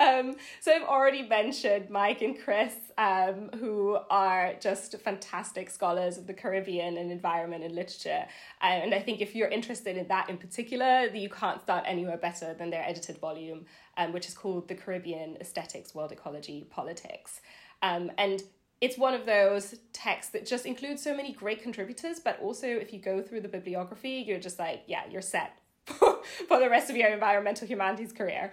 um, 0.00 0.34
so 0.60 0.72
I've 0.72 0.82
already 0.82 1.22
mentioned 1.22 1.88
Mike 1.88 2.22
and 2.22 2.38
Chris, 2.38 2.74
um, 2.98 3.50
who 3.58 3.98
are 4.10 4.54
just 4.60 4.98
fantastic 5.00 5.70
scholars 5.70 6.18
of 6.18 6.26
the 6.26 6.34
Caribbean 6.34 6.96
and 6.96 7.12
environment 7.12 7.62
and 7.62 7.74
literature. 7.74 8.24
And 8.60 8.94
I 8.94 9.00
think 9.00 9.20
if 9.20 9.34
you're 9.34 9.48
interested 9.48 9.96
in 9.96 10.08
that 10.08 10.28
in 10.28 10.38
particular, 10.38 11.06
you 11.06 11.28
can't 11.28 11.60
start 11.60 11.84
anywhere 11.86 12.16
better 12.16 12.54
than 12.54 12.70
their 12.70 12.82
edited 12.82 13.18
volume, 13.18 13.66
um, 13.96 14.12
which 14.12 14.26
is 14.26 14.34
called 14.34 14.68
The 14.68 14.74
Caribbean 14.74 15.36
Aesthetics, 15.40 15.94
World 15.94 16.12
Ecology, 16.12 16.66
Politics. 16.70 17.40
Um, 17.82 18.10
and 18.18 18.42
it's 18.80 18.98
one 18.98 19.14
of 19.14 19.24
those 19.24 19.76
texts 19.92 20.32
that 20.32 20.46
just 20.46 20.66
includes 20.66 21.02
so 21.02 21.16
many 21.16 21.32
great 21.32 21.62
contributors, 21.62 22.20
but 22.20 22.38
also 22.40 22.66
if 22.66 22.92
you 22.92 22.98
go 22.98 23.22
through 23.22 23.40
the 23.40 23.48
bibliography, 23.48 24.24
you're 24.26 24.40
just 24.40 24.58
like, 24.58 24.82
yeah, 24.86 25.02
you're 25.10 25.22
set 25.22 25.58
for, 25.86 26.18
the 26.48 26.68
rest 26.68 26.90
of 26.90 26.96
your 26.96 27.08
environmental 27.08 27.66
humanities 27.66 28.12
career. 28.12 28.52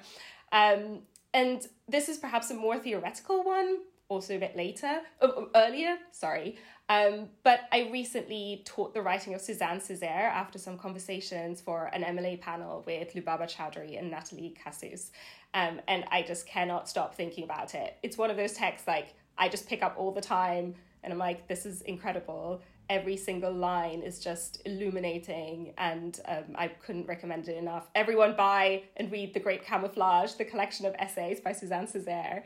Um, 0.51 0.99
and 1.33 1.65
this 1.87 2.09
is 2.09 2.17
perhaps 2.17 2.51
a 2.51 2.53
more 2.53 2.77
theoretical 2.77 3.43
one, 3.43 3.79
also 4.11 4.35
a 4.35 4.39
bit 4.39 4.57
later, 4.57 4.99
oh, 5.21 5.47
earlier, 5.55 5.95
sorry. 6.11 6.57
Um, 6.89 7.29
but 7.43 7.61
I 7.71 7.89
recently 7.89 8.61
taught 8.65 8.93
the 8.93 9.01
writing 9.01 9.33
of 9.33 9.39
Suzanne 9.39 9.79
Césaire 9.79 10.29
after 10.29 10.59
some 10.59 10.77
conversations 10.77 11.61
for 11.61 11.85
an 11.93 12.03
MLA 12.03 12.41
panel 12.41 12.83
with 12.85 13.13
Lubaba 13.13 13.47
Chowdhury 13.49 13.97
and 13.97 14.11
Natalie 14.11 14.53
Cassous. 14.61 15.11
Um, 15.53 15.79
and 15.87 16.03
I 16.11 16.23
just 16.23 16.45
cannot 16.45 16.89
stop 16.89 17.15
thinking 17.15 17.45
about 17.45 17.73
it. 17.73 17.95
It's 18.03 18.17
one 18.17 18.29
of 18.29 18.35
those 18.35 18.51
texts 18.51 18.85
like 18.85 19.13
I 19.37 19.47
just 19.47 19.69
pick 19.69 19.81
up 19.81 19.95
all 19.97 20.11
the 20.11 20.21
time 20.21 20.75
and 21.03 21.13
I'm 21.13 21.19
like, 21.19 21.47
this 21.47 21.65
is 21.65 21.81
incredible 21.83 22.61
every 22.91 23.15
single 23.15 23.53
line 23.53 24.01
is 24.01 24.19
just 24.19 24.61
illuminating 24.65 25.73
and 25.77 26.19
um, 26.27 26.43
i 26.55 26.67
couldn't 26.67 27.07
recommend 27.07 27.47
it 27.47 27.55
enough 27.55 27.87
everyone 27.95 28.35
buy 28.35 28.83
and 28.97 29.09
read 29.13 29.33
the 29.33 29.39
great 29.39 29.63
camouflage 29.63 30.33
the 30.33 30.43
collection 30.43 30.85
of 30.85 30.93
essays 30.99 31.39
by 31.39 31.53
suzanne 31.53 31.87
césaire 31.87 32.43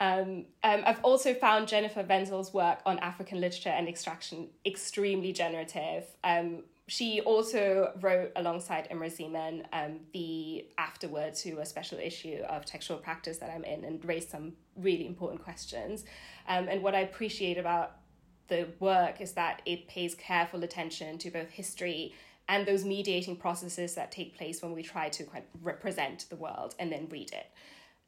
um, 0.00 0.44
um, 0.62 0.82
I've 0.84 1.02
also 1.02 1.32
found 1.32 1.68
Jennifer 1.68 2.04
Wenzel's 2.06 2.52
work 2.52 2.80
on 2.84 2.98
African 2.98 3.40
literature 3.40 3.70
and 3.70 3.88
extraction 3.88 4.48
extremely 4.64 5.32
generative. 5.32 6.04
Um, 6.22 6.64
she 6.88 7.20
also 7.22 7.92
wrote 8.00 8.30
alongside 8.36 8.88
Imre 8.90 9.08
Szeman 9.08 9.64
um, 9.72 10.00
the 10.12 10.66
afterword 10.78 11.34
to 11.36 11.58
a 11.58 11.66
special 11.66 11.98
issue 11.98 12.42
of 12.48 12.64
textual 12.64 12.98
practice 12.98 13.38
that 13.38 13.50
I'm 13.50 13.64
in 13.64 13.84
and 13.84 14.04
raised 14.04 14.30
some 14.30 14.52
really 14.76 15.06
important 15.06 15.42
questions. 15.42 16.04
Um, 16.46 16.68
and 16.68 16.82
what 16.82 16.94
I 16.94 17.00
appreciate 17.00 17.58
about 17.58 17.96
the 18.48 18.68
work 18.78 19.20
is 19.20 19.32
that 19.32 19.62
it 19.64 19.88
pays 19.88 20.14
careful 20.14 20.62
attention 20.62 21.18
to 21.18 21.30
both 21.30 21.50
history 21.50 22.14
and 22.48 22.66
those 22.66 22.84
mediating 22.84 23.36
processes 23.36 23.96
that 23.96 24.12
take 24.12 24.36
place 24.36 24.62
when 24.62 24.72
we 24.72 24.82
try 24.82 25.08
to 25.08 25.24
represent 25.62 26.26
the 26.28 26.36
world 26.36 26.76
and 26.78 26.92
then 26.92 27.08
read 27.10 27.32
it. 27.32 27.50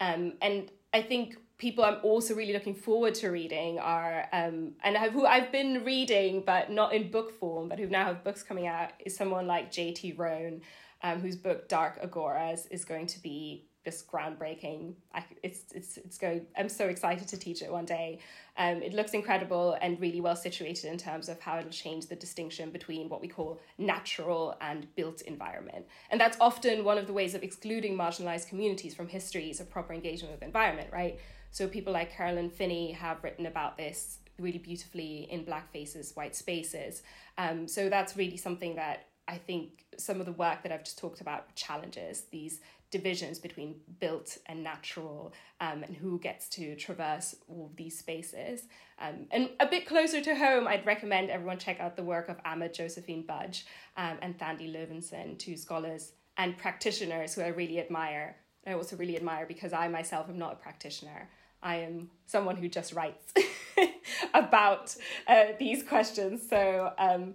Um, 0.01 0.35
and 0.41 0.71
I 0.95 1.03
think 1.03 1.37
people 1.59 1.85
I'm 1.85 1.99
also 2.03 2.35
really 2.35 2.53
looking 2.53 2.75
forward 2.75 3.15
to 3.17 3.31
reading 3.31 3.79
are, 3.81 4.29
um, 4.33 4.73
and 4.83 4.97
who 4.97 5.27
I've 5.27 5.51
been 5.51 5.85
reading 5.85 6.43
but 6.47 6.71
not 6.71 6.93
in 6.93 7.11
book 7.11 7.39
form, 7.39 7.69
but 7.69 7.79
who 7.79 7.89
now 7.89 8.07
have 8.07 8.25
books 8.25 8.43
coming 8.43 8.67
out, 8.67 8.91
is 9.05 9.17
someone 9.17 9.47
like 9.47 9.73
J.T. 9.73 10.13
Roane, 10.13 10.63
um, 11.03 11.21
whose 11.21 11.37
book 11.37 11.69
Dark 11.69 12.01
Agoras 12.03 12.67
is 12.71 12.85
going 12.85 13.07
to 13.09 13.23
be 13.23 13.65
just 13.85 14.11
groundbreaking. 14.11 14.95
I, 15.15 15.25
it's 15.43 15.73
it's 15.73 15.97
it's 15.97 16.19
going. 16.19 16.47
I'm 16.57 16.69
so 16.69 16.87
excited 16.87 17.27
to 17.29 17.37
teach 17.37 17.63
it 17.63 17.73
one 17.73 17.85
day. 17.85 18.19
Um, 18.57 18.83
it 18.83 18.93
looks 18.93 19.13
incredible 19.13 19.77
and 19.81 20.01
really 20.01 20.21
well 20.21 20.37
situated 20.37 20.91
in 20.93 20.99
terms 20.99 21.29
of 21.29 21.41
how 21.41 21.59
it'll 21.59 21.71
change 21.71 22.07
the 22.07 22.17
distinction 22.17 22.71
between 22.71 23.09
what 23.09 23.21
we 23.21 23.29
call 23.29 23.61
natural 23.79 24.57
and 24.61 24.93
built 24.95 25.23
environment. 25.23 25.87
And 26.11 26.21
that's 26.21 26.37
often 26.41 26.85
one 26.85 26.99
of 26.99 27.07
the 27.07 27.13
ways 27.13 27.35
of 27.35 27.43
excluding 27.43 27.97
marginalized 27.97 28.49
communities 28.49 28.95
from 28.95 29.09
histories 29.09 29.61
of 29.61 29.71
proper 29.71 29.93
engagement 29.93 30.35
with 30.35 30.43
environment, 30.43 30.91
right? 30.93 31.19
So 31.51 31.67
people 31.69 31.93
like 31.93 32.13
Carolyn 32.13 32.51
Finney 32.51 32.93
have 32.93 33.23
written 33.23 33.47
about 33.47 33.77
this 33.77 34.19
really 34.39 34.59
beautifully 34.59 35.27
in 35.31 35.45
Black 35.45 35.73
Faces, 35.73 36.13
White 36.15 36.37
Spaces. 36.37 37.03
Um, 37.37 37.67
so 37.67 37.89
that's 37.89 38.17
really 38.17 38.37
something 38.37 38.77
that 38.77 39.07
I 39.27 39.37
think 39.37 39.85
some 39.99 40.21
of 40.21 40.27
the 40.27 40.33
work 40.33 40.63
that 40.63 40.73
I've 40.73 40.85
just 40.85 40.99
talked 40.99 41.21
about 41.21 41.55
challenges 41.55 42.23
these 42.31 42.61
divisions 42.91 43.39
between 43.39 43.77
built 44.01 44.39
and 44.47 44.65
natural 44.65 45.35
um, 45.61 45.83
and 45.83 45.95
who 45.95 46.19
gets 46.19 46.49
to 46.49 46.75
traverse 46.77 47.35
all 47.47 47.67
of 47.67 47.77
these 47.77 47.99
spaces. 47.99 48.63
Um, 48.99 49.27
and 49.31 49.51
a 49.61 49.67
bit 49.67 49.87
closer 49.87 50.23
to 50.23 50.35
home, 50.35 50.67
I'd 50.67 50.87
recommend 50.87 51.29
everyone 51.29 51.59
check 51.59 51.81
out 51.81 51.97
the 51.97 52.03
work 52.03 52.31
of 52.31 52.37
Ama 52.47 52.71
Josephine 52.71 53.27
Budge 53.27 53.67
um, 53.97 54.17
and 54.23 54.39
Thandi 54.39 54.73
Loewenson, 54.73 55.39
two 55.39 55.57
scholars 55.57 56.13
and 56.39 56.57
practitioners 56.57 57.35
who 57.35 57.43
I 57.43 57.49
really 57.49 57.79
admire. 57.79 58.37
I 58.67 58.73
also 58.73 58.97
really 58.97 59.17
admire 59.17 59.45
because 59.45 59.75
I 59.75 59.89
myself 59.89 60.31
am 60.31 60.39
not 60.39 60.55
a 60.55 60.57
practitioner. 60.57 61.29
I 61.63 61.77
am 61.77 62.11
someone 62.27 62.57
who 62.57 62.69
just 62.69 62.93
writes 62.93 63.33
about 64.35 64.95
uh, 65.27 65.47
these 65.59 65.83
questions. 65.83 66.49
So 66.49 66.93
um, 66.99 67.35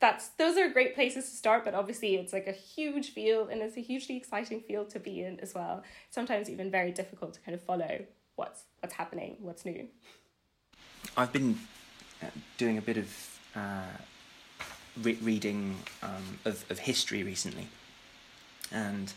that's 0.00 0.28
those 0.30 0.56
are 0.56 0.68
great 0.68 0.94
places 0.94 1.24
to 1.30 1.36
start 1.36 1.64
but 1.64 1.74
obviously 1.74 2.16
it's 2.16 2.32
like 2.32 2.46
a 2.46 2.52
huge 2.52 3.10
field 3.10 3.48
and 3.48 3.62
it's 3.62 3.78
a 3.78 3.80
hugely 3.80 4.14
exciting 4.14 4.60
field 4.60 4.90
to 4.90 5.00
be 5.00 5.22
in 5.22 5.40
as 5.40 5.54
well. 5.54 5.82
Sometimes 6.10 6.50
even 6.50 6.70
very 6.70 6.92
difficult 6.92 7.34
to 7.34 7.40
kind 7.40 7.54
of 7.54 7.62
follow 7.62 8.04
what's 8.36 8.64
what's 8.80 8.94
happening 8.94 9.36
what's 9.40 9.64
new. 9.64 9.88
I've 11.16 11.32
been 11.32 11.58
uh, 12.22 12.26
doing 12.58 12.78
a 12.78 12.82
bit 12.82 12.98
of 12.98 13.38
uh, 13.54 13.96
re- 15.02 15.18
reading 15.22 15.76
um, 16.02 16.38
of, 16.44 16.64
of 16.70 16.80
history 16.80 17.22
recently. 17.22 17.68
And 18.70 19.12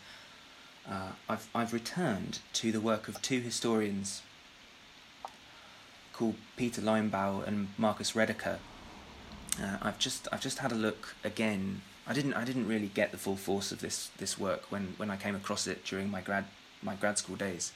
uh, 0.90 1.12
I've, 1.28 1.48
I've 1.54 1.74
returned 1.74 2.40
to 2.54 2.72
the 2.72 2.80
work 2.80 3.08
of 3.08 3.22
two 3.22 3.40
historians 3.40 4.22
called 6.20 6.36
Peter 6.58 6.82
Linebaugh 6.82 7.48
and 7.48 7.70
Marcus 7.78 8.12
Rediker 8.12 8.58
uh, 9.62 9.78
I've 9.82 10.00
just 10.00 10.28
I've 10.32 10.42
just 10.42 10.60
had 10.60 10.72
a 10.72 10.76
look 10.76 11.16
again. 11.24 11.82
I 12.08 12.14
didn't 12.14 12.34
I 12.34 12.46
didn't 12.46 12.68
really 12.68 12.88
get 12.88 13.12
the 13.12 13.18
full 13.18 13.36
force 13.36 13.72
of 13.72 13.82
this 13.82 14.10
this 14.18 14.38
work 14.38 14.72
when, 14.72 14.94
when 14.98 15.10
I 15.10 15.18
came 15.18 15.36
across 15.36 15.68
it 15.68 15.84
during 15.86 16.10
my 16.10 16.22
grad 16.22 16.46
my 16.82 16.96
grad 16.96 17.18
school 17.18 17.36
days, 17.36 17.74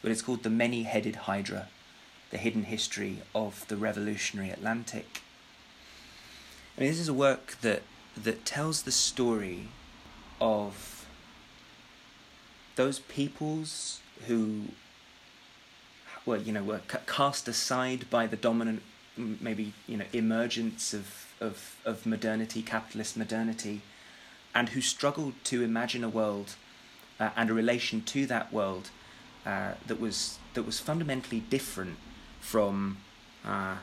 but 0.00 0.10
it's 0.12 0.22
called 0.22 0.44
the 0.44 0.50
Many-Headed 0.50 1.16
Hydra, 1.16 1.68
the 2.30 2.38
hidden 2.38 2.64
history 2.64 3.22
of 3.34 3.66
the 3.68 3.76
revolutionary 3.76 4.50
Atlantic. 4.50 5.22
I 6.76 6.82
mean, 6.82 6.90
this 6.90 7.00
is 7.00 7.08
a 7.08 7.14
work 7.14 7.56
that 7.62 7.82
that 8.16 8.44
tells 8.44 8.82
the 8.82 8.92
story 8.92 9.68
of 10.40 11.06
those 12.76 13.00
peoples 13.00 14.00
who, 14.26 14.66
well, 16.26 16.40
you 16.40 16.52
know, 16.52 16.62
were 16.62 16.80
cast 17.06 17.48
aside 17.48 18.08
by 18.10 18.26
the 18.26 18.36
dominant, 18.36 18.82
maybe 19.16 19.72
you 19.86 19.96
know, 19.96 20.06
emergence 20.12 20.94
of 20.94 21.20
of, 21.40 21.76
of 21.84 22.06
modernity, 22.06 22.62
capitalist 22.62 23.16
modernity, 23.16 23.82
and 24.54 24.70
who 24.70 24.80
struggled 24.80 25.34
to 25.44 25.62
imagine 25.62 26.04
a 26.04 26.08
world 26.08 26.54
uh, 27.20 27.30
and 27.36 27.50
a 27.50 27.54
relation 27.54 28.02
to 28.02 28.26
that 28.26 28.52
world 28.52 28.90
uh, 29.44 29.72
that 29.86 30.00
was 30.00 30.38
that 30.54 30.62
was 30.62 30.78
fundamentally 30.78 31.40
different 31.40 31.96
from 32.40 32.98
uh, 33.44 33.76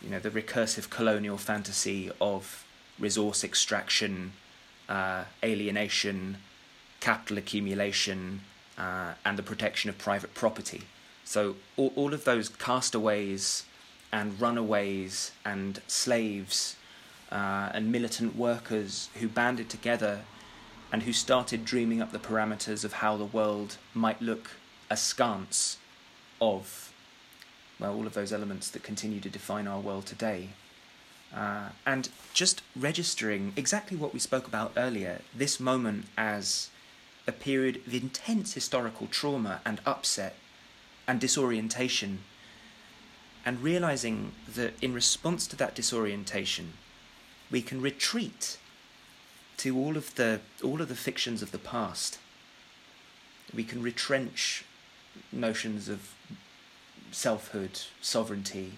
you 0.00 0.10
know 0.10 0.20
the 0.20 0.30
recursive 0.30 0.90
colonial 0.90 1.38
fantasy 1.38 2.10
of 2.20 2.64
resource 2.98 3.42
extraction, 3.42 4.32
uh, 4.88 5.24
alienation, 5.42 6.36
capital 7.00 7.38
accumulation, 7.38 8.40
uh, 8.78 9.12
and 9.24 9.38
the 9.38 9.42
protection 9.42 9.90
of 9.90 9.98
private 9.98 10.34
property. 10.34 10.82
So 11.24 11.56
all, 11.76 11.92
all 11.96 12.14
of 12.14 12.24
those 12.24 12.48
castaways 12.48 13.64
and 14.12 14.40
runaways 14.40 15.32
and 15.44 15.80
slaves 15.86 16.76
uh, 17.30 17.70
and 17.72 17.90
militant 17.90 18.36
workers 18.36 19.08
who 19.14 19.28
banded 19.28 19.70
together 19.70 20.20
and 20.92 21.04
who 21.04 21.12
started 21.12 21.64
dreaming 21.64 22.02
up 22.02 22.12
the 22.12 22.18
parameters 22.18 22.84
of 22.84 22.94
how 22.94 23.16
the 23.16 23.24
world 23.24 23.78
might 23.94 24.20
look 24.20 24.50
askance 24.90 25.78
of 26.40 26.92
well 27.80 27.94
all 27.94 28.06
of 28.06 28.12
those 28.12 28.32
elements 28.32 28.68
that 28.70 28.82
continue 28.82 29.20
to 29.20 29.30
define 29.30 29.66
our 29.66 29.80
world 29.80 30.04
today. 30.04 30.50
Uh, 31.34 31.70
and 31.86 32.10
just 32.34 32.60
registering 32.76 33.54
exactly 33.56 33.96
what 33.96 34.12
we 34.12 34.20
spoke 34.20 34.46
about 34.46 34.70
earlier, 34.76 35.22
this 35.34 35.58
moment 35.58 36.04
as 36.16 36.68
a 37.26 37.32
period 37.32 37.76
of 37.86 37.94
intense 37.94 38.52
historical 38.52 39.06
trauma 39.06 39.62
and 39.64 39.80
upset 39.86 40.34
and 41.06 41.20
disorientation, 41.20 42.20
and 43.44 43.62
realizing 43.62 44.32
that 44.54 44.74
in 44.80 44.94
response 44.94 45.46
to 45.48 45.56
that 45.56 45.74
disorientation, 45.74 46.74
we 47.50 47.62
can 47.62 47.80
retreat 47.80 48.58
to 49.58 49.76
all 49.76 49.96
of 49.96 50.14
the 50.14 50.40
all 50.62 50.80
of 50.80 50.88
the 50.88 50.96
fictions 50.96 51.42
of 51.42 51.50
the 51.50 51.58
past. 51.58 52.18
We 53.54 53.64
can 53.64 53.82
retrench 53.82 54.64
notions 55.30 55.88
of 55.88 56.14
selfhood, 57.10 57.80
sovereignty, 58.00 58.72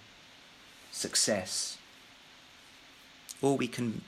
success, 0.90 1.78
or 3.40 3.56
we 3.56 3.68
can 3.68 4.02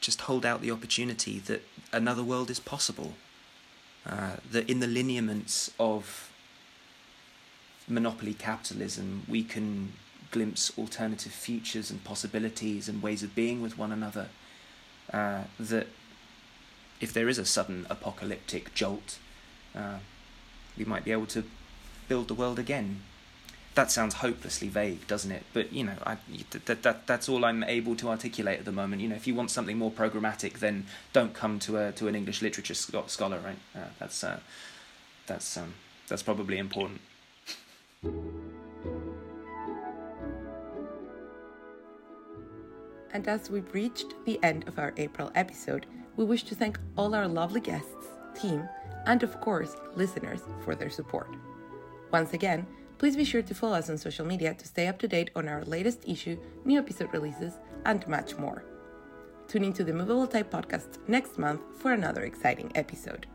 just 0.00 0.22
hold 0.22 0.44
out 0.44 0.60
the 0.60 0.70
opportunity 0.70 1.38
that 1.40 1.62
another 1.92 2.22
world 2.22 2.50
is 2.50 2.60
possible. 2.60 3.14
Uh, 4.08 4.36
that 4.52 4.70
in 4.70 4.78
the 4.78 4.86
lineaments 4.86 5.72
of 5.80 6.30
monopoly 7.88 8.34
capitalism, 8.34 9.24
we 9.28 9.42
can 9.44 9.92
glimpse 10.30 10.76
alternative 10.76 11.32
futures 11.32 11.90
and 11.90 12.02
possibilities 12.04 12.88
and 12.88 13.02
ways 13.02 13.22
of 13.22 13.34
being 13.34 13.62
with 13.62 13.78
one 13.78 13.92
another. 13.92 14.28
Uh, 15.12 15.44
that 15.58 15.86
if 17.00 17.12
there 17.12 17.28
is 17.28 17.38
a 17.38 17.44
sudden 17.44 17.86
apocalyptic 17.88 18.74
jolt, 18.74 19.18
uh, 19.74 19.98
we 20.76 20.84
might 20.84 21.04
be 21.04 21.12
able 21.12 21.26
to 21.26 21.44
build 22.08 22.28
the 22.28 22.34
world 22.34 22.58
again. 22.58 23.02
That 23.74 23.90
sounds 23.90 24.14
hopelessly 24.14 24.68
vague, 24.68 25.06
doesn't 25.06 25.30
it? 25.30 25.44
But 25.52 25.72
you 25.72 25.84
know, 25.84 25.96
I, 26.04 26.16
that, 26.64 26.82
that 26.82 27.06
that's 27.06 27.28
all 27.28 27.44
I'm 27.44 27.62
able 27.64 27.94
to 27.96 28.08
articulate 28.08 28.58
at 28.58 28.64
the 28.64 28.72
moment. 28.72 29.02
You 29.02 29.08
know, 29.08 29.16
if 29.16 29.26
you 29.26 29.34
want 29.34 29.50
something 29.50 29.76
more 29.76 29.90
programmatic, 29.90 30.60
then 30.60 30.86
don't 31.12 31.34
come 31.34 31.58
to 31.60 31.76
a 31.76 31.92
to 31.92 32.08
an 32.08 32.14
English 32.14 32.40
literature 32.40 32.74
scholar, 32.74 33.38
right? 33.38 33.58
Uh, 33.74 33.88
that's 33.98 34.24
uh, 34.24 34.40
that's 35.26 35.58
um, 35.58 35.74
that's 36.08 36.22
probably 36.22 36.56
important. 36.56 37.02
And 43.12 43.26
as 43.28 43.50
we've 43.50 43.72
reached 43.72 44.14
the 44.26 44.38
end 44.42 44.68
of 44.68 44.78
our 44.78 44.92
April 44.98 45.30
episode, 45.34 45.86
we 46.16 46.24
wish 46.24 46.42
to 46.44 46.54
thank 46.54 46.78
all 46.98 47.14
our 47.14 47.26
lovely 47.26 47.60
guests, 47.60 48.06
team, 48.38 48.68
and 49.06 49.22
of 49.22 49.40
course, 49.40 49.76
listeners 49.94 50.42
for 50.64 50.74
their 50.74 50.90
support. 50.90 51.34
Once 52.12 52.34
again, 52.34 52.66
please 52.98 53.16
be 53.16 53.24
sure 53.24 53.42
to 53.42 53.54
follow 53.54 53.76
us 53.76 53.88
on 53.88 53.96
social 53.96 54.26
media 54.26 54.54
to 54.54 54.66
stay 54.66 54.86
up 54.86 54.98
to 54.98 55.08
date 55.08 55.30
on 55.34 55.48
our 55.48 55.64
latest 55.64 56.00
issue, 56.06 56.38
new 56.64 56.78
episode 56.78 57.12
releases, 57.12 57.54
and 57.84 58.06
much 58.06 58.36
more. 58.36 58.64
Tune 59.48 59.64
into 59.64 59.84
the 59.84 59.92
Movable 59.92 60.26
Type 60.26 60.50
podcast 60.50 60.98
next 61.08 61.38
month 61.38 61.62
for 61.78 61.92
another 61.92 62.24
exciting 62.24 62.70
episode. 62.74 63.26